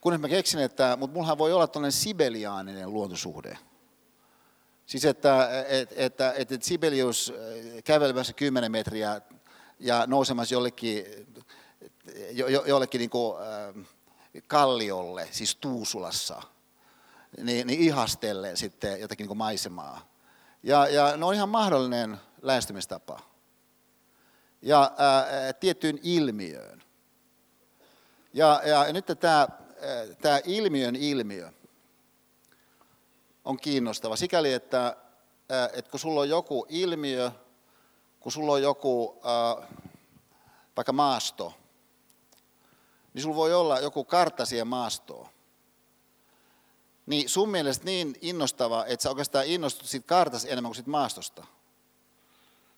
[0.00, 3.58] Kunnes mä keksin, että mutta mullahan voi olla tällainen sibeliaaninen luontosuhde.
[4.88, 9.20] Siis että, että, että, että Sibelius äh, kävelemässä 10 metriä
[9.80, 11.04] ja nousemassa jollekin,
[12.30, 13.86] jo, jollekin niin kuin, äh,
[14.46, 16.42] kalliolle, siis Tuusulassa,
[17.42, 20.08] niin, niin ihastellen sitten jotakin niin maisemaa.
[20.62, 23.20] Ja, ja ne on ihan mahdollinen lähestymistapa.
[24.62, 26.82] Ja äh, tiettyyn ilmiöön.
[28.32, 29.48] Ja, ja nyt tämä,
[30.22, 31.52] tämä ilmiön ilmiö,
[33.48, 34.16] on kiinnostava.
[34.16, 34.96] Sikäli, että,
[35.72, 37.30] että kun sulla on joku ilmiö,
[38.20, 39.20] kun sulla on joku
[40.76, 41.54] vaikka maasto,
[43.14, 45.26] niin sulla voi olla joku kartta siihen maastoon.
[47.06, 51.46] Niin sun mielestä niin innostava, että sä oikeastaan innostut siitä kartasta enemmän kuin siitä maastosta.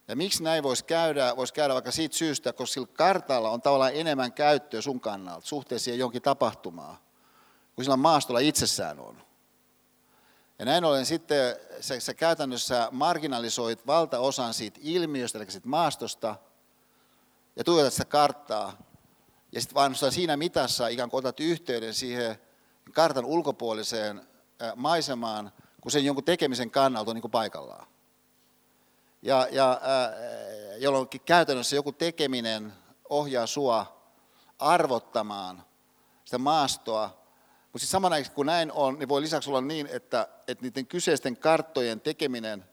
[0.08, 1.36] Ja miksi näin voisi käydä?
[1.36, 5.84] Voisi käydä vaikka siitä syystä, koska sillä kartalla on tavallaan enemmän käyttöä sun kannalta suhteessa
[5.84, 6.96] siihen jonkin tapahtumaan,
[7.74, 9.29] kuin sillä maastolla itsessään on.
[10.60, 16.36] Ja näin ollen sitten sä, sä käytännössä marginalisoit valtaosan siitä ilmiöstä, eli siitä maastosta,
[17.56, 18.76] ja tuijotat sitä karttaa,
[19.52, 22.38] ja sitten vaan siinä mitassa ikään kuin otat yhteyden siihen
[22.92, 24.28] kartan ulkopuoliseen
[24.76, 27.86] maisemaan, kun sen jonkun tekemisen kannalta on niin kuin paikallaan.
[29.22, 32.72] Ja, ja äh, jolloin käytännössä joku tekeminen
[33.08, 34.02] ohjaa sua
[34.58, 35.64] arvottamaan
[36.24, 37.19] sitä maastoa
[37.72, 41.36] mutta siis samanaikaisesti kun näin on, niin voi lisäksi olla niin, että, että niiden kyseisten
[41.36, 42.64] karttojen tekeminen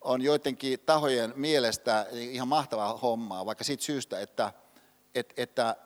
[0.00, 4.52] on joidenkin tahojen mielestä ihan mahtavaa hommaa, vaikka siitä syystä, että,
[5.14, 5.76] että, että,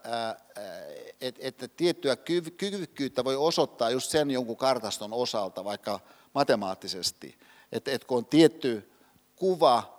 [1.20, 2.16] että, että tiettyä
[2.56, 6.00] kyvykkyyttä voi osoittaa just sen jonkun kartaston osalta, vaikka
[6.34, 7.38] matemaattisesti.
[7.72, 8.90] Että, että kun on tietty
[9.36, 9.94] kuva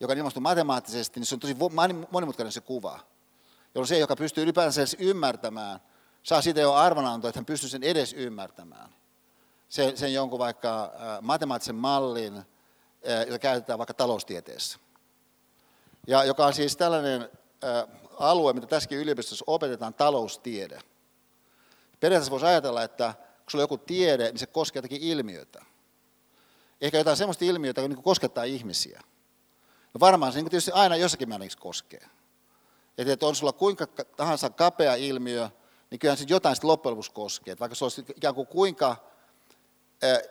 [0.00, 1.56] joka on ilmastu matemaattisesti, niin se on tosi
[2.10, 3.00] monimutkainen se kuva.
[3.74, 5.80] Jolloin se, joka pystyy ylipäänsä edes ymmärtämään,
[6.22, 8.94] saa siitä jo arvonanto, että hän pystyy sen edes ymmärtämään.
[9.68, 10.92] Sen, sen jonkun vaikka
[11.22, 12.42] matemaattisen mallin,
[13.26, 14.78] jota käytetään vaikka taloustieteessä.
[16.06, 17.30] Ja joka on siis tällainen
[18.18, 20.78] alue, mitä tässäkin yliopistossa opetetaan, taloustiede.
[22.00, 25.64] Periaatteessa voisi ajatella, että kun sulla on joku tiede, niin se koskee jotakin ilmiötä.
[26.80, 29.00] Ehkä jotain sellaista ilmiötä, joka niin koskettaa ihmisiä.
[29.94, 32.08] No varmaan se niin tietysti aina jossakin määrin koskee.
[32.98, 33.86] Että on sulla kuinka
[34.16, 35.50] tahansa kapea ilmiö,
[35.90, 37.52] niin kyllähän se jotain sitten loppujen lopuksi koskee.
[37.52, 38.96] Että vaikka se olisi ikään kuin kuinka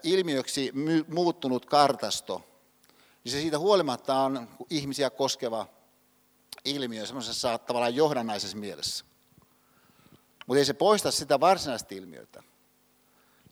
[0.03, 0.71] ilmiöksi
[1.07, 2.41] muuttunut kartasto,
[3.23, 5.67] niin se siitä huolimatta on ihmisiä koskeva
[6.65, 9.05] ilmiö semmoisessa tavallaan johdannaisessa mielessä.
[10.47, 12.43] Mutta ei se poista sitä varsinaista ilmiötä.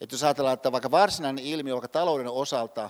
[0.02, 2.90] Että jos ajatellaan, että vaikka varsinainen ilmiö, vaikka talouden osalta,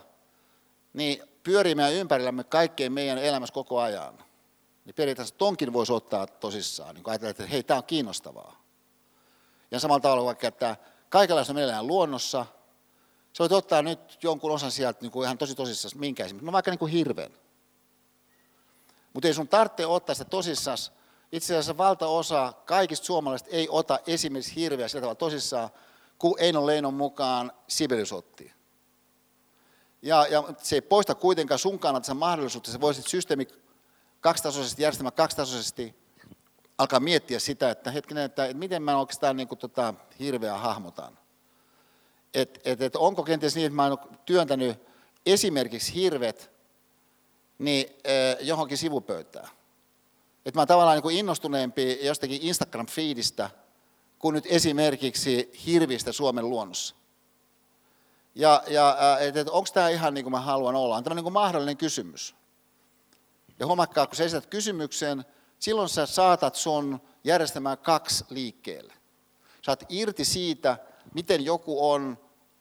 [0.93, 4.17] niin pyörii meidän ympärillämme kaikkein meidän elämässä koko ajan.
[4.85, 8.64] Niin periaatteessa tonkin voisi ottaa tosissaan, niin ajatella, että hei, tämä on kiinnostavaa.
[9.71, 10.77] Ja samalla tavalla vaikka, että
[11.09, 12.45] kaikenlaista meillä luonnossa,
[13.33, 16.51] sä voit ottaa nyt jonkun osan sieltä niin kuin ihan tosi tosissaan, minkä esimerkiksi, no
[16.51, 17.31] vaikka niin kuin hirven.
[19.13, 20.77] Mutta ei sun tarvitse ottaa sitä tosissaan.
[21.31, 25.69] Itse asiassa valtaosa kaikista suomalaisista ei ota esimerkiksi hirveä sillä tavalla tosissaan,
[26.19, 28.53] kun Einon Leinon mukaan Sibelius otti.
[30.01, 33.47] Ja, ja se ei poista kuitenkaan sun kannalta sen mahdollisuutta, sä voisit systeemi
[34.21, 36.04] kaksitasoisesti, järjestelmä kaksitasoisesti
[36.77, 41.17] alkaa miettiä sitä, että hetkinen, että, miten mä oikeastaan niin kuin, tota, hirveä hahmotan.
[42.33, 44.79] Et, et, et onko kenties niin, että mä oon työntänyt
[45.25, 46.51] esimerkiksi hirvet
[47.59, 49.49] niin, eh, johonkin sivupöytään.
[50.45, 53.49] Että mä oon tavallaan niin kuin innostuneempi jostakin Instagram-feedistä
[54.19, 56.95] kuin nyt esimerkiksi hirvistä Suomen luonnossa.
[58.35, 60.95] Ja, ja että et, onko tämä ihan niin kuin mä haluan olla?
[60.95, 62.35] On tämä niin mahdollinen kysymys.
[63.59, 65.25] Ja huomakkaa, kun sä esität kysymyksen,
[65.59, 68.93] silloin sä saatat sun järjestelmään kaksi liikkeelle.
[69.61, 70.77] Saat irti siitä,
[71.13, 72.17] miten joku on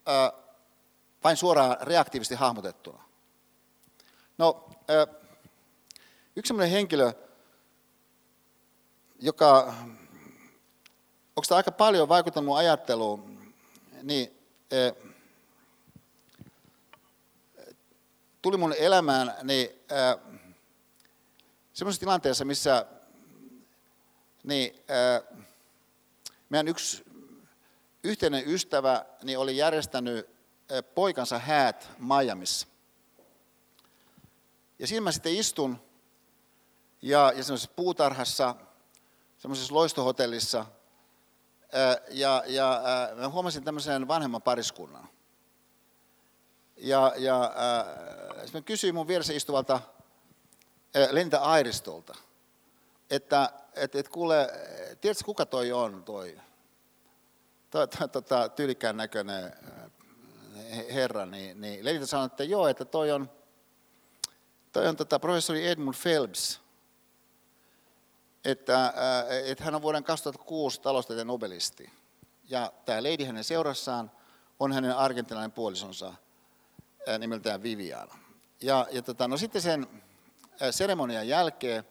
[0.09, 0.43] äh,
[1.25, 3.03] vain suoraan reaktiivisesti hahmotettuna.
[4.39, 5.17] No, äh,
[6.37, 7.13] yksi sellainen henkilö,
[9.21, 9.75] joka,
[11.37, 13.53] onko tämä aika paljon vaikuttanut mun ajatteluun,
[14.03, 14.39] niin
[14.73, 15.13] äh,
[18.43, 20.34] tuli mun elämään niin, äh,
[21.75, 22.87] semmoisessa tilanteessa, missä
[24.43, 25.41] niin, äh,
[26.49, 27.05] meidän yksi
[28.05, 30.29] yhteinen ystävä niin oli järjestänyt
[30.73, 32.67] äh, poikansa häät Miamiissa.
[34.79, 35.81] Ja siinä mä sitten istun
[37.03, 38.55] ja, ja semmoisessa puutarhassa,
[39.39, 45.09] semmoisessa loistohotellissa, äh, ja, ja äh, mä huomasin tämmöisen vanhemman pariskunnan.
[46.77, 49.81] Ja, ja äh, mä kysyin mun vieressä istuvalta
[51.11, 52.15] Lentä Airistolta,
[53.11, 54.51] että et, et kuule,
[55.01, 56.37] tiedätkö kuka toi on toi,
[58.13, 59.53] tota, tyylikään näköinen
[60.93, 63.31] herra, niin, niin Lenita sanoi, että joo, että toi on,
[64.73, 66.61] toi on tota, professori Edmund Phelps,
[68.45, 68.95] että,
[69.45, 71.93] että hän on vuoden 2006 taloustieteen nobelisti.
[72.49, 74.11] Ja tämä lady hänen seurassaan
[74.61, 76.15] on hänen argentinalainen puolisonsa
[77.19, 78.09] nimeltään Vivian.
[78.61, 80.04] Ja, ja tota, no sitten sen
[80.71, 81.85] seremonian jälkeen,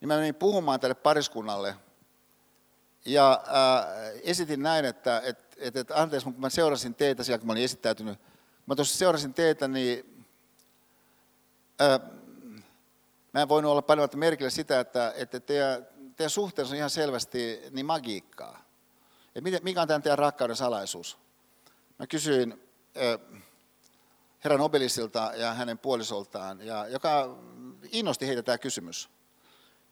[0.00, 1.76] niin mä menin puhumaan tälle pariskunnalle
[3.04, 7.46] ja äh, esitin näin, että et, et, et, anteeksi, kun mä seurasin teitä siellä, kun
[7.46, 8.18] mä olin esittäytynyt,
[8.66, 10.24] mä tuossa seurasin teitä, niin
[11.80, 12.00] äh,
[13.32, 15.86] mä en voinut olla paljon merkille sitä, että, että teidän,
[16.16, 18.64] teidän suhteensa on ihan selvästi niin magiikkaa.
[19.34, 21.18] Et mikä on tämän teidän rakkauden salaisuus?
[21.98, 22.62] Mä kysyin,
[22.96, 23.42] äh,
[24.44, 27.38] herran Nobelistilta ja hänen puolisoltaan, ja joka
[27.92, 29.10] innosti heitä tämä kysymys.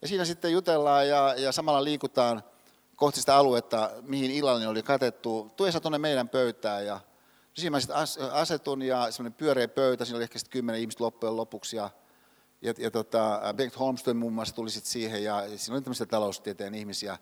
[0.03, 2.43] Ja siinä sitten jutellaan ja, ja samalla liikutaan
[2.97, 5.53] kohti sitä aluetta, mihin illallinen oli katettu.
[5.57, 7.01] Tuessa tuonne meidän pöytään ja
[7.55, 7.97] siinä mä sitten
[8.33, 11.91] asetun ja semmoinen pyöreä pöytä, siinä oli ehkä sitten kymmenen ihmistä loppujen lopuksi ja,
[12.63, 16.75] ja, ja tota, Bengt Holmström muun muassa tuli sitten siihen ja siinä oli tämmöisiä taloustieteen
[16.75, 17.19] ihmisiä.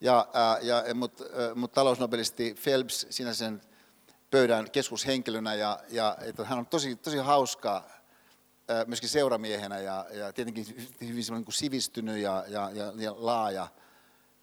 [0.00, 0.28] Ja,
[0.62, 1.24] ja, mutta
[1.54, 3.60] mut talousnobelisti Phelps siinä sen
[4.30, 7.84] pöydän keskushenkilönä ja, ja että hän on tosi, tosi hauska
[8.86, 10.66] myöskin seuramiehenä ja, ja tietenkin
[11.00, 13.68] hyvin niin kuin sivistynyt ja, ja, ja, ja laaja.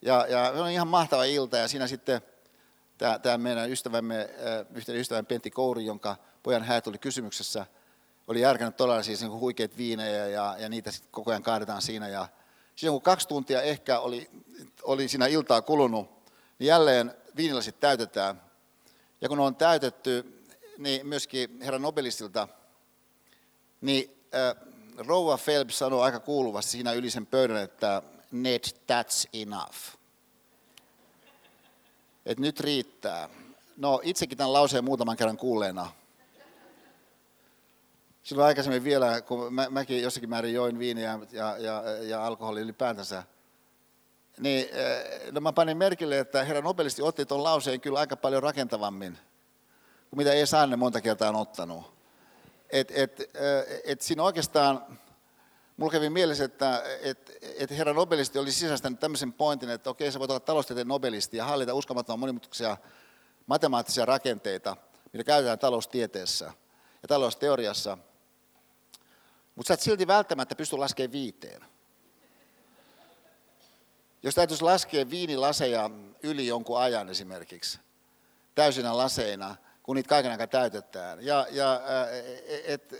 [0.01, 2.21] Ja, ja se on ihan mahtava ilta ja siinä sitten
[2.97, 4.29] tämä, tämä meidän ystävämme,
[4.75, 7.65] yhteinen ystävämme Pentti Kouri, jonka pojan häät oli kysymyksessä,
[8.27, 12.07] oli järkännyt todella siis niin huikeat viinejä ja, ja niitä sitten koko ajan kaadetaan siinä.
[12.07, 12.27] Ja
[12.75, 14.29] siinä kun kaksi tuntia ehkä oli,
[14.83, 16.09] oli siinä iltaa kulunut,
[16.59, 18.46] niin jälleen viinilasit täytetään
[19.21, 20.43] ja kun on täytetty,
[20.77, 22.47] niin myöskin herran Nobelistilta,
[23.81, 24.17] niin
[24.97, 29.77] Rouva Phelps sanoi aika kuuluvasti siinä yli sen pöydän, että Ned, that's enough.
[32.25, 33.29] Et nyt riittää.
[33.77, 35.91] No itsekin tämän lauseen muutaman kerran kuulleena.
[38.23, 43.23] Silloin aikaisemmin vielä, kun mä, mäkin jossakin määrin join viiniä ja, ja, ja alkoholi ylipäätänsä,
[44.39, 48.43] niin eh, no mä panin merkille, että herra nobelisti otti tuon lauseen kyllä aika paljon
[48.43, 49.17] rakentavammin
[50.09, 51.93] kuin mitä ei Saanne monta kertaa on ottanut.
[52.69, 54.99] Et, et, eh, et siinä oikeastaan,
[55.77, 60.19] mulla kävi mielessä, että et, et herra nobelisti oli sisäistänyt tämmöisen pointin, että okei, sä
[60.19, 62.77] voit olla taloustieteen nobelisti ja hallita uskomattoman monimutkaisia
[63.47, 64.77] matemaattisia rakenteita,
[65.13, 66.45] mitä käytetään taloustieteessä
[67.01, 67.97] ja talousteoriassa,
[69.55, 71.61] mutta sä et silti välttämättä pysty laskemaan viiteen.
[74.27, 75.89] Jos täytyisi laskea viinilaseja
[76.23, 77.79] yli jonkun ajan esimerkiksi,
[78.55, 81.25] täysinä laseina, kun niitä kaiken aikaa täytetään.
[81.25, 81.81] Ja, ja
[82.65, 82.93] et,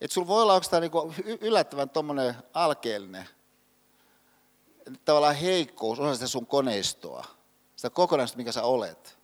[0.00, 3.28] et sulla voi olla oikeastaan niinku yllättävän tuommoinen alkeellinen
[5.04, 7.24] tavallaan heikkous osa sitä sun koneistoa,
[7.76, 9.18] sitä kokonaisuutta, mikä sä olet.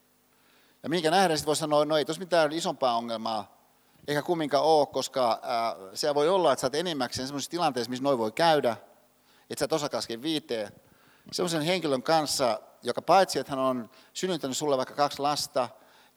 [0.83, 3.69] Ja minkä nähdään, sitten voi sanoa, no ei tuossa mitään isompaa ongelmaa
[4.09, 5.41] eikä kumminkaan ole, koska
[5.95, 8.77] se voi olla, että sä oot enimmäkseen sellaisessa tilanteessa, missä noin voi käydä,
[9.51, 10.73] että sä et osakaskin viiteen,
[11.33, 15.69] sellaisen henkilön kanssa, joka paitsi, että hän on synnyttänyt sulle vaikka kaksi lasta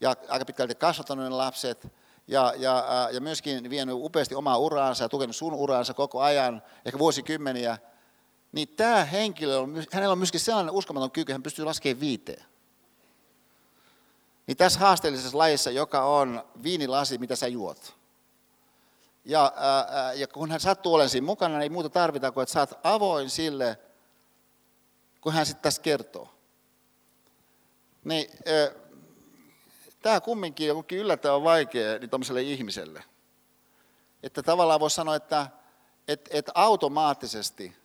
[0.01, 1.87] ja aika pitkälti kasvattanut ne lapset,
[2.27, 6.99] ja, ja, ja myöskin vienyt upeasti omaa uraansa ja tukenut sun uraansa koko ajan, ehkä
[6.99, 7.77] vuosikymmeniä,
[8.51, 12.45] niin tämä henkilö, on, hänellä on myöskin sellainen uskomaton kyky, hän pystyy laskemaan viiteen.
[14.47, 17.95] Niin tässä haasteellisessa lajissa, joka on viinilasi, mitä sä juot.
[19.25, 22.53] Ja, ää, ja kun hän sattuu olemaan siinä mukana, niin ei muuta tarvita kuin, että
[22.53, 23.77] sä oot avoin sille,
[25.25, 26.29] kun hän sitten tässä kertoo.
[28.03, 28.29] Niin,
[30.01, 33.03] tämä kumminkin on yllättävän vaikea niin tuollaiselle ihmiselle.
[34.23, 35.47] Että tavallaan voisi sanoa, että
[36.07, 37.75] et, et automaattisesti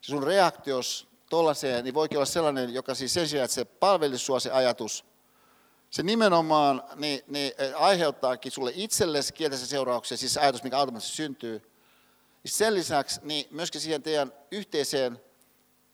[0.00, 4.24] se sun reaktios tuollaiseen niin voikin olla sellainen, joka siis sen sijaan, että se palvelisi
[4.24, 5.04] sua se ajatus,
[5.90, 11.72] se nimenomaan niin, niin aiheuttaakin sulle itsellesi kielteisiä seurauksia, siis ajatus, mikä automaattisesti syntyy.
[12.46, 15.20] Sen lisäksi niin myöskin siihen teidän yhteiseen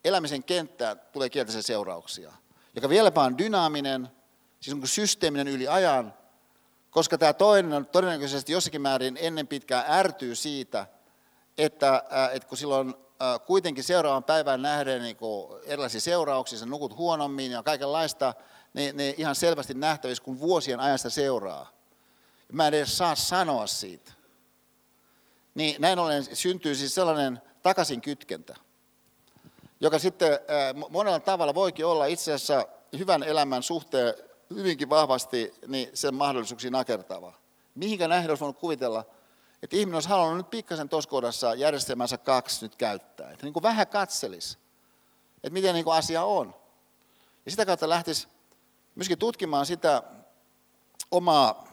[0.04, 2.32] elämisen kenttään tulee kielteisiä seurauksia,
[2.74, 4.08] joka vieläpä on dynaaminen,
[4.60, 6.14] siis on systeeminen yli ajan,
[6.90, 10.86] koska tämä toinen todennäköisesti jossakin määrin ennen pitkään ärtyy siitä,
[11.58, 12.02] että,
[12.32, 12.94] että kun silloin
[13.46, 15.16] kuitenkin seuraavan päivän nähden niin
[15.64, 18.34] erilaisia seurauksia, sä nukut huonommin ja kaikenlaista,
[18.74, 21.72] niin, niin ihan selvästi nähtävissä, kun vuosien ajasta seuraa.
[22.52, 24.12] Mä en edes saa sanoa siitä.
[25.54, 28.54] Niin näin ollen syntyy siis sellainen takaisin kytkentä
[29.80, 30.38] joka sitten
[30.90, 32.66] monella tavalla voikin olla itse asiassa
[32.98, 34.14] hyvän elämän suhteen
[34.54, 37.32] hyvinkin vahvasti niin sen mahdollisuuksiin nakertava.
[37.74, 39.04] Mihinkä nähdä olisi voinut kuvitella,
[39.62, 43.30] että ihminen olisi halunnut nyt pikkasen tuossa kohdassa järjestelmänsä kaksi nyt käyttää.
[43.30, 44.58] Että niin kuin vähän katselisi,
[45.36, 46.54] että miten niin kuin asia on.
[47.44, 48.28] Ja sitä kautta lähtisi
[48.94, 50.02] myöskin tutkimaan sitä
[51.10, 51.68] omaa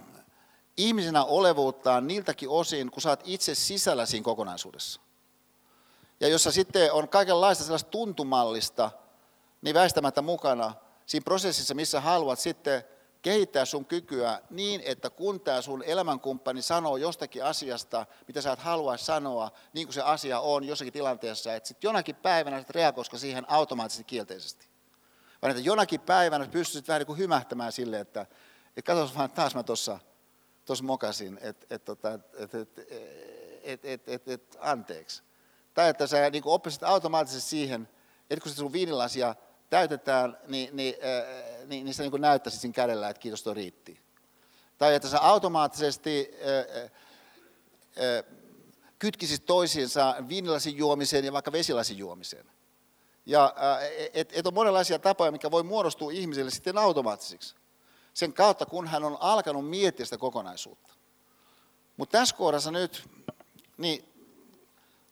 [0.77, 5.01] ihmisenä olevuuttaan niiltäkin osin, kun saat itse sisällä siinä kokonaisuudessa
[6.19, 8.91] ja jossa sitten on kaikenlaista sellaista tuntumallista,
[9.61, 10.73] niin väistämättä mukana
[11.05, 12.83] siinä prosessissa, missä haluat sitten
[13.21, 18.59] kehittää sun kykyä niin, että kun tämä sun elämänkumppani sanoo jostakin asiasta, mitä sä et
[18.59, 23.17] halua sanoa, niin kuin se asia on jossakin tilanteessa, että sitten jonakin päivänä sä reagoisko
[23.17, 24.67] siihen automaattisesti kielteisesti.
[25.41, 28.21] Vaan että jonakin päivänä pystyisit vähän niin kuin hymähtämään sille, että,
[28.67, 29.99] että katsos vaan taas mä tuossa
[30.83, 32.79] mokasin, että et, tota, et, et,
[33.63, 35.23] et, et, et, et, anteeksi.
[35.75, 37.89] Tai että sä niin oppisit automaattisesti siihen,
[38.29, 39.35] että kun se sun viinilasia
[39.69, 43.99] täytetään, niin, niin, äh, niin, niin sä niin näyttäisit siinä kädellä, että kiitos, tuo riitti.
[44.77, 48.23] Tai että sä automaattisesti äh, äh,
[48.99, 52.45] kytkisit toisiinsa viinilasin juomiseen ja vaikka vesilasin juomiseen.
[53.25, 53.53] Ja
[54.13, 57.55] et, et on monenlaisia tapoja, mikä voi muodostua ihmiselle sitten automaattisiksi.
[58.13, 60.93] Sen kautta, kun hän on alkanut miettiä sitä kokonaisuutta.
[61.97, 63.09] Mutta tässä kohdassa nyt,
[63.77, 64.14] niin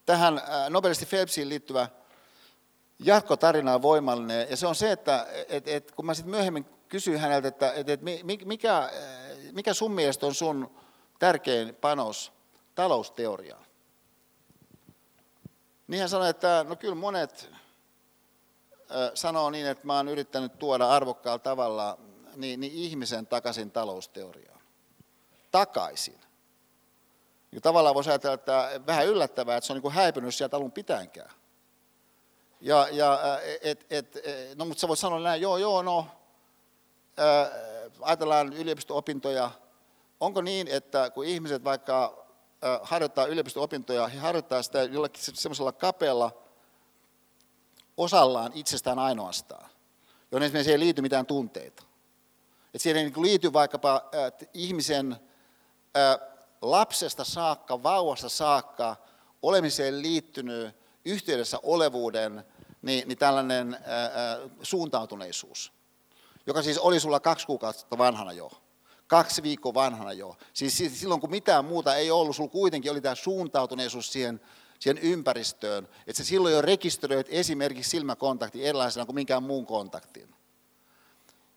[0.05, 1.87] tähän äh, nobelisti Phelpsiin liittyvä
[2.99, 4.47] jatkotarina on voimallinen.
[4.49, 7.89] Ja se on se, että et, et, kun mä sitten myöhemmin kysyin häneltä, että et,
[7.89, 8.01] et
[8.45, 8.89] mikä, äh,
[9.51, 10.75] mikä sun mielestä on sun
[11.19, 12.33] tärkein panos
[12.75, 13.65] talousteoriaan,
[15.87, 20.89] niin hän sanoi, että no kyllä monet äh, sanoo niin, että mä oon yrittänyt tuoda
[20.89, 21.97] arvokkaalla tavalla
[22.35, 24.61] niin, niin ihmisen takaisin talousteoriaan.
[25.51, 26.22] Takaisin.
[27.53, 31.31] Niin tavallaan voisi ajatella, että vähän yllättävää, että se on niin häipynyt sieltä alun pitäänkään.
[32.61, 33.19] Ja, ja
[33.61, 34.17] et, et,
[34.55, 36.07] no, mutta sä voit sanoa näin, joo, joo, no,
[37.17, 37.51] ää,
[38.01, 39.51] ajatellaan yliopisto-opintoja,
[40.19, 42.25] onko niin, että kun ihmiset vaikka
[42.81, 46.31] harjoittaa yliopisto-opintoja, he harjoittaa sitä jollakin semmoisella kapealla
[47.97, 49.69] osallaan itsestään ainoastaan,
[50.31, 51.83] johon esimerkiksi ei liity mitään tunteita.
[52.73, 54.09] Et siihen ei niin liity vaikkapa
[54.53, 55.15] ihmisen
[56.71, 58.95] lapsesta saakka, vauvasta saakka,
[59.41, 60.75] olemiseen liittynyt
[61.05, 62.43] yhteydessä olevuuden
[62.81, 65.73] niin, niin tällainen ää, suuntautuneisuus,
[66.47, 68.51] joka siis oli sulla kaksi kuukautta vanhana jo,
[69.07, 70.37] kaksi viikkoa vanhana jo.
[70.53, 74.41] Siis silloin kun mitään muuta ei ollut, sulla kuitenkin oli tämä suuntautuneisuus siihen,
[74.79, 80.35] siihen ympäristöön, että se silloin jo rekisteröit esimerkiksi silmäkontakti erilaisena kuin minkään muun kontaktin.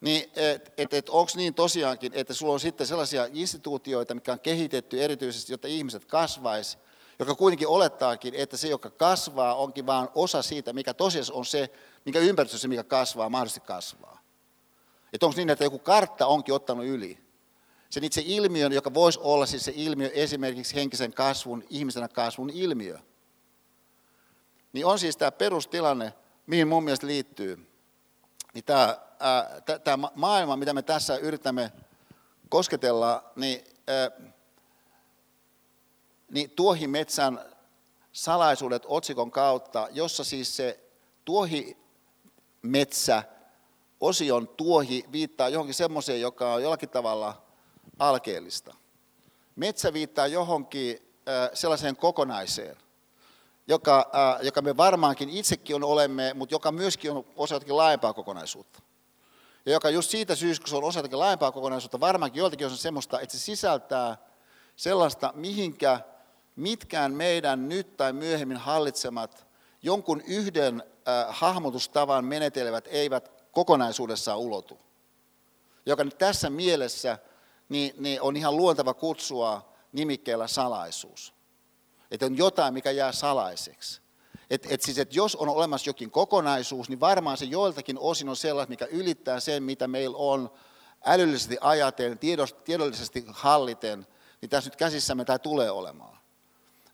[0.01, 4.40] Niin, että et, et, onko niin tosiaankin, että sulla on sitten sellaisia instituutioita, mikä on
[4.40, 6.78] kehitetty erityisesti, jotta ihmiset kasvaisi,
[7.18, 11.70] joka kuitenkin olettaakin, että se, joka kasvaa, onkin vain osa siitä, mikä tosiasiassa on se,
[12.05, 14.23] mikä ympäristössä, mikä kasvaa, mahdollisesti kasvaa.
[15.12, 17.27] Että onko niin, että joku kartta onkin ottanut yli.
[17.90, 22.98] Sen itse ilmiön, joka voisi olla siis se ilmiö esimerkiksi henkisen kasvun, ihmisenä kasvun ilmiö.
[24.73, 26.12] Niin on siis tämä perustilanne,
[26.47, 27.70] mihin mun mielestä liittyy.
[28.55, 28.98] Niin tämä,
[29.85, 31.73] tämä maailma, mitä me tässä yritämme
[32.49, 34.11] kosketella, niin ää,
[36.31, 37.41] niin tuohimetsän
[38.13, 40.81] salaisuudet otsikon kautta, jossa siis se
[41.25, 43.23] tuohimetsä,
[44.01, 47.43] osion tuohi viittaa johonkin semmoiseen, joka on jollakin tavalla
[47.99, 48.75] alkeellista.
[49.57, 51.13] Metsä viittaa johonkin
[51.55, 52.77] sellaiseen kokonaiseen,
[53.69, 54.11] joka,
[54.43, 58.86] joka me varmaankin itsekin on olemme, mutta joka myöskin on osa jotakin laajempaa kokonaisuutta.
[59.67, 62.77] Ja joka just siitä syystä, kun se on osa jotakin laajempaa kokonaisuutta, varmaankin joiltakin on
[62.77, 64.17] semmoista, että se sisältää
[64.77, 66.01] sellaista, mihinkä
[66.57, 69.47] mitkään meidän nyt tai myöhemmin hallitsemat
[69.83, 74.79] jonkun yhden äh, hahmotustavan menetelevät eivät kokonaisuudessaan ulotu.
[75.87, 77.19] Joka nyt tässä mielessä
[77.69, 81.35] niin, niin on ihan luontava kutsua nimikkeellä salaisuus.
[82.11, 84.01] Että on jotain, mikä jää salaiseksi.
[84.51, 88.36] Et, et siis, et jos on olemassa jokin kokonaisuus, niin varmaan se joiltakin osin on
[88.36, 90.51] sellainen, mikä ylittää sen, mitä meillä on
[91.05, 92.18] älyllisesti ajatellen,
[92.64, 94.06] tiedollisesti halliten,
[94.40, 96.16] niin tässä nyt käsissämme tämä tulee olemaan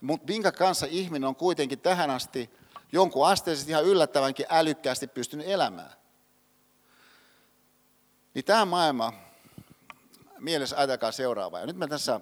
[0.03, 2.49] mutta minkä kanssa ihminen on kuitenkin tähän asti
[2.91, 5.93] jonkun asteisesti ihan yllättävänkin älykkäästi pystynyt elämään.
[8.33, 9.13] Niin tämä maailma,
[10.39, 11.59] mielessä ajatelkaa seuraavaa.
[11.59, 12.21] Ja nyt mä tässä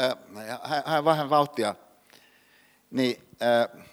[0.00, 1.74] äh, hän vähän vauhtia,
[2.90, 3.86] niin äh,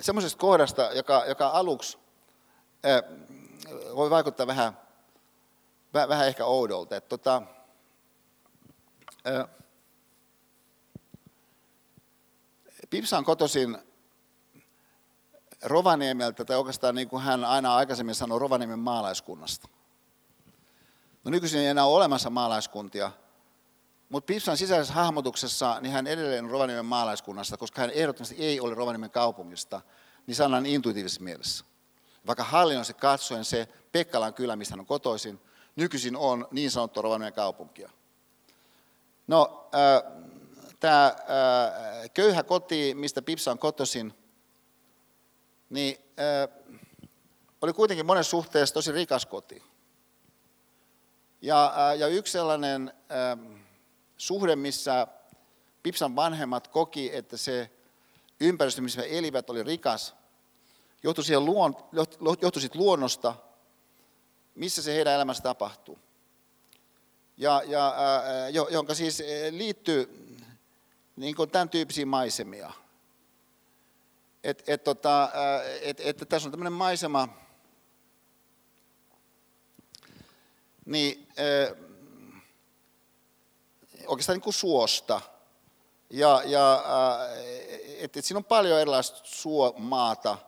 [0.00, 1.98] semmoisesta kohdasta, joka, joka aluksi
[3.96, 4.78] voi vaikuttaa vähän,
[5.94, 6.96] vähän ehkä oudolta.
[6.96, 7.42] Että tota,
[9.26, 9.46] äh,
[12.90, 13.78] Pipsa on kotoisin
[15.62, 19.68] Rovaniemeltä, tai oikeastaan niin kuin hän aina aikaisemmin sanoi, Rovaniemen maalaiskunnasta.
[21.24, 23.12] No nykyisin ei enää ole olemassa maalaiskuntia,
[24.10, 28.74] mutta Pipsan sisäisessä hahmotuksessa niin hän edelleen on Rovaniemen maalaiskunnasta, koska hän ehdottomasti ei ole
[28.74, 29.80] Rovaniemen kaupungista,
[30.26, 31.64] niin sanan intuitiivisessa mielessä.
[32.26, 35.40] Vaikka hallinnollisesti katsoen se Pekkalan kylä, mistä hän on kotoisin,
[35.76, 37.90] nykyisin on niin sanottu Rovaniemen kaupunkia.
[39.26, 40.12] No, äh,
[40.80, 44.14] tämä äh, köyhä koti, mistä Pipsa on kotoisin,
[45.70, 46.70] niin äh,
[47.62, 49.62] oli kuitenkin monessa suhteessa tosi rikas koti.
[51.42, 52.92] Ja, äh, ja yksi sellainen
[54.20, 55.06] suhde, missä
[55.82, 57.70] Pipsan vanhemmat koki, että se
[58.40, 60.14] ympäristö, missä he elivät, oli rikas,
[61.02, 61.76] johtui, luon,
[62.42, 63.34] johtui siitä luonnosta,
[64.54, 65.98] missä se heidän elämässä tapahtuu.
[67.36, 67.94] Ja, ja,
[68.70, 70.26] jonka siis liittyy
[71.16, 72.72] niin kuin tämän tyyppisiä maisemia.
[74.44, 75.30] Et, et, tota,
[75.80, 77.28] et, et, tässä on tämmöinen maisema,
[80.86, 81.28] niin
[84.10, 85.20] oikeastaan niin kuin suosta.
[86.10, 86.84] Ja, ja
[87.98, 90.38] et, et siinä on paljon erilaista suomaata.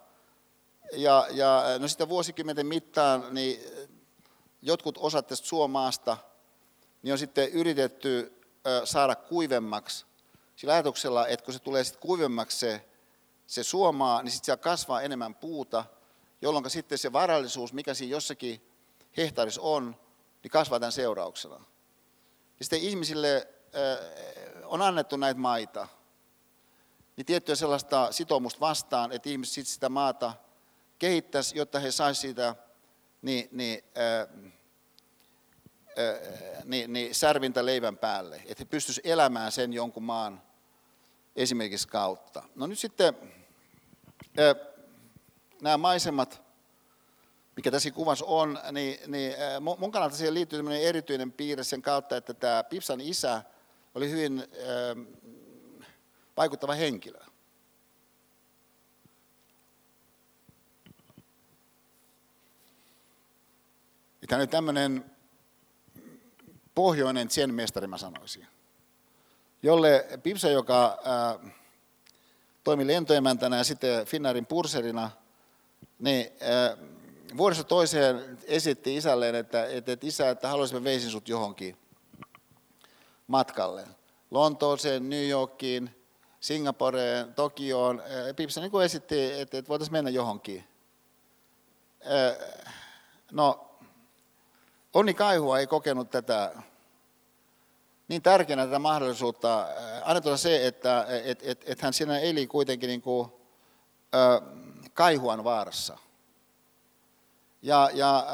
[0.92, 3.60] Ja, ja no sitten vuosikymmenten mittaan niin
[4.62, 6.16] jotkut osat tästä suomaasta
[7.02, 8.42] niin on sitten yritetty
[8.84, 10.06] saada kuivemmaksi
[10.56, 12.84] sillä ajatuksella, että kun se tulee sitten kuivemmaksi se,
[13.46, 15.84] se suomaa, niin sitten siellä kasvaa enemmän puuta,
[16.42, 18.62] jolloin sitten se varallisuus, mikä siinä jossakin
[19.16, 19.96] hehtaarissa on,
[20.42, 21.64] niin kasvaa tämän seurauksena.
[22.62, 25.88] Ja sitten ihmisille äh, on annettu näitä maita,
[27.16, 30.32] niin tiettyä sellaista sitoumusta vastaan, että ihmiset sitten sitä maata
[30.98, 32.54] kehittäisi, jotta he saisivat siitä
[33.22, 34.28] niin, niin, äh,
[36.64, 40.42] niin, niin särvintä leivän päälle, että he pystyisivät elämään sen jonkun maan
[41.36, 42.42] esimerkiksi kautta.
[42.54, 43.14] No nyt sitten
[45.62, 46.41] nämä maisemat,
[47.56, 49.34] mikä tässä kuvassa on, niin, niin
[49.78, 53.42] mun kannalta siihen liittyy erityinen piirre sen kautta, että tämä Pipsan isä
[53.94, 54.44] oli hyvin
[56.36, 57.18] vaikuttava henkilö.
[64.28, 65.04] Tämä oli tämmöinen
[66.74, 68.46] pohjoinen zen mestari, mä sanoisin,
[69.62, 70.98] jolle Pipsa, joka
[72.64, 75.10] toimi lentoemäntänä ja sitten Finnairin purserina,
[75.98, 76.26] niin
[77.36, 81.76] vuodesta toiseen esitti isälleen, että, että, että isä, että haluaisimme veisin sut johonkin
[83.26, 83.84] matkalle.
[84.30, 86.02] Lontooseen, New Yorkiin,
[86.40, 88.02] Singaporeen, Tokioon.
[88.36, 90.64] Pipsa niin kuin esitti, että, että voitaisiin mennä johonkin.
[93.32, 93.68] No,
[94.94, 96.52] Onni Kaihua ei kokenut tätä
[98.08, 99.66] niin tärkeänä tätä mahdollisuutta.
[100.04, 103.32] Annetaan se, että et, et, et hän siinä eli kuitenkin niin kuin,
[104.94, 105.98] Kaihuan vaarassa.
[107.62, 108.26] Ja, ja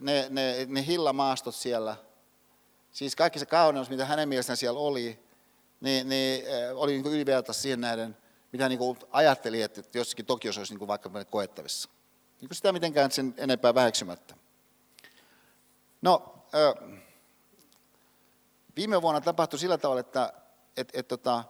[0.00, 1.96] ne, ne, ne hillamaastot siellä,
[2.92, 5.20] siis kaikki se kauneus, mitä hänen mielestään siellä oli,
[5.80, 6.44] niin, niin
[6.74, 8.16] oli niin yliverta siihen nähden,
[8.52, 8.80] mitä niin
[9.10, 11.88] ajatteli, että jossakin Tokiossa olisi niin kuin vaikka koettavissa.
[12.40, 14.34] Niin kuin sitä mitenkään sen enempää väheksymättä.
[16.02, 16.44] No,
[18.76, 20.32] viime vuonna tapahtui sillä tavalla, että
[20.76, 21.44] et, et, tota,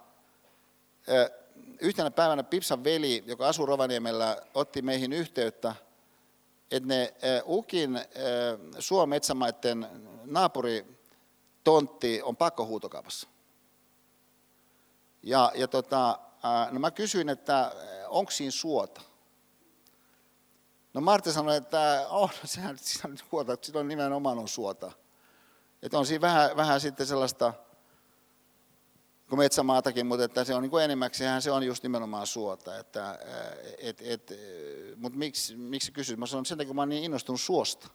[1.80, 5.74] yhtenä päivänä Pipsan veli, joka asuu Rovaniemellä, otti meihin yhteyttä,
[6.70, 7.14] että ne
[7.47, 8.01] Ukin
[8.78, 9.88] Suometsämaiden
[10.24, 13.28] naapuritontti on pakkohuutokaupassa.
[15.22, 16.18] Ja, ja tota,
[16.70, 17.72] no mä kysyin, että
[18.09, 19.01] onko siinä suota?
[20.94, 24.93] No Martti sanoi, että oh, no, sehän siinä on suota, on nimenomaan on suota.
[25.82, 27.52] Että on siinä vähän, vähän sitten sellaista,
[29.28, 32.78] kuin metsämaatakin, mutta että se on niin kuin enimmäkseen se on just nimenomaan suota.
[32.78, 33.19] Että,
[33.78, 34.32] et, et,
[34.97, 36.19] mutta miksi, miksi kysyt?
[36.19, 37.89] Mä sanon sen takia, kun mä olen niin innostunut suosta.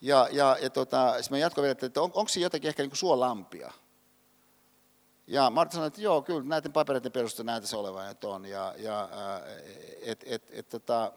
[0.00, 2.96] Ja, ja, ja tota, sitten mä jatkoin vielä, että on, onko siinä jotakin ehkä niin
[2.96, 3.72] suolampia?
[5.26, 8.44] Ja Martti sanoi, että joo, kyllä näiden papereiden perusteella näyttäisi olevan, että on.
[8.44, 9.08] Ja, ja
[10.02, 11.12] et, et, et, tota,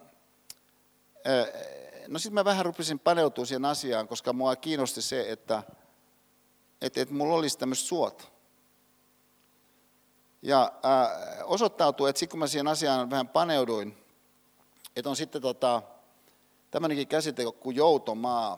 [2.08, 5.64] No sitten mä vähän rupesin paneutua siihen asiaan, koska mua kiinnosti se, että,
[6.82, 8.37] että, että mulla olisi tämmöistä suota.
[10.48, 11.10] Ja ää,
[11.44, 13.98] osoittautui, että sitten kun mä siihen asiaan vähän paneuduin,
[14.96, 15.82] että on sitten tota,
[16.72, 18.58] tämmöinenkin käsite kuin joutomaa,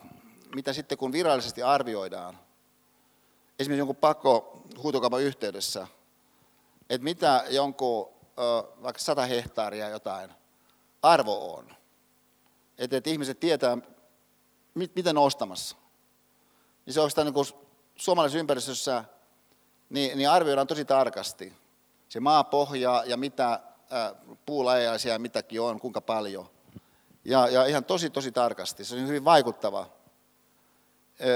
[0.56, 2.40] mitä sitten kun virallisesti arvioidaan,
[3.60, 5.88] esimerkiksi jonkun pakko huutokaupan yhteydessä,
[6.90, 8.10] että mitä jonkun
[8.84, 10.32] vaikka 100 hehtaaria jotain
[11.02, 11.76] arvo on,
[12.78, 13.78] että, että ihmiset tietää,
[14.74, 15.76] mit, miten on ostamassa.
[16.86, 17.46] Niin se oikeastaan niin
[17.96, 19.04] suomalaisessa ympäristössä
[19.90, 21.54] niin, niin arvioidaan tosi tarkasti
[22.10, 23.60] se maapohja ja mitä
[24.46, 26.50] puulajeja siellä mitäkin on, kuinka paljon.
[27.26, 28.86] Ja, ja ihan tosi, tosi tarkasti.
[28.86, 29.86] Se on hyvin vaikuttava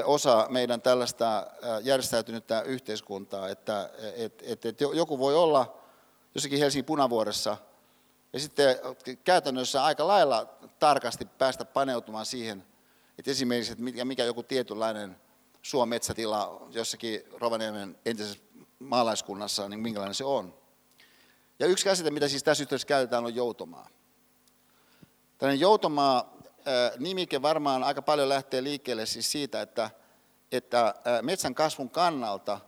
[0.06, 1.48] osa meidän tällaista
[1.82, 5.78] järjestäytynyttä yhteiskuntaa, että et, et, et joku voi olla
[6.36, 7.58] jossakin Helsingin punavuoressa–
[8.34, 8.76] ja sitten
[9.24, 10.46] käytännössä aika lailla
[10.80, 12.66] tarkasti päästä paneutumaan siihen,
[13.18, 15.16] että esimerkiksi, että mikä, mikä joku tietynlainen
[15.62, 18.44] suometsätila jossakin Rovaniemen entisessä
[18.80, 20.54] maalaiskunnassa, niin minkälainen se on.
[21.60, 23.90] Ja yksi käsite, mitä siis tässä yhteydessä käytetään, on joutomaa.
[25.38, 26.38] Tällainen joutomaa
[26.98, 29.90] nimike varmaan aika paljon lähtee liikkeelle siis siitä, että,
[30.52, 32.60] että metsän kasvun kannalta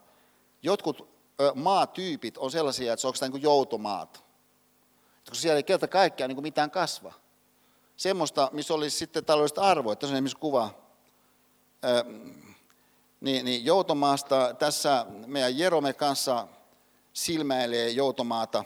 [0.61, 1.09] jotkut
[1.55, 4.25] maatyypit on sellaisia, että se onko niin joutomaat
[5.29, 7.13] koska siellä ei kerta kaikkiaan niin mitään kasva.
[7.97, 9.95] Semmoista, missä olisi sitten taloudellista arvoa.
[9.95, 10.69] Tässä on esimerkiksi kuva
[13.21, 14.53] niin, niin joutomaasta.
[14.59, 16.47] Tässä meidän Jerome kanssa
[17.13, 18.65] silmäilee joutomaata.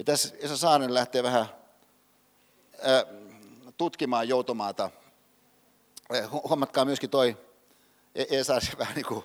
[0.00, 1.46] Ja tässä Esa Saaren lähtee vähän
[2.82, 3.04] ää,
[3.76, 4.90] tutkimaan joutomaata.
[6.48, 7.36] Huomatkaa myöskin toi
[8.14, 9.24] e- Esa vähän niin kuin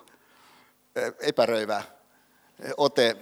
[1.20, 1.82] epäröivä
[2.76, 3.16] ote.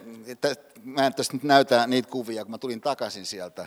[0.83, 3.67] Mä en tässä nyt näytä niitä kuvia, kun mä tulin takaisin sieltä.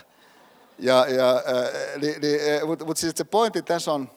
[0.80, 4.12] Ja, ja, äh, niin, niin, Mutta mut siis se pointti tässä on,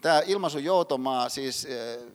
[0.00, 2.12] tämä ilmaisu joutomaa, siis äh,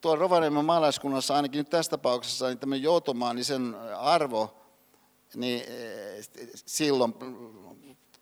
[0.00, 4.63] tuolla Rovaniemen maalaiskunnassa ainakin nyt tässä tapauksessa, niin tämmöinen joutomaa, niin sen arvo,
[5.36, 7.14] niin äh, silloin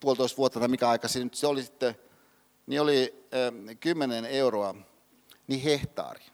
[0.00, 1.94] puolitoista vuotta tai mikä aika se oli sitten,
[2.66, 3.26] niin oli
[3.80, 4.74] 10 euroa,
[5.46, 6.24] niin hehtaari.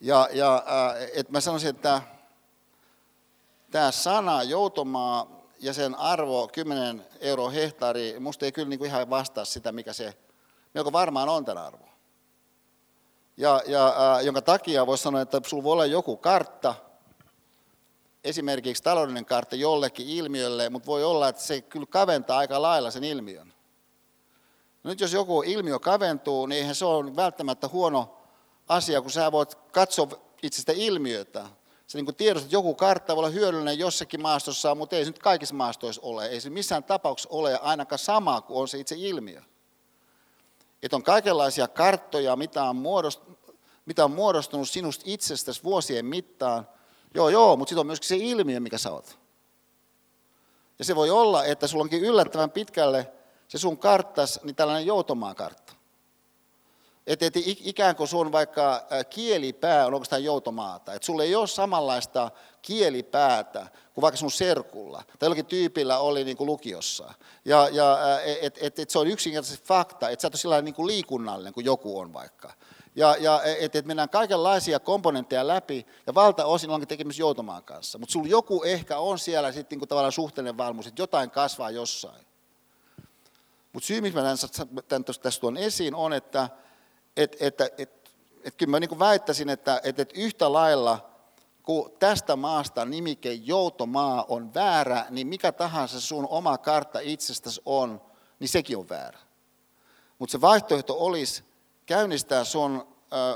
[0.00, 2.02] Ja, ja äh, et mä sanoisin, että
[3.70, 9.10] tämä sana joutomaa ja sen arvo 10 euroa hehtaari, musta ei kyllä niin kuin ihan
[9.10, 10.14] vastaa sitä, mikä se
[10.74, 11.88] melko varmaan on tämän arvo.
[13.36, 16.74] Ja, ja jonka takia voisi sanoa, että sulla voi olla joku kartta,
[18.24, 23.04] esimerkiksi taloudellinen kartta jollekin ilmiölle, mutta voi olla, että se kyllä kaventaa aika lailla sen
[23.04, 23.54] ilmiön.
[24.84, 28.16] No nyt jos joku ilmiö kaventuu, niin eihän se ole välttämättä huono
[28.68, 30.08] asia, kun sä voit katsoa
[30.42, 31.44] itsestä ilmiötä.
[31.86, 35.18] Sä niin tiedostat, että joku kartta voi olla hyödyllinen jossakin maastossa, mutta ei se nyt
[35.18, 36.26] kaikissa maastoissa ole.
[36.26, 39.42] Ei se missään tapauksessa ole ainakaan sama kuin on se itse ilmiö.
[40.82, 43.38] Että on kaikenlaisia karttoja, mitä on, muodostunut,
[43.86, 46.68] mitä on muodostunut sinusta itsestäsi vuosien mittaan.
[47.14, 49.18] Joo, joo, mutta sitten on myöskin se ilmiö, mikä sä oot.
[50.78, 53.12] Ja se voi olla, että sulla onkin yllättävän pitkälle
[53.48, 55.72] se sun karttas, niin tällainen joutomaan kartta.
[57.06, 60.94] Että et ikään kuin sun vaikka kielipää on oikeastaan joutomaata.
[60.94, 62.30] Että sulla ei ole samanlaista
[62.62, 65.02] kielipäätä kuin vaikka sun serkulla.
[65.06, 67.14] Tai jollakin tyypillä oli niin kuin lukiossa.
[67.44, 67.98] Ja, ja
[68.40, 71.52] et, et, et se on yksinkertaisesti fakta, että sä et ole sillä niin kuin liikunnallinen
[71.52, 72.52] kuin joku on vaikka.
[72.94, 77.98] Ja, ja että et mennään kaikenlaisia komponentteja läpi, ja valtaosin onkin tekemys joutomaan kanssa.
[77.98, 82.26] Mutta sulla joku ehkä on siellä sitten niin tavallaan suhteellinen valmuus, että jotain kasvaa jossain.
[83.72, 84.36] Mutta syy, miksi mä
[84.88, 86.48] tämän, tässä tuon esiin, on, että
[87.16, 88.14] et, et, et, et,
[88.44, 91.10] et kyllä mä niin väittäisin, että et, et yhtä lailla,
[91.62, 98.00] kun tästä maasta nimike joutomaa on väärä, niin mikä tahansa sun oma kartta itsestäsi on,
[98.38, 99.18] niin sekin on väärä.
[100.18, 101.44] Mutta se vaihtoehto olisi
[101.92, 102.86] käynnistää sun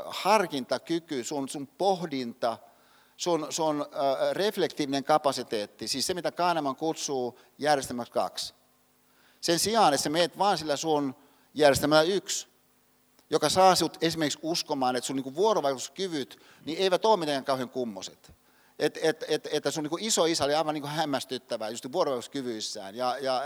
[0.06, 2.58] harkintakyky, sun, sun pohdinta,
[3.16, 3.86] sun, sun
[4.32, 8.54] reflektiivinen kapasiteetti, siis se mitä Kahneman kutsuu järjestelmäksi kaksi.
[9.40, 11.14] Sen sijaan, että sä meet vaan sillä sun
[11.54, 12.48] järjestelmällä yksi,
[13.30, 18.32] joka saa sinut esimerkiksi uskomaan, että sun niin vuorovaikutuskyvyt niin eivät ole mitenkään kauhean kummoset.
[18.78, 22.94] Et, et, et, että sun niin iso isä oli aivan niin hämmästyttävä just vuorovaikutuskyvyissään.
[22.94, 23.42] Ja, ja,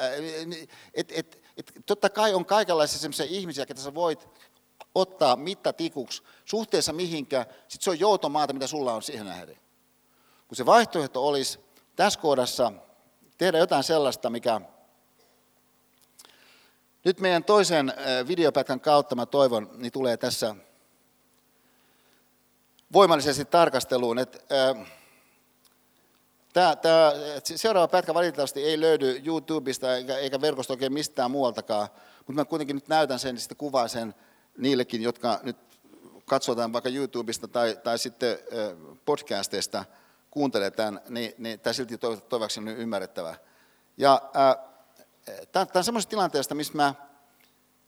[0.94, 4.28] et, et, et, totta kai on kaikenlaisia sellaisia ihmisiä, ketä sä voit
[4.94, 9.56] ottaa mittatikuksi suhteessa mihinkä, sit se on joutomaata, mitä sulla on siihen nähden.
[10.48, 11.60] Kun se vaihtoehto olisi
[11.96, 12.72] tässä kohdassa
[13.38, 14.60] tehdä jotain sellaista, mikä
[17.04, 17.92] nyt meidän toisen
[18.28, 20.54] videopätkän kautta, mä toivon, niin tulee tässä
[22.92, 24.38] voimallisesti tarkasteluun, että
[26.52, 27.12] Tämä, tämä,
[27.44, 32.76] seuraava pätkä valitettavasti ei löydy YouTubesta eikä, eikä verkosta oikein mistään muualtakaan, mutta mä kuitenkin
[32.76, 34.14] nyt näytän sen, niin sitten kuvaan sen
[34.58, 35.56] niillekin, jotka nyt
[36.24, 38.38] katsotaan vaikka YouTubesta tai, tai sitten
[39.04, 39.84] podcasteista
[40.30, 43.36] kuuntelee tämän, niin, niin tämä silti toivottavasti ymmärrettävä.
[43.96, 44.22] Ja
[45.52, 46.94] Tämä on semmoisesta tilanteesta, missä mä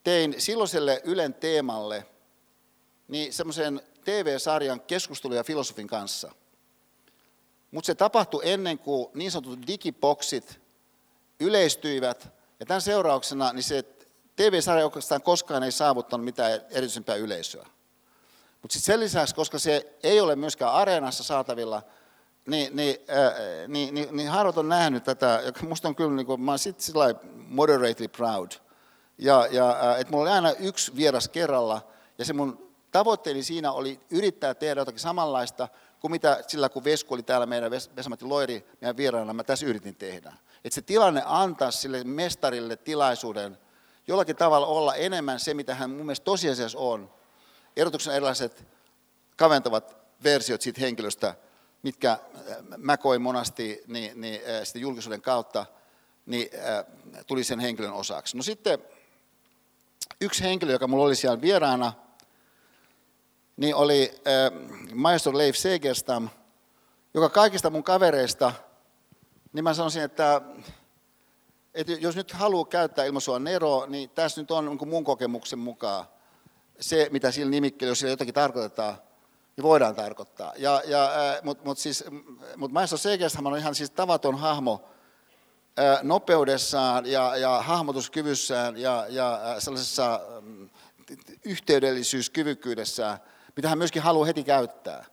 [0.05, 2.07] tein silloiselle Ylen teemalle
[3.09, 6.33] niin semmoisen TV-sarjan keskusteluja filosofin kanssa.
[7.71, 10.61] Mutta se tapahtui ennen kuin niin sanotut digiboksit
[11.41, 12.29] yleistyivät,
[12.61, 13.85] ja tämän seurauksena niin se
[14.37, 17.67] TV-sarja oikeastaan koskaan ei saavuttanut mitään erityisempää yleisöä.
[18.63, 21.83] Mutta sitten sen lisäksi, koska se ei ole myöskään areenassa saatavilla,
[22.47, 26.27] niin, niin, äh, niin, niin, niin harvat on nähnyt tätä, joka musta on kyllä, niin
[26.27, 28.51] kuin, mä oon sitten sillä moderately proud.
[29.19, 31.89] Ja, ja että mulla oli aina yksi vieras kerralla,
[32.19, 35.69] ja se mun tavoitteeni siinä oli yrittää tehdä jotakin samanlaista
[36.01, 39.97] kuin mitä sillä, kun Vesku oli täällä meidän, Vesamatti Loiri, meidän vieraana, mä tässä yritin
[39.97, 40.33] tehdä.
[40.65, 43.59] Että se tilanne antaa sille mestarille tilaisuuden
[44.07, 47.11] jollakin tavalla olla enemmän se, mitä hän mun mielestä tosiasiassa on.
[47.77, 48.67] Erotuksen erilaiset
[49.37, 51.35] kaventavat versiot siitä henkilöstä,
[51.83, 52.19] mitkä äh,
[52.77, 55.67] mä koin monasti niin, niin, äh, sitten julkisuuden kautta,
[56.27, 56.85] niin äh,
[57.27, 58.37] tuli sen henkilön osaksi.
[58.37, 58.79] No sitten
[60.21, 61.93] yksi henkilö, joka mulla oli siellä vieraana,
[63.57, 64.21] niin oli
[64.95, 66.29] maestro Leif Segerstam,
[67.15, 68.53] joka kaikista mun kavereista,
[69.53, 70.41] niin mä sanoisin, että,
[71.75, 76.05] että jos nyt haluaa käyttää ilmaisua Nero, niin tässä nyt on niin mun kokemuksen mukaan
[76.81, 78.95] se, mitä sillä nimikkeellä, jos sillä jotakin tarkoitetaan,
[79.57, 80.53] niin voidaan tarkoittaa.
[80.57, 81.11] Ja, ja,
[81.43, 82.05] Mutta mut siis,
[82.57, 84.89] mut Maestro Segersthän on ihan siis tavaton hahmo
[86.03, 90.21] nopeudessaan ja, ja hahmotuskyvyssään ja, ja sellaisessa
[91.45, 93.19] yhteydellisyyskyvykkyydessään,
[93.57, 95.05] mitä hän myöskin haluaa heti käyttää.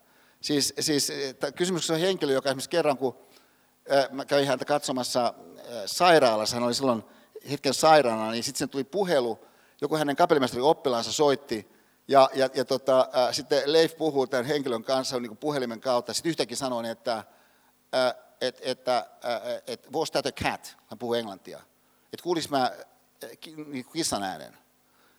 [0.42, 1.12] Siis, siis
[1.56, 3.18] kysymyksessä on henkilö, joka esimerkiksi kerran, kun
[4.12, 5.34] mä kävin häntä katsomassa
[5.86, 7.04] sairaalassa, hän oli silloin
[7.50, 9.40] hetken sairaana, niin sitten tuli puhelu,
[9.82, 11.80] joku hänen kapellimestari oppilaansa soitti,
[12.10, 16.14] ja, ja, ja tota, äh, sitten Leif puhuu tämän henkilön kanssa niin kuin puhelimen kautta.
[16.14, 17.24] Sitten yhtäkkiä sanoi, että,
[17.96, 19.04] äh, et, äh,
[19.68, 20.78] et, was that a cat?
[20.88, 21.60] Hän puhuu englantia.
[22.14, 22.72] Että kuulis mä
[23.68, 24.58] niin kissan äänen.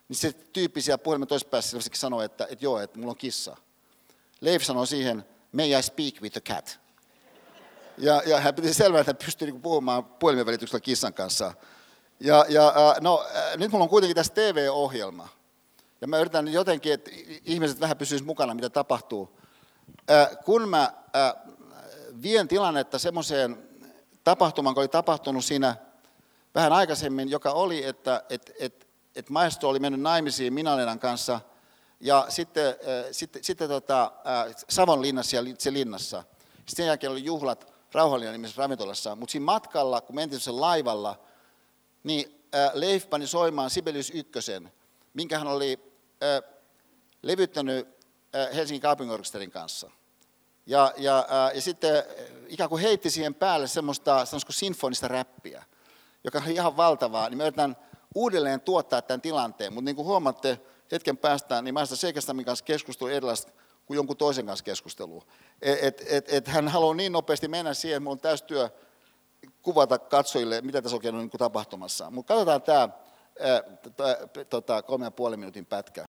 [0.09, 3.57] Niin se tyyppi siellä puhelimen toisessa päässä sanoi, että, että joo, että mulla on kissa.
[4.41, 6.81] Leif sanoi siihen, may I speak with the cat?
[8.01, 11.55] Ja, ja hän piti selvää, että hän pystyi niin puhumaan puhelimen välityksellä kissan kanssa.
[12.21, 15.29] Ja, ja no, nyt mulla on kuitenkin tässä TV-ohjelma.
[16.01, 17.11] Ja mä yritän jotenkin, että
[17.45, 19.39] ihmiset vähän pysyisivät mukana, mitä tapahtuu.
[20.45, 20.93] Kun mä
[22.23, 23.59] vien tilannetta semmoiseen
[24.25, 25.77] tapahtumaan, kun oli tapahtunut siinä
[26.55, 31.41] vähän aikaisemmin, joka oli, että et, et, et maestro oli mennyt naimisiin Minalenan kanssa
[32.01, 32.75] ja sitten,
[33.13, 34.13] sitten, sitten tota,
[34.69, 36.25] Savonlinnassa ja linnassa.
[36.57, 41.21] Sitten sen jälkeen oli juhlat Rauhallinen nimisessä ravintolassa, mutta siinä matkalla, kun mentiin sen laivalla,
[42.05, 44.73] niin Leif pani soimaan Sibelius ykkösen,
[45.15, 45.79] minkä hän oli
[47.23, 47.89] levyttänyt
[48.55, 49.91] Helsingin kaupunginorkesterin kanssa.
[50.67, 52.05] Ja, ja, ja sitten
[52.49, 55.65] ikään kuin heitti siihen päälle semmoista sinfonista räppiä,
[56.25, 57.77] joka on ihan valtavaa, niin me yritän
[58.15, 60.61] uudelleen tuottaa tämän tilanteen, mutta niin kuin huomaatte
[60.93, 63.53] hetken päästä, niin mä sitä Seikastamin kanssa keskustelua erilaista
[63.91, 65.25] kuin jonkun toisen kanssa keskustelua.
[65.63, 68.71] Et, et, et, et hän haluaa niin nopeasti mennä siihen, että mulla on täysi työ
[69.63, 72.11] kuvata katsojille, mitä tässä oikein on niin tapahtumassa.
[72.11, 72.89] Mutta katsotaan tämä
[74.51, 76.05] tota, kolme ja puoli minuutin pätkä.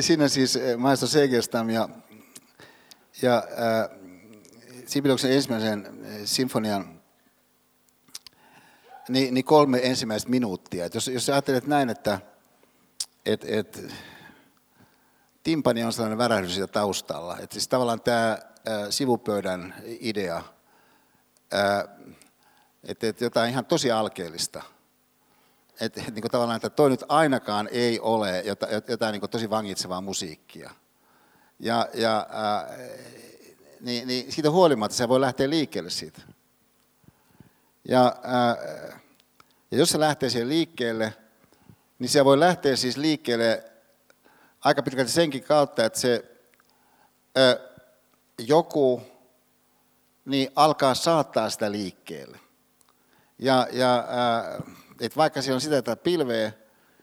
[0.00, 1.88] Siinä siis maestro Segerstam ja,
[3.22, 3.98] ja äh,
[4.86, 7.02] Sibeliuksen ensimmäisen sinfonian
[9.08, 10.84] niin, niin kolme ensimmäistä minuuttia.
[10.84, 12.20] Et jos, jos ajattelet näin, että
[13.26, 13.84] et, et,
[15.42, 18.38] timpani on sellainen värähdys siitä taustalla, että siis tavallaan tämä
[18.90, 20.42] sivupöydän idea,
[22.84, 24.62] että et jotain ihan tosi alkeellista,
[25.80, 30.00] että et, niin tavallaan, että toi nyt ainakaan ei ole jotain, jotain niin tosi vangitsevaa
[30.00, 30.70] musiikkia.
[31.62, 32.68] Ja, ja ää,
[33.80, 36.22] niin, niin siitä huolimatta se voi lähteä liikkeelle siitä.
[37.88, 38.56] Ja, ää,
[39.70, 41.14] ja jos se lähtee siihen liikkeelle,
[41.98, 43.64] niin se voi lähteä siis liikkeelle
[44.60, 46.24] aika pitkälti senkin kautta, että se
[47.36, 47.56] ää,
[48.38, 49.02] joku
[50.24, 52.40] niin alkaa saattaa sitä liikkeelle.
[53.38, 54.62] Ja, ja ää,
[55.00, 56.56] että vaikka siellä on sitä, että pilveä, niin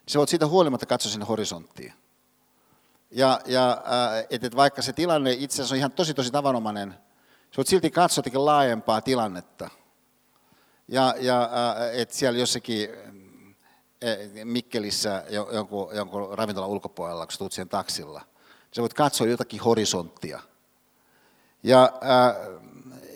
[0.07, 1.94] sä voit siitä huolimatta katsoa sinne horisonttiin.
[3.11, 3.81] Ja, ja
[4.30, 6.95] että et vaikka se tilanne itse asiassa on ihan tosi tosi tavanomainen,
[7.56, 9.69] sä silti katsoa laajempaa tilannetta.
[10.88, 11.49] Ja, ja
[11.94, 12.90] että siellä jossakin
[14.44, 18.22] Mikkelissä jonkun, jonkun ravintolan ulkopuolella, kun sä tulet siihen taksilla,
[18.76, 20.40] sä voit katsoa jotakin horisonttia.
[21.64, 21.94] Ja,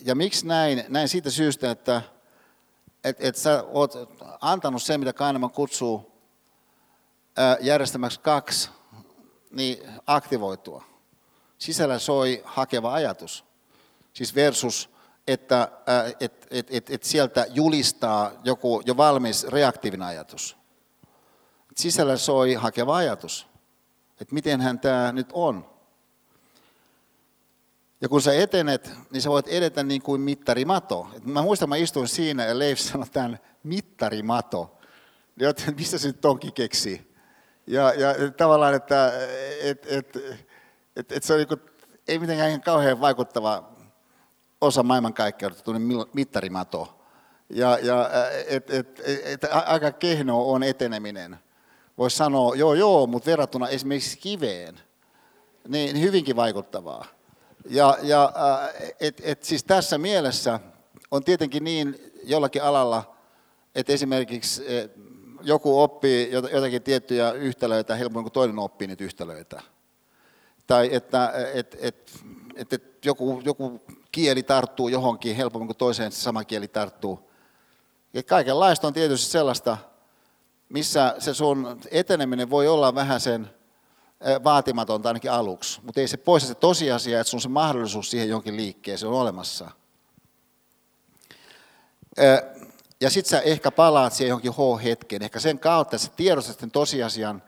[0.05, 0.85] ja miksi näin?
[0.89, 2.01] Näin siitä syystä, että
[3.03, 3.93] et, et sä oot
[4.41, 6.11] antanut sen, mitä Kahneman kutsuu
[7.59, 8.69] järjestämäksi kaksi,
[9.53, 9.77] niin
[10.07, 10.83] aktivoitua.
[11.57, 13.45] Sisällä soi hakeva ajatus.
[14.13, 14.89] Siis versus,
[15.27, 15.71] että
[16.19, 20.57] et, et, et, et sieltä julistaa joku jo valmis reaktiivinen ajatus.
[21.75, 23.47] Sisällä soi hakeva ajatus.
[24.21, 25.73] Että mitenhän tämä nyt on.
[28.01, 31.07] Ja kun sä etenet, niin sä voit edetä niin kuin mittarimato.
[31.13, 34.77] Et mä muistan, mä istuin siinä ja Leif sanoi tämän mittarimato.
[35.37, 37.12] Joten niin mistä se nyt onkin keksi?
[37.67, 39.11] Ja, ja tavallaan, että
[39.61, 40.17] et, et,
[40.95, 41.59] et, et se on niin
[42.07, 43.73] ei mitenkään kauhean vaikuttava
[44.61, 46.99] osa maailmankaikkeutta, tuonne mittarimato.
[47.49, 48.09] Ja, ja
[48.47, 51.37] et, et, et, aika kehno on eteneminen.
[51.97, 54.79] Voisi sanoa, joo joo, mutta verrattuna esimerkiksi kiveen,
[55.67, 57.05] niin hyvinkin vaikuttavaa.
[57.69, 58.33] Ja, ja
[58.99, 60.59] et, et siis tässä mielessä
[61.11, 63.15] on tietenkin niin jollakin alalla,
[63.75, 64.63] että esimerkiksi
[65.43, 69.61] joku oppii jotakin tiettyjä yhtälöitä helpommin kuin toinen oppii niitä yhtälöitä.
[70.67, 72.11] Tai että et, et,
[72.55, 77.29] et, et joku, joku kieli tarttuu johonkin helpommin kuin toiseen se sama kieli tarttuu.
[78.13, 79.77] Ja kaikenlaista on tietysti sellaista,
[80.69, 83.49] missä se sun eteneminen voi olla vähän sen
[84.43, 88.57] vaatimatonta ainakin aluksi, mutta ei se poista se tosiasia, että sun se mahdollisuus siihen jonkin
[88.57, 89.71] liikkeeseen on olemassa.
[93.03, 97.43] Ja sitten sä ehkä palaat siihen johonkin H-hetkeen, ehkä sen kautta, sä tiedostat sen tosiasian,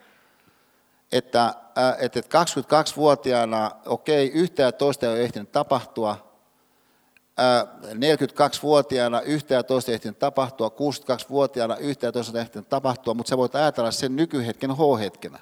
[1.12, 1.54] että,
[2.00, 6.36] että 22-vuotiaana, okei, yhtä ja toista ei ole ehtinyt tapahtua,
[7.94, 13.30] 42-vuotiaana yhtä ja toista ei ehtinyt tapahtua, 62-vuotiaana yhtä ja toista ei ehtinyt tapahtua, mutta
[13.30, 15.40] sä voit ajatella sen nykyhetken H-hetkenä.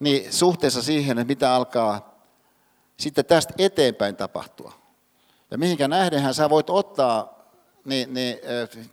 [0.00, 2.20] Niin suhteessa siihen, että mitä alkaa
[2.96, 4.72] sitten tästä eteenpäin tapahtua.
[5.50, 7.35] Ja mihinkä nähdenhän sä voit ottaa
[7.86, 8.38] niin, niin,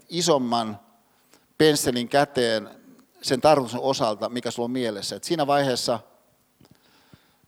[0.10, 0.80] isomman
[1.58, 2.70] pensselin käteen
[3.22, 5.16] sen tarkoituksen osalta, mikä sulla on mielessä.
[5.16, 6.00] Et siinä vaiheessa,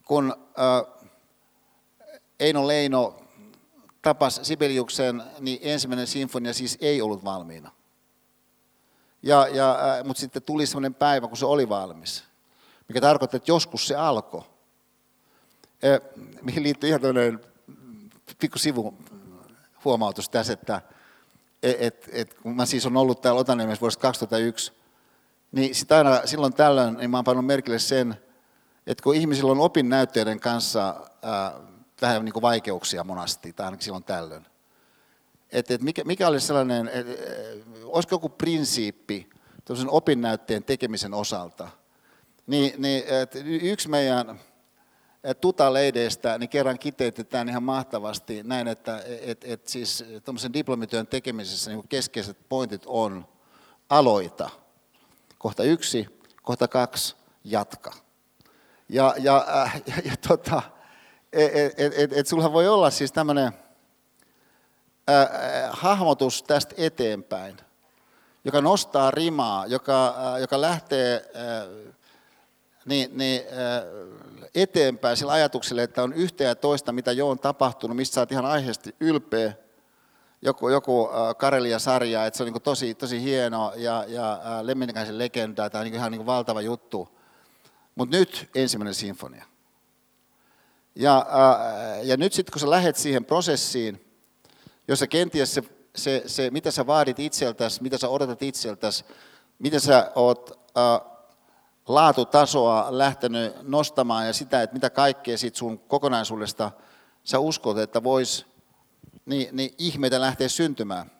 [0.05, 0.93] kun äh,
[2.39, 3.22] Eino Leino
[4.01, 7.72] tapasi Sibeliuksen, niin ensimmäinen sinfonia siis ei ollut valmiina.
[9.23, 12.23] Ja, ja, äh, mutta sitten tuli sellainen päivä, kun se oli valmis,
[12.88, 14.41] mikä tarkoittaa, että joskus se alkoi.
[16.41, 17.39] Mihin liittyy ihan tämmöinen
[18.39, 18.97] pikku sivu
[19.85, 20.81] huomautus tässä, että
[21.66, 24.74] et, et, kun mä siis on ollut täällä Otaniemessä vuodesta 2001,
[25.52, 28.16] niin sit aina silloin tällöin niin mä oon pannut merkille sen,
[28.88, 31.54] että kun ihmisillä on opinnäytteiden kanssa ää,
[32.02, 34.46] vähän niin kuin vaikeuksia monasti, tai ainakin silloin tällöin,
[35.52, 37.14] että, että mikä, mikä olisi sellainen, että,
[37.86, 39.30] olisiko joku prinsiippi
[39.88, 41.70] opinnäytteen tekemisen osalta,
[42.48, 43.04] niin, niin
[43.62, 44.40] yksi meidän
[45.34, 50.06] tutaleideistä niin kerran kiteytetään ihan mahtavasti näin, että et, et siis
[50.53, 53.26] diplomityön tekemisessä niin keskeiset pointit on
[53.89, 54.49] aloita.
[55.38, 57.93] Kohta yksi, kohta kaksi, jatka.
[58.89, 60.61] Ja, ja, äh, ja, ja tota,
[61.34, 63.52] et, et, et, et sulla voi olla siis tämmöinen
[65.10, 65.30] äh,
[65.72, 67.57] hahmotus tästä eteenpäin,
[68.43, 71.93] joka nostaa rimaa, joka, äh, joka lähtee äh,
[72.85, 73.84] niin, niin, äh,
[74.56, 78.32] eteenpäin sillä ajatuksella, että on yhtä ja toista, mitä jo on tapahtunut, mistä sä oot
[78.32, 79.53] ihan aiheesti ylpeä,
[80.41, 85.80] joku, joku Karelia-sarja, että se on niin tosi, tosi hieno ja, ja Lemminkäisen legenda, tämä
[85.80, 87.10] on niin ihan niin valtava juttu.
[87.95, 89.45] Mutta nyt ensimmäinen sinfonia.
[90.95, 91.26] Ja,
[92.03, 94.06] ja nyt sitten kun sä lähet siihen prosessiin,
[94.88, 95.64] jossa kenties se,
[95.95, 99.06] se, se, mitä sä vaadit itseltäsi, mitä sä odotat itseltäsi,
[99.60, 100.60] miten sä oot
[101.88, 106.72] laatutasoa lähtenyt nostamaan ja sitä, että mitä kaikkea siitä sun kokonaisuudesta
[107.24, 108.45] sä uskot, että vois
[109.26, 111.12] niin, niin ihmeitä lähteä syntymään,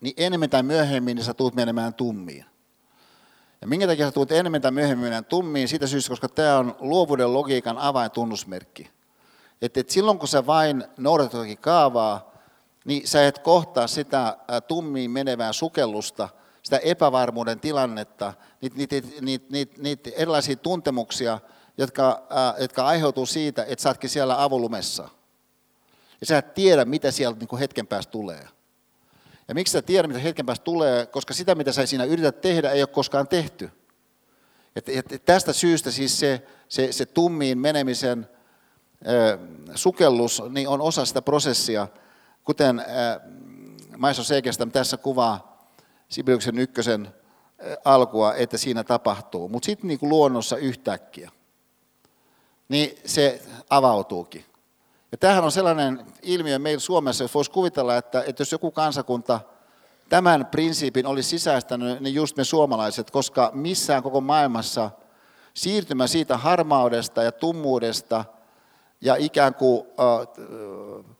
[0.00, 2.44] niin enemmän tai myöhemmin niin sä tuut menemään tummiin.
[3.60, 5.68] Ja minkä takia sä tulet enemmän tai myöhemmin menemään tummiin?
[5.68, 8.90] Siitä syystä, koska tämä on luovuuden logiikan avaintunnusmerkki.
[9.62, 12.30] Että et silloin kun sä vain noudatat jotakin kaavaa,
[12.84, 14.36] niin sä et kohtaa sitä
[14.68, 16.28] tummiin menevää sukellusta–
[16.66, 21.38] sitä epävarmuuden tilannetta, niitä, niitä, niitä, niitä, niitä erilaisia tuntemuksia,
[21.78, 25.08] jotka, äh, jotka aiheutuu siitä, että sä ootkin siellä avolumessa.
[26.20, 28.48] Ja sä et tiedä, mitä sieltä niin hetken päästä tulee.
[29.48, 31.06] Ja miksi sä tiedät, mitä hetken päästä tulee?
[31.06, 33.70] Koska sitä, mitä sä siinä yrität tehdä, ei ole koskaan tehty.
[34.76, 38.28] Et, et, tästä syystä siis se, se, se tummiin menemisen
[39.08, 39.38] äh,
[39.74, 41.88] sukellus niin on osa sitä prosessia,
[42.44, 42.84] kuten
[43.96, 45.45] Maiso Seikestä tässä kuvaa
[46.08, 47.08] Sibeliuksen ykkösen
[47.84, 49.48] alkua, että siinä tapahtuu.
[49.48, 51.30] Mutta sitten niin luonnossa yhtäkkiä,
[52.68, 54.44] niin se avautuukin.
[55.12, 59.40] Ja tämähän on sellainen ilmiö meillä Suomessa, jos voisi kuvitella, että, että jos joku kansakunta
[60.08, 64.90] tämän prinsiipin olisi sisäistänyt, niin just me suomalaiset, koska missään koko maailmassa
[65.54, 68.24] siirtymä siitä harmaudesta ja tummuudesta
[69.00, 71.15] ja ikään kuin äh,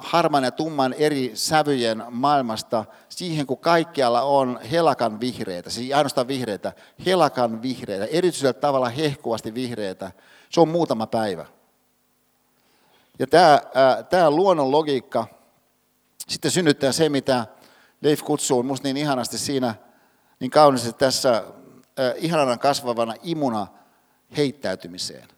[0.00, 6.72] harman ja tumman eri sävyjen maailmasta siihen, kun kaikkialla on helakan vihreitä, siis ainoastaan vihreitä,
[7.06, 10.12] helakan vihreitä, erityisellä tavalla hehkuvasti vihreitä,
[10.50, 11.46] se on muutama päivä.
[13.18, 13.60] Ja tämä,
[14.10, 15.26] tämä luonnon logiikka
[16.28, 17.46] sitten synnyttää se, mitä
[18.00, 19.74] Leif kutsuu minusta niin ihanasti siinä,
[20.40, 21.44] niin kauniisti tässä
[22.16, 23.66] ihanana kasvavana imuna
[24.36, 25.28] heittäytymiseen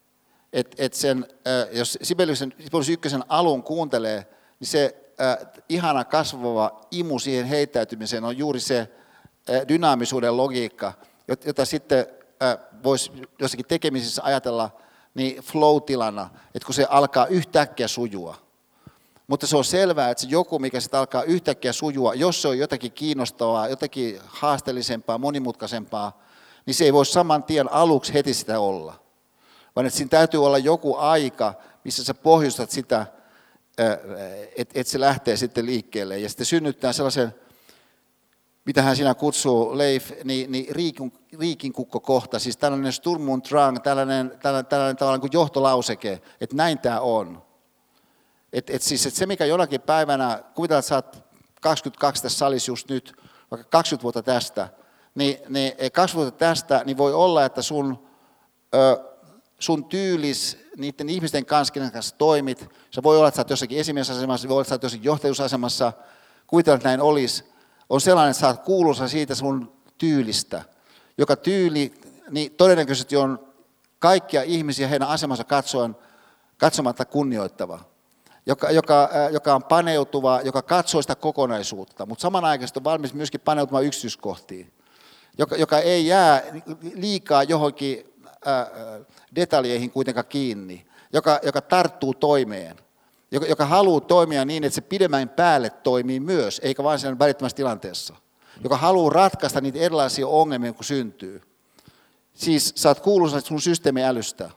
[0.52, 1.26] että et sen,
[1.72, 2.42] jos Sibelius
[2.90, 4.26] ykkösen alun kuuntelee,
[4.62, 8.88] niin se äh, ihana kasvava imu siihen heittäytymiseen on juuri se äh,
[9.68, 10.92] dynaamisuuden logiikka,
[11.46, 12.06] jota sitten
[12.42, 14.70] äh, voisi jossakin tekemisissä ajatella
[15.14, 18.36] niin flow-tilana, että kun se alkaa yhtäkkiä sujua.
[19.26, 22.58] Mutta se on selvää, että se joku, mikä sitten alkaa yhtäkkiä sujua, jos se on
[22.58, 26.22] jotakin kiinnostavaa, jotakin haasteellisempaa, monimutkaisempaa,
[26.66, 29.02] niin se ei voi saman tien aluksi heti sitä olla
[29.76, 33.06] vaan että siinä täytyy olla joku aika, missä sä pohjustat sitä,
[34.56, 36.18] että et se lähtee sitten liikkeelle.
[36.18, 37.34] Ja sitten synnyttää sellaisen,
[38.64, 41.72] mitä hän siinä kutsuu, Leif, niin, niin riikin, riikin
[42.02, 47.00] kohta, siis tällainen Sturm und Drang, tällainen, tällainen, tällainen tavallaan kuin johtolauseke, että näin tämä
[47.00, 47.42] on.
[48.52, 51.24] Et, et siis, et se, mikä jonakin päivänä, kuvitellaan, että sä oot
[51.60, 53.14] 22 tässä salissa just nyt,
[53.50, 54.68] vaikka 20 vuotta tästä,
[55.14, 58.08] niin, niin 20 vuotta tästä, niin voi olla, että sun
[58.74, 59.11] ö,
[59.62, 62.68] sun tyylis niiden ihmisten kanssa, kenen kanssa toimit.
[62.90, 65.92] Se voi olla, että sä oot jossakin esimiesasemassa, voi olla, että sä oot jossakin johtajuusasemassa.
[66.46, 67.44] Kuvitellaan, että näin olisi.
[67.90, 70.64] On sellainen, että sä oot kuuluisa siitä sun tyylistä,
[71.18, 71.94] joka tyyli
[72.30, 73.48] niin todennäköisesti on
[73.98, 75.96] kaikkia ihmisiä heidän asemansa katsoen,
[76.58, 77.80] katsomatta kunnioittava.
[78.46, 83.84] Joka, joka, joka on paneutuva, joka katsoo sitä kokonaisuutta, mutta samanaikaisesti on valmis myöskin paneutumaan
[83.84, 84.72] yksityiskohtiin.
[85.38, 86.42] Joka, joka ei jää
[86.94, 88.11] liikaa johonkin
[89.34, 92.76] detaljeihin kuitenkaan kiinni, joka, joka tarttuu toimeen,
[93.30, 97.56] joka, joka haluaa toimia niin, että se pidemmän päälle toimii myös, eikä vain siinä välittömässä
[97.56, 98.14] tilanteessa.
[98.64, 101.42] Joka haluaa ratkaista niitä erilaisia ongelmia, kun syntyy.
[102.34, 104.50] Siis sä oot kuuluisa sun systeemiälystä.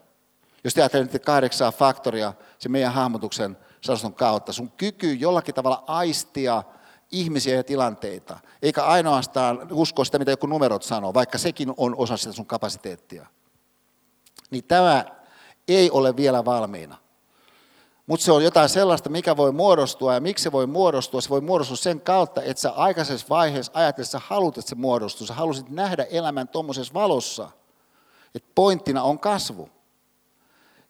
[0.64, 5.84] Jos te ajattelet niitä kahdeksaa faktoria se meidän hahmotuksen sanaston kautta, sun kyky jollakin tavalla
[5.86, 6.62] aistia
[7.12, 12.16] ihmisiä ja tilanteita, eikä ainoastaan uskoa sitä, mitä joku numerot sanoo, vaikka sekin on osa
[12.16, 13.26] sitä sun kapasiteettia
[14.50, 15.04] niin tämä
[15.68, 16.96] ei ole vielä valmiina.
[18.06, 21.20] Mutta se on jotain sellaista, mikä voi muodostua ja miksi se voi muodostua.
[21.20, 25.26] Se voi muodostua sen kautta, että sä aikaisessa vaiheessa sä haluat, että se muodostuu.
[25.26, 27.50] Sä halusit nähdä elämän tuommoisessa valossa,
[28.34, 29.68] että pointtina on kasvu.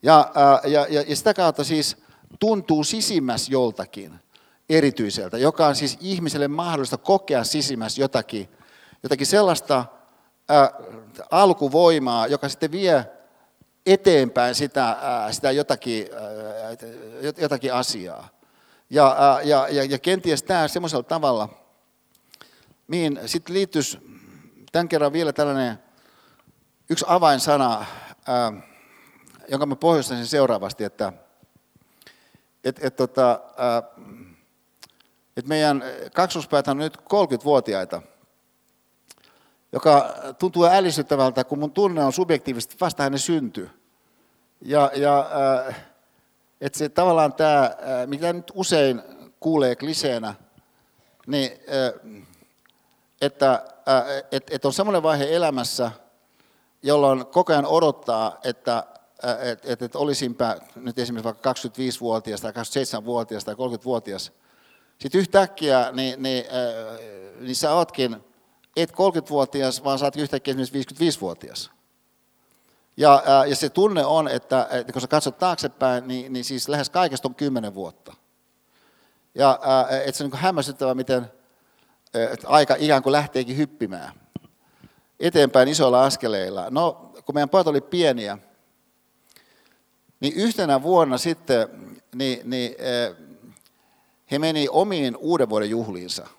[0.03, 0.31] Ja,
[0.65, 1.97] ja, ja, ja sitä kautta siis
[2.41, 4.21] tuntuu sisimmäs joltakin
[4.69, 8.49] erityiseltä, joka on siis ihmiselle mahdollista kokea sisimmäs jotakin,
[9.03, 9.85] jotakin sellaista
[10.49, 10.71] ää,
[11.31, 13.16] alkuvoimaa, joka sitten vie
[13.87, 14.97] eteenpäin sitä,
[15.31, 16.09] sitä jotakin,
[17.39, 18.29] jotakin asiaa.
[18.91, 21.49] Ja, ja, ja, ja kenties tämä semmoisella tavalla,
[22.87, 23.99] mihin sitten liittyisi
[24.73, 25.79] tämän kerran vielä tällainen
[26.91, 27.87] yksi avainsana,
[29.49, 31.13] jonka mä pohjustaisin seuraavasti, että
[32.65, 33.41] et, et, tota,
[35.37, 35.85] et meidän
[36.15, 38.03] kaksospäätä on nyt 30-vuotiaita–
[39.73, 43.71] joka tuntuu ällistyttävältä, kun mun tunne on subjektiivisesti vasta hänen synty.
[44.61, 45.31] Ja, ja
[45.69, 45.87] äh,
[46.61, 47.73] että se tavallaan tämä, äh,
[48.07, 49.03] mitä nyt usein
[49.41, 50.35] kuulee kliseenä,
[51.27, 52.25] niin äh,
[53.21, 53.53] että
[53.89, 55.91] äh, et, et on semmoinen vaihe elämässä,
[56.83, 58.85] jolloin koko ajan odottaa, että
[59.43, 64.33] et, et, et olisinpä nyt esimerkiksi vaikka 25-vuotias tai 27-vuotias tai 30-vuotias.
[64.99, 66.45] Sitten yhtäkkiä niin, niin,
[67.41, 68.17] niin sä ootkin
[68.77, 71.71] et 30-vuotias, vaan saat yhtäkkiä esimerkiksi 55-vuotias.
[72.97, 76.91] Ja, ja se tunne on, että, että kun sä katsot taaksepäin, niin, niin siis lähes
[76.91, 78.15] kaikesta on 10 vuotta.
[79.35, 79.61] Ja
[80.05, 81.27] että se on niin hämmästyttävää, miten
[82.15, 84.13] että aika ikään kuin lähteekin hyppimään
[85.21, 86.67] eteenpäin isoilla askeleilla.
[86.71, 88.39] No, kun meidän pojat oli pieniä,
[90.21, 91.69] niin yhtenä vuonna sitten
[92.15, 92.75] niin, niin,
[94.31, 96.27] he meni omiin uuden vuoden juhliinsa–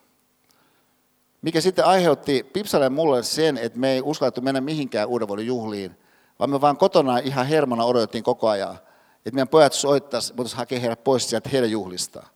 [1.41, 5.97] mikä sitten aiheutti Pipsalle mulle sen, että me ei uskallettu mennä mihinkään uuden vuoden juhliin,
[6.39, 8.75] vaan me vaan kotona ihan hermona odotettiin koko ajan,
[9.15, 12.27] että meidän pojat soittaisi, mutta hakea heidät pois sieltä heidän juhlistaan.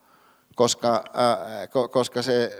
[0.55, 2.51] Koska, äh, koska se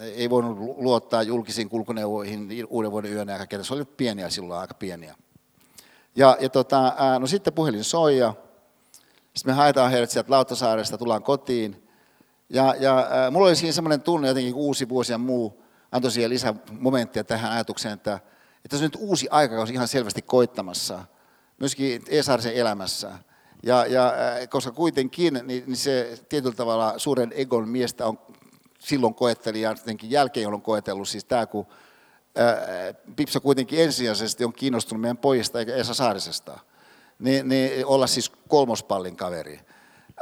[0.00, 4.74] äh, ei voinut luottaa julkisiin kulkuneuvoihin uuden vuoden yönä ja Se oli pieniä silloin, aika
[4.74, 5.14] pieniä.
[6.16, 8.34] Ja, ja tota, äh, no sitten puhelin soi ja
[9.34, 11.88] sitten me haetaan heidät sieltä Lauttasaaresta, tullaan kotiin.
[12.50, 16.30] Ja, ja äh, mulla oli siinä semmoinen tunne jotenkin uusi vuosi ja muu, antoi siihen
[16.30, 18.20] lisää momenttia tähän ajatukseen, että,
[18.64, 21.04] että tässä on nyt uusi aikakausi ihan selvästi koittamassa,
[21.60, 23.12] myöskin Esarisen elämässä.
[23.62, 28.18] Ja, ja, äh, koska kuitenkin niin, niin se tietyllä tavalla suuren egon miestä on
[28.78, 31.66] silloin koetteli ja jotenkin jälkeen on koetellut, siis tämä kun
[32.36, 32.58] ää, äh,
[33.16, 36.58] Pipsa kuitenkin ensisijaisesti on kiinnostunut meidän pojista eikä Esa Saarisesta,
[37.18, 39.60] niin, niin olla siis kolmospallin kaveri.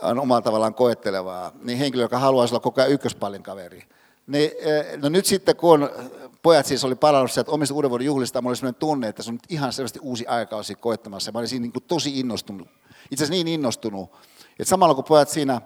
[0.03, 3.83] On omalla tavallaan koettelevaa, niin henkilö, joka haluaisi olla koko ajan ykköspallin kaveri,
[4.31, 5.91] niin, eh, no nyt sitten kun
[6.43, 9.31] pojat siis oli palannut sieltä omista uuden vuoden juhlista, mulla oli sellainen tunne, että se
[9.31, 11.33] on nyt ihan selvästi uusi aikakausi koettamassa.
[11.33, 12.69] Mä olin siinä niin kuin tosi innostunut,
[13.11, 14.11] itse asiassa niin innostunut,
[14.51, 15.61] että samalla kun pojat siinä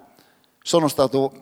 [0.65, 1.35] sonnustautuu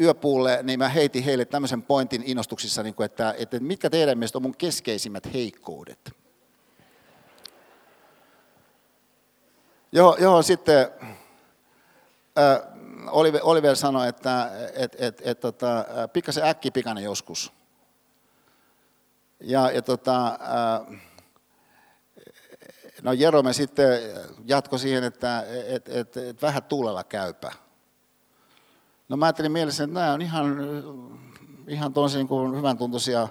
[0.00, 4.38] yöpuulle, niin mä heitin heille tämmöisen pointin innostuksissa, niin kuin, että, että mitkä teidän mielestä
[4.38, 6.12] on mun keskeisimmät heikkoudet.
[9.92, 10.88] Joo, joo sitten
[13.10, 17.52] Oliver, Oliver sanoi, että et, et, et, tota, pikkasen äkkipikainen joskus.
[19.40, 20.38] Ja, ja tota,
[23.02, 24.00] no Jerome sitten
[24.44, 27.52] jatkoi siihen, että et, et, et vähän tuulella käypä.
[29.08, 30.56] No mä ajattelin mielessä, että nämä on ihan,
[31.68, 33.28] ihan niin kuin hyvän tuntuisia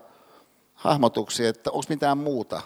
[0.73, 2.61] hahmotuksia, että onko mitään muuta.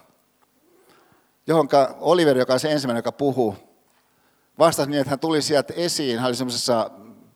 [1.47, 3.66] Johonka Oliver, joka on se ensimmäinen, joka puhuu,
[4.59, 6.91] vastasi niin, että hän tuli sieltä esiin, hän oli semmoisessa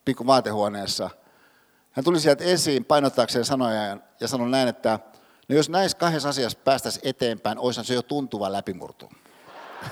[0.05, 1.09] pikku vaatehuoneessa.
[1.91, 4.99] Hän tuli sieltä esiin painottaakseen sanoja ja sanoi näin, että
[5.49, 9.09] no jos näissä kahdessa asiassa päästäisiin eteenpäin, olisi se jo tuntuva läpimurto.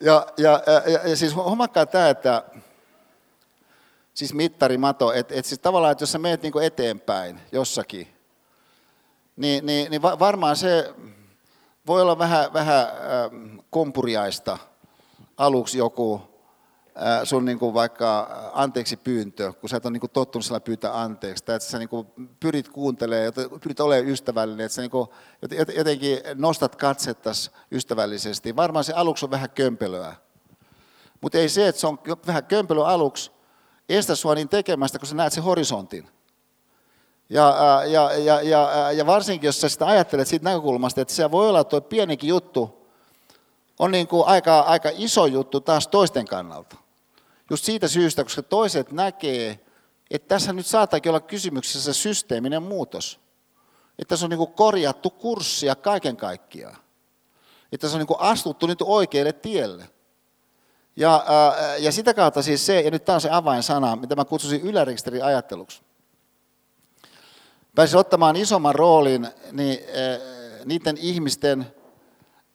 [0.00, 2.42] ja, ja, ja, ja siis huomakkaa tämä, että
[4.14, 8.08] siis mittarimato, että et siis tavallaan, että jos sä meet niinku eteenpäin jossakin,
[9.36, 10.94] niin, niin, niin varmaan se
[11.86, 12.86] voi olla vähän, vähän
[13.70, 14.58] kompuriaista
[15.36, 16.20] aluksi joku
[17.24, 21.00] sun niin kuin vaikka anteeksi pyyntö, kun sä et ole niin kuin tottunut sillä pyytää
[21.00, 22.06] anteeksi, tai että sä niin kuin
[22.40, 23.32] pyrit kuuntelemaan,
[23.62, 25.08] pyrit olemaan ystävällinen, että sä niin kuin
[25.76, 28.56] jotenkin nostat katsettas ystävällisesti.
[28.56, 30.14] Varmaan se aluksi on vähän kömpelöä.
[31.20, 33.32] Mutta ei se, että se on vähän kömpelöä aluksi,
[33.88, 36.08] estä sua niin tekemästä, kun sä näet sen horisontin.
[37.30, 41.48] Ja, ja, ja, ja, ja varsinkin, jos sä sitä ajattelet siitä näkökulmasta, että se voi
[41.48, 42.88] olla tuo pienikin juttu,
[43.78, 46.76] on niin kuin aika, aika iso juttu taas toisten kannalta.
[47.50, 49.60] Just siitä syystä, koska toiset näkee,
[50.10, 53.20] että tässä nyt saattaakin olla kysymyksessä systeeminen muutos.
[53.98, 56.76] että se on niin kuin korjattu kurssia kaiken kaikkiaan.
[57.72, 59.88] Että se on niin kuin astuttu nyt oikealle tielle.
[60.96, 61.24] Ja,
[61.78, 65.24] ja sitä kautta siis se, ja nyt tämä on se avainsana, mitä mä kutsusin ylärekisterin
[65.24, 65.82] ajatteluksi.
[67.74, 70.18] Pääsin ottamaan isomman roolin niin, ää,
[70.64, 71.66] niiden ihmisten,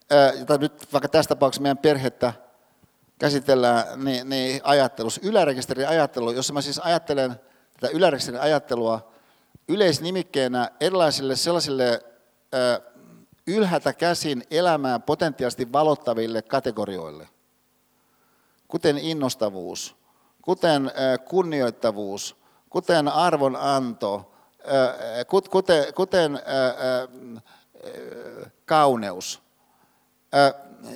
[0.09, 2.33] ää, nyt vaikka tässä tapauksessa meidän perhettä
[3.19, 7.35] käsitellään, niin, niin ajattelussa, ylärekisterin ajattelu, jossa mä siis ajattelen
[7.79, 9.11] tätä ylärekisterin ajattelua
[9.67, 12.05] yleisnimikkeenä erilaisille sellaisille
[12.51, 12.79] ää,
[13.47, 17.27] ylhäältä käsin elämään potentiaalisesti valottaville kategorioille,
[18.67, 19.95] kuten innostavuus,
[20.41, 20.91] kuten
[21.25, 22.35] kunnioittavuus,
[22.69, 24.36] kuten arvonanto,
[25.49, 26.39] kuten, kuten
[28.65, 29.41] kauneus,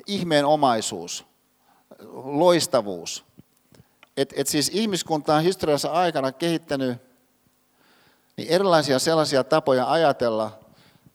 [0.07, 1.25] ihmeenomaisuus,
[2.13, 3.25] loistavuus.
[4.17, 6.97] Et, et siis ihmiskunta on historiassa aikana kehittänyt
[8.37, 10.59] niin erilaisia sellaisia tapoja ajatella,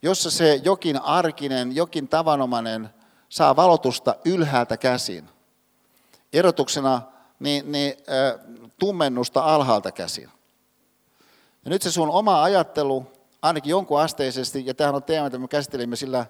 [0.03, 2.91] jossa se jokin arkinen, jokin tavanomainen
[3.29, 5.29] saa valotusta ylhäältä käsin.
[6.33, 7.03] Erotuksena
[7.39, 7.95] niin, niin,
[8.79, 10.31] tummennusta alhaalta käsin.
[11.67, 13.07] Ja nyt se sun oma ajattelu,
[13.43, 16.27] ainakin jonkun asteisesti, ja tämähän on teema, mitä me käsittelimme sillä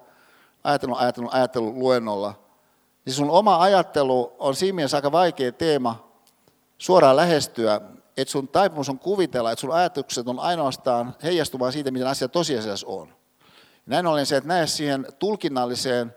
[0.64, 2.34] ajattelun, ajattelun, ajattelun luennolla,
[3.04, 6.08] niin sun oma ajattelu on siinä mielessä aika vaikea teema
[6.78, 7.80] suoraan lähestyä,
[8.16, 12.86] että sun taipumus on kuvitella, että sun ajatukset on ainoastaan heijastumaan siitä, miten asia tosiasiassa
[12.86, 13.08] on.
[13.86, 16.16] Näin ollen se, että näe siihen tulkinnalliseen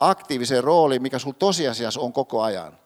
[0.00, 2.78] aktiiviseen rooliin, mikä sinulla tosiasiassa on koko ajan.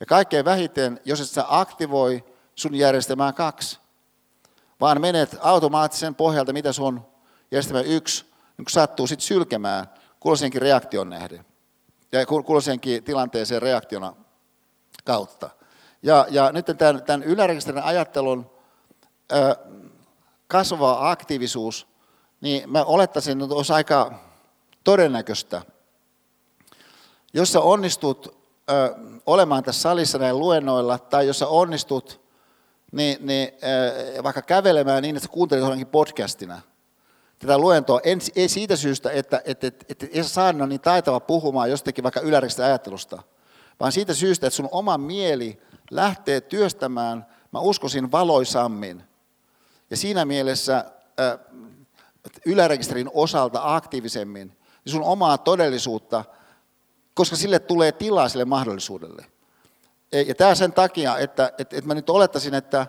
[0.00, 2.24] Ja kaikkein vähiten, jos et sä aktivoi
[2.54, 3.81] sun järjestelmää kaksi,
[4.82, 7.06] vaan menet automaattisen pohjalta, mitä sun
[7.50, 8.24] järjestelmä yksi
[8.58, 9.86] niin sattuu sitten sylkemään
[10.20, 11.44] kulloisenkin reaktion nähden
[12.12, 14.16] ja kulloisenkin tilanteeseen reaktiona
[15.04, 15.50] kautta.
[16.02, 18.50] Ja, ja nyt tämän, tämän ylärekisterin ajattelun
[19.32, 19.56] ö,
[20.46, 21.86] kasvava aktiivisuus
[22.40, 24.12] niin mä olettaisin, että olisi aika
[24.84, 25.62] todennäköistä.
[27.32, 28.26] Jos sä onnistut
[28.70, 28.94] ö,
[29.26, 32.21] olemaan tässä salissa näin luennoilla, tai jos sä onnistut
[32.92, 33.48] niin, niin,
[34.18, 36.60] ö, vaikka kävelemään niin, että sä kuuntelet johonkin podcastina
[37.38, 41.70] tätä luentoa, en, ei siitä syystä, että et, et, et, et, saada niin taitava puhumaan
[41.70, 43.22] jostakin vaikka yläristä ajattelusta,
[43.80, 49.02] vaan siitä syystä, että sun oma mieli lähtee työstämään, mä uskoisin, valoisammin.
[49.90, 50.84] Ja siinä mielessä
[52.46, 54.48] ylärekisterin osalta aktiivisemmin
[54.84, 56.24] niin sun omaa todellisuutta,
[57.14, 59.26] koska sille tulee tilaa sille mahdollisuudelle.
[60.26, 62.86] Ja tämä sen takia, että, että, että mä nyt olettaisin, että,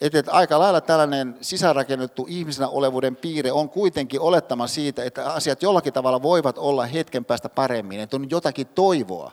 [0.00, 5.62] että, että aika lailla tällainen sisäänrakennettu ihmisenä olevuuden piirre on kuitenkin olettama siitä, että asiat
[5.62, 9.32] jollakin tavalla voivat olla hetken päästä paremmin, että on jotakin toivoa.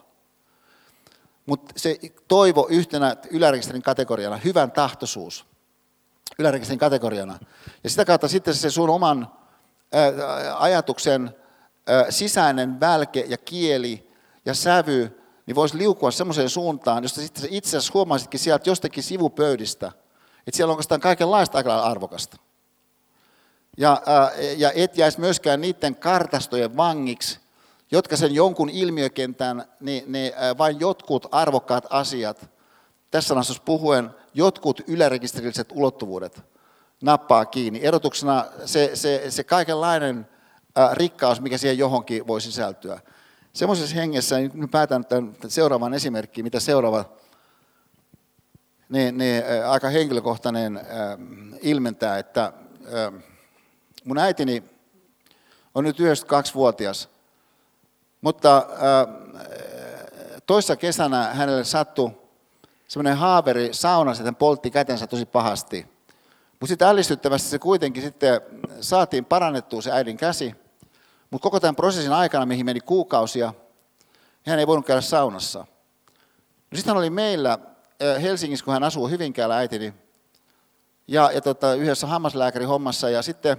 [1.45, 5.45] Mutta se toivo yhtenä ylärekisterin kategoriana, hyvän tahtoisuus–
[6.39, 7.39] ylärekisterin kategoriana.
[7.83, 9.27] Ja sitä kautta sitten se sun oman
[10.57, 11.35] ajatuksen
[12.09, 14.11] sisäinen välke ja kieli
[14.45, 19.91] ja sävy, niin voisi liukua semmoiseen suuntaan, josta sitten itse asiassa huomaisitkin sieltä jostakin sivupöydistä,
[20.47, 22.37] että siellä on oikeastaan kaikenlaista aika arvokasta.
[23.77, 24.01] Ja,
[24.57, 27.39] ja et jäisi myöskään niiden kartastojen vangiksi,
[27.91, 32.49] jotka sen jonkun ilmiökentän, niin, niin vain jotkut arvokkaat asiat,
[33.11, 36.41] tässä sanassa puhuen, jotkut ylärekisterilliset ulottuvuudet
[37.01, 37.79] nappaa kiinni.
[37.83, 40.27] Erotuksena se, se, se kaikenlainen
[40.93, 42.99] rikkaus, mikä siihen johonkin voi sisältyä.
[43.53, 47.05] Semmoisessa hengessä, nyt päätän tämän seuraavan esimerkkiin, mitä seuraava
[48.89, 50.83] niin, niin, aika henkilökohtainen äh,
[51.61, 53.23] ilmentää, että äh,
[54.05, 54.63] mun äitini
[55.75, 57.09] on nyt 92-vuotias,
[58.21, 58.65] mutta äh,
[60.45, 62.11] toissa kesänä hänelle sattui
[62.87, 65.87] semmoinen haaveri saunassa, että hän poltti kätensä tosi pahasti.
[66.51, 68.41] Mutta sitten ällistyttävästi se kuitenkin sitten
[68.81, 70.62] saatiin parannettua se äidin käsi.
[71.33, 73.53] Mutta koko tämän prosessin aikana, mihin meni kuukausia,
[74.45, 75.59] hän ei voinut käydä saunassa.
[76.71, 77.59] No sitten hän oli meillä
[78.21, 79.93] Helsingissä, kun hän asuu Hyvinkäällä äitini,
[81.07, 83.09] ja, ja tota, yhdessä hammaslääkärin hommassa.
[83.09, 83.57] Ja sitten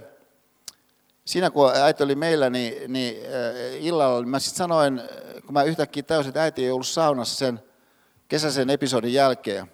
[1.25, 3.15] siinä, kun äiti oli meillä, niin, niin
[3.79, 5.01] illalla mä sitten sanoin,
[5.45, 7.63] kun mä yhtäkkiä täysin, että äiti ei ollut saunassa sen
[8.27, 9.71] kesäisen episodin jälkeen,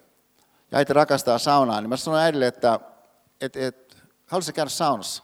[0.72, 2.80] ja äiti rakastaa saunaa, niin mä sanoin äidille, että
[3.42, 3.98] et, et,
[4.28, 5.24] haluaisitko käydä saunassa?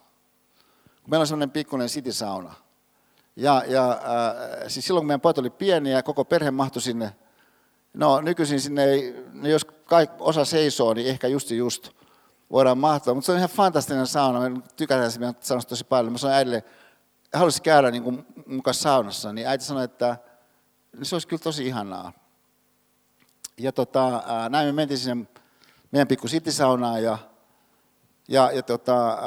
[1.04, 2.67] Kun meillä on semmoinen pikkuinen city-sauna.
[3.38, 7.16] Ja, ja äh, siis silloin kun meidän pojat oli pieni ja koko perhe mahtui sinne,
[7.94, 11.90] no nykyisin sinne ei, no jos kaik, osa seisoo, niin ehkä just just
[12.52, 13.14] voidaan mahtua.
[13.14, 16.12] Mutta se on ihan fantastinen sauna, me tykätään se saunasta tosi paljon.
[16.12, 16.64] Mä sanoin äidille,
[17.34, 20.18] haluaisin käydä niin mukaan saunassa, niin äiti sanoi, että
[21.04, 22.14] se olisi kyllä tosi ihanaa
[23.58, 25.26] ja tota, näin me mentiin sinne
[25.92, 27.18] meidän pikku sittisaunaan ja,
[28.28, 29.18] ja, ja tota,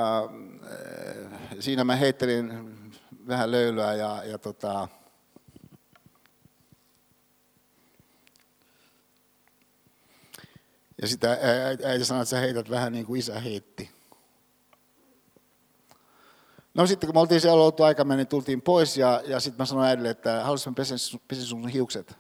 [1.60, 2.79] siinä mä heittelin
[3.30, 4.88] vähän löylyä ja, ja tota,
[11.02, 11.38] Ja sitä
[11.84, 13.90] äiti sanoi, että sä heität vähän niin kuin isä heitti.
[16.74, 19.66] No sitten kun me oltiin siellä oltu aika niin tultiin pois ja, ja sitten mä
[19.66, 20.98] sanoin äidille, että haluaisin pesen,
[21.28, 22.16] pesen sun hiukset.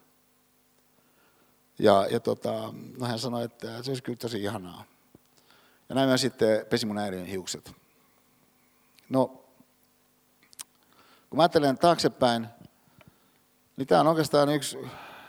[1.78, 4.84] Ja, ja tota, no hän sanoi, että se olisi kyllä tosi ihanaa.
[5.88, 7.72] Ja näin mä sitten pesin mun äidin hiukset.
[9.08, 9.44] No,
[11.30, 12.46] kun mä ajattelen taaksepäin,
[13.76, 14.78] niin tämä on oikeastaan yksi,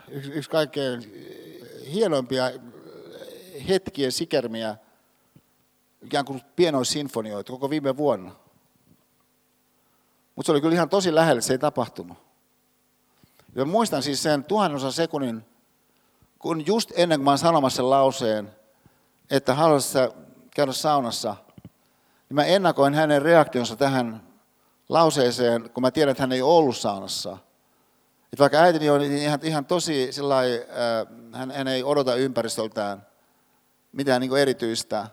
[0.08, 1.02] yksi, yksi kaikkein
[1.94, 2.52] hienoimpia
[3.70, 4.78] hetkien sikermiä,
[6.02, 8.36] ikään kuin pienoissinfonioita koko viime vuonna.
[10.36, 12.18] Mutta se oli kyllä ihan tosi lähellä, se ei tapahtunut.
[13.56, 15.46] Ja muistan siis sen tuhannosan sekunnin,
[16.40, 18.52] kun just ennen kuin mä olen sanomassa sen lauseen,
[19.30, 19.98] että haluaisi
[20.56, 21.36] käydä saunassa,
[22.30, 24.31] niin mä ennakoin hänen reaktionsa tähän
[24.92, 27.38] lauseeseen, kun mä tiedän, että hän ei ollut saunassa.
[28.24, 33.08] Että vaikka äitini on ihan, ihan tosi sillai, äh, hän, hän ei odota ympäristöltään
[33.92, 35.08] mitään niin erityistä,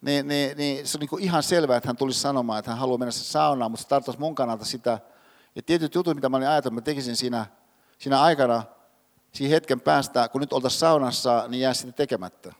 [0.00, 2.98] niin, niin, niin se on niin ihan selvää, että hän tulisi sanomaan, että hän haluaa
[2.98, 4.98] mennä saunaan, mutta se tarkoittaisi mun kannalta sitä,
[5.54, 7.46] ja tietyt jutut, mitä mä olin ajatellut, mä tekisin siinä,
[7.98, 8.62] siinä aikana,
[9.32, 12.52] siinä hetken päästä, kun nyt oltaisiin saunassa, niin jää sitten tekemättä.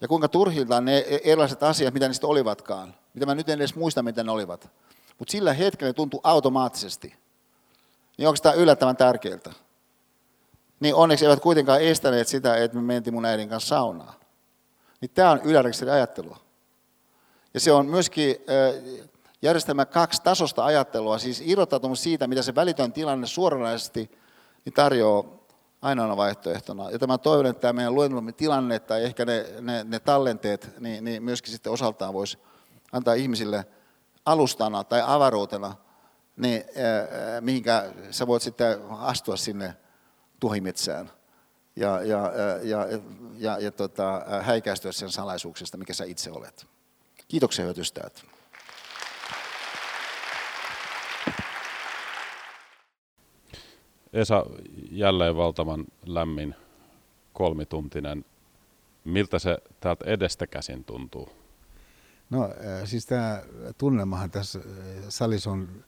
[0.00, 4.02] Ja kuinka turhilta ne erilaiset asiat, mitä niistä olivatkaan, mitä mä nyt en edes muista,
[4.02, 4.70] mitä ne olivat.
[5.18, 7.14] Mutta sillä hetkellä ne tuntuu automaattisesti.
[8.18, 9.52] Niin onko tämä yllättävän tärkeältä?
[10.80, 14.14] Niin onneksi eivät kuitenkaan estäneet sitä, että me mentiin mun äidin kanssa saunaan.
[15.00, 16.38] Niin tämä on ylärekisteri ajattelua.
[17.54, 18.36] Ja se on myöskin
[19.42, 24.10] järjestelmä kaksi tasosta ajattelua, siis irrottautunut siitä, mitä se välitön tilanne suoranaisesti
[24.74, 25.24] tarjoaa
[25.86, 26.90] ainoana vaihtoehtona.
[26.90, 31.04] Ja tämä toivon, että tämä meidän luennollinen tilanne tai ehkä ne, ne, ne tallenteet, niin,
[31.04, 32.38] niin myöskin sitten osaltaan voisi
[32.92, 33.66] antaa ihmisille
[34.24, 35.74] alustana tai avaruutena,
[36.36, 39.76] niin, äh, mihinkä sä voit sitten astua sinne
[40.40, 41.10] tuhimetsään
[41.76, 42.32] ja, ja,
[42.62, 42.98] ja, ja,
[43.38, 46.66] ja, ja tota, häikäistyä sen salaisuuksista, mikä sä itse olet.
[47.28, 47.78] Kiitoksia hyvät
[54.12, 54.46] Esa,
[54.90, 56.54] jälleen valtavan lämmin
[57.32, 58.24] kolmituntinen.
[59.04, 61.28] Miltä se täältä edestä käsin tuntuu?
[62.30, 62.50] No
[62.84, 63.42] siis tämä
[63.78, 64.60] tunnelmahan tässä
[65.08, 65.84] salissa on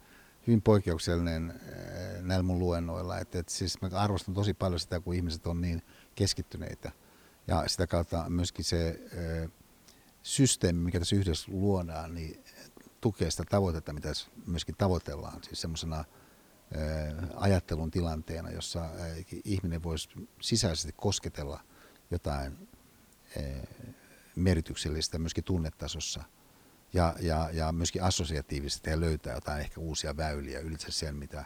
[0.46, 3.18] hyvin poikkeuksellinen eh, näillä mun luennoilla.
[3.18, 5.82] Et, et siis mä arvostan tosi paljon sitä, kun ihmiset on niin
[6.14, 6.92] keskittyneitä.
[7.46, 9.50] Ja sitä kautta myöskin se eh,
[10.22, 12.44] systeemi, mikä tässä yhdessä luodaan, niin
[13.00, 14.08] tukee sitä tavoitetta, mitä
[14.46, 15.44] myöskin tavoitellaan.
[15.44, 16.04] Siis semmoisena
[17.34, 18.84] ajattelun tilanteena, jossa
[19.44, 20.08] ihminen voisi
[20.40, 21.60] sisäisesti kosketella
[22.10, 22.68] jotain
[24.36, 26.24] merkityksellistä myöskin tunnetasossa–
[26.92, 31.44] ja, ja, ja myöskin assosiatiivisesti ja löytää jotain ehkä uusia väyliä ylitse sen, mitä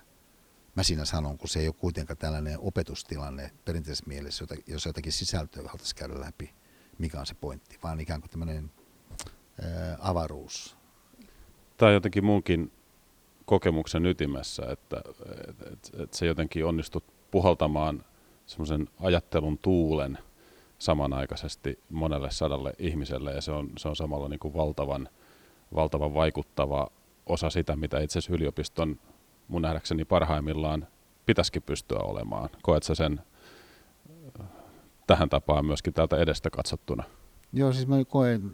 [0.75, 5.63] mä siinä sanon, kun se ei ole kuitenkaan tällainen opetustilanne perinteisessä mielessä, jos jotakin sisältöä
[5.63, 6.55] haluttaisiin käydä läpi,
[6.99, 8.71] mikä on se pointti, vaan ikään kuin tämmöinen
[9.63, 10.77] ää, avaruus.
[11.81, 12.73] On jotenkin munkin
[13.45, 15.03] kokemuksen ytimessä, että,
[15.49, 18.05] että, että se jotenkin onnistut puhaltamaan
[18.47, 20.19] semmoisen ajattelun tuulen
[20.79, 25.09] samanaikaisesti monelle sadalle ihmiselle ja se on, se on samalla niin kuin valtavan–
[25.75, 26.89] valtavan vaikuttava
[27.27, 28.99] osa sitä, mitä itse asiassa yliopiston
[29.49, 30.87] mun nähdäkseni parhaimmillaan
[31.27, 32.49] pitäisikin pystyä olemaan.
[32.63, 33.21] Koet sä sen
[34.41, 34.47] äh,
[35.07, 37.05] tähän tapaan myöskin täältä edestä katsottuna?
[37.53, 38.53] Joo, siis mä koen,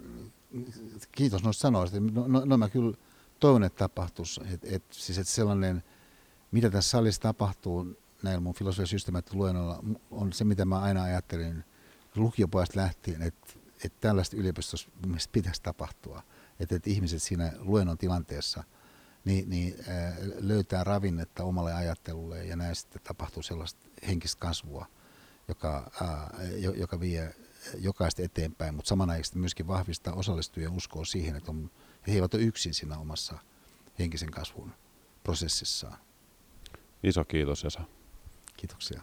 [1.13, 2.97] kiitos noista sanoista, no, no, no mä kyllä
[3.41, 4.41] toivon, että tapahtuisi.
[4.55, 5.85] Et, et, siis että sellainen,
[6.51, 11.65] mitä tässä salissa tapahtuu näillä mun filosofian systeemät-luennoilla, on se, mitä mä aina ajattelin
[12.17, 13.47] lukiopojasta lähtien, että,
[13.85, 14.89] että tällaista yliopistossa
[15.33, 16.23] pitäisi tapahtua–
[16.61, 18.65] että, että ihmiset siinä luennon tilanteessa
[19.25, 24.87] niin, niin ää, löytää ravinnetta omalle ajattelulle ja näin sitten tapahtuu sellaista henkistä kasvua,
[25.49, 26.31] joka, ää,
[26.77, 27.35] joka vie
[27.79, 31.71] jokaista eteenpäin, mutta samanaikaisesti myöskin vahvistaa osallistujien uskoa siihen, että on,
[32.09, 33.39] he eivät ole yksin siinä omassa
[33.99, 34.75] henkisen kasvun
[35.23, 35.99] prosessissaan.
[37.03, 37.81] Iso kiitos Esa.
[38.57, 39.03] Kiitoksia.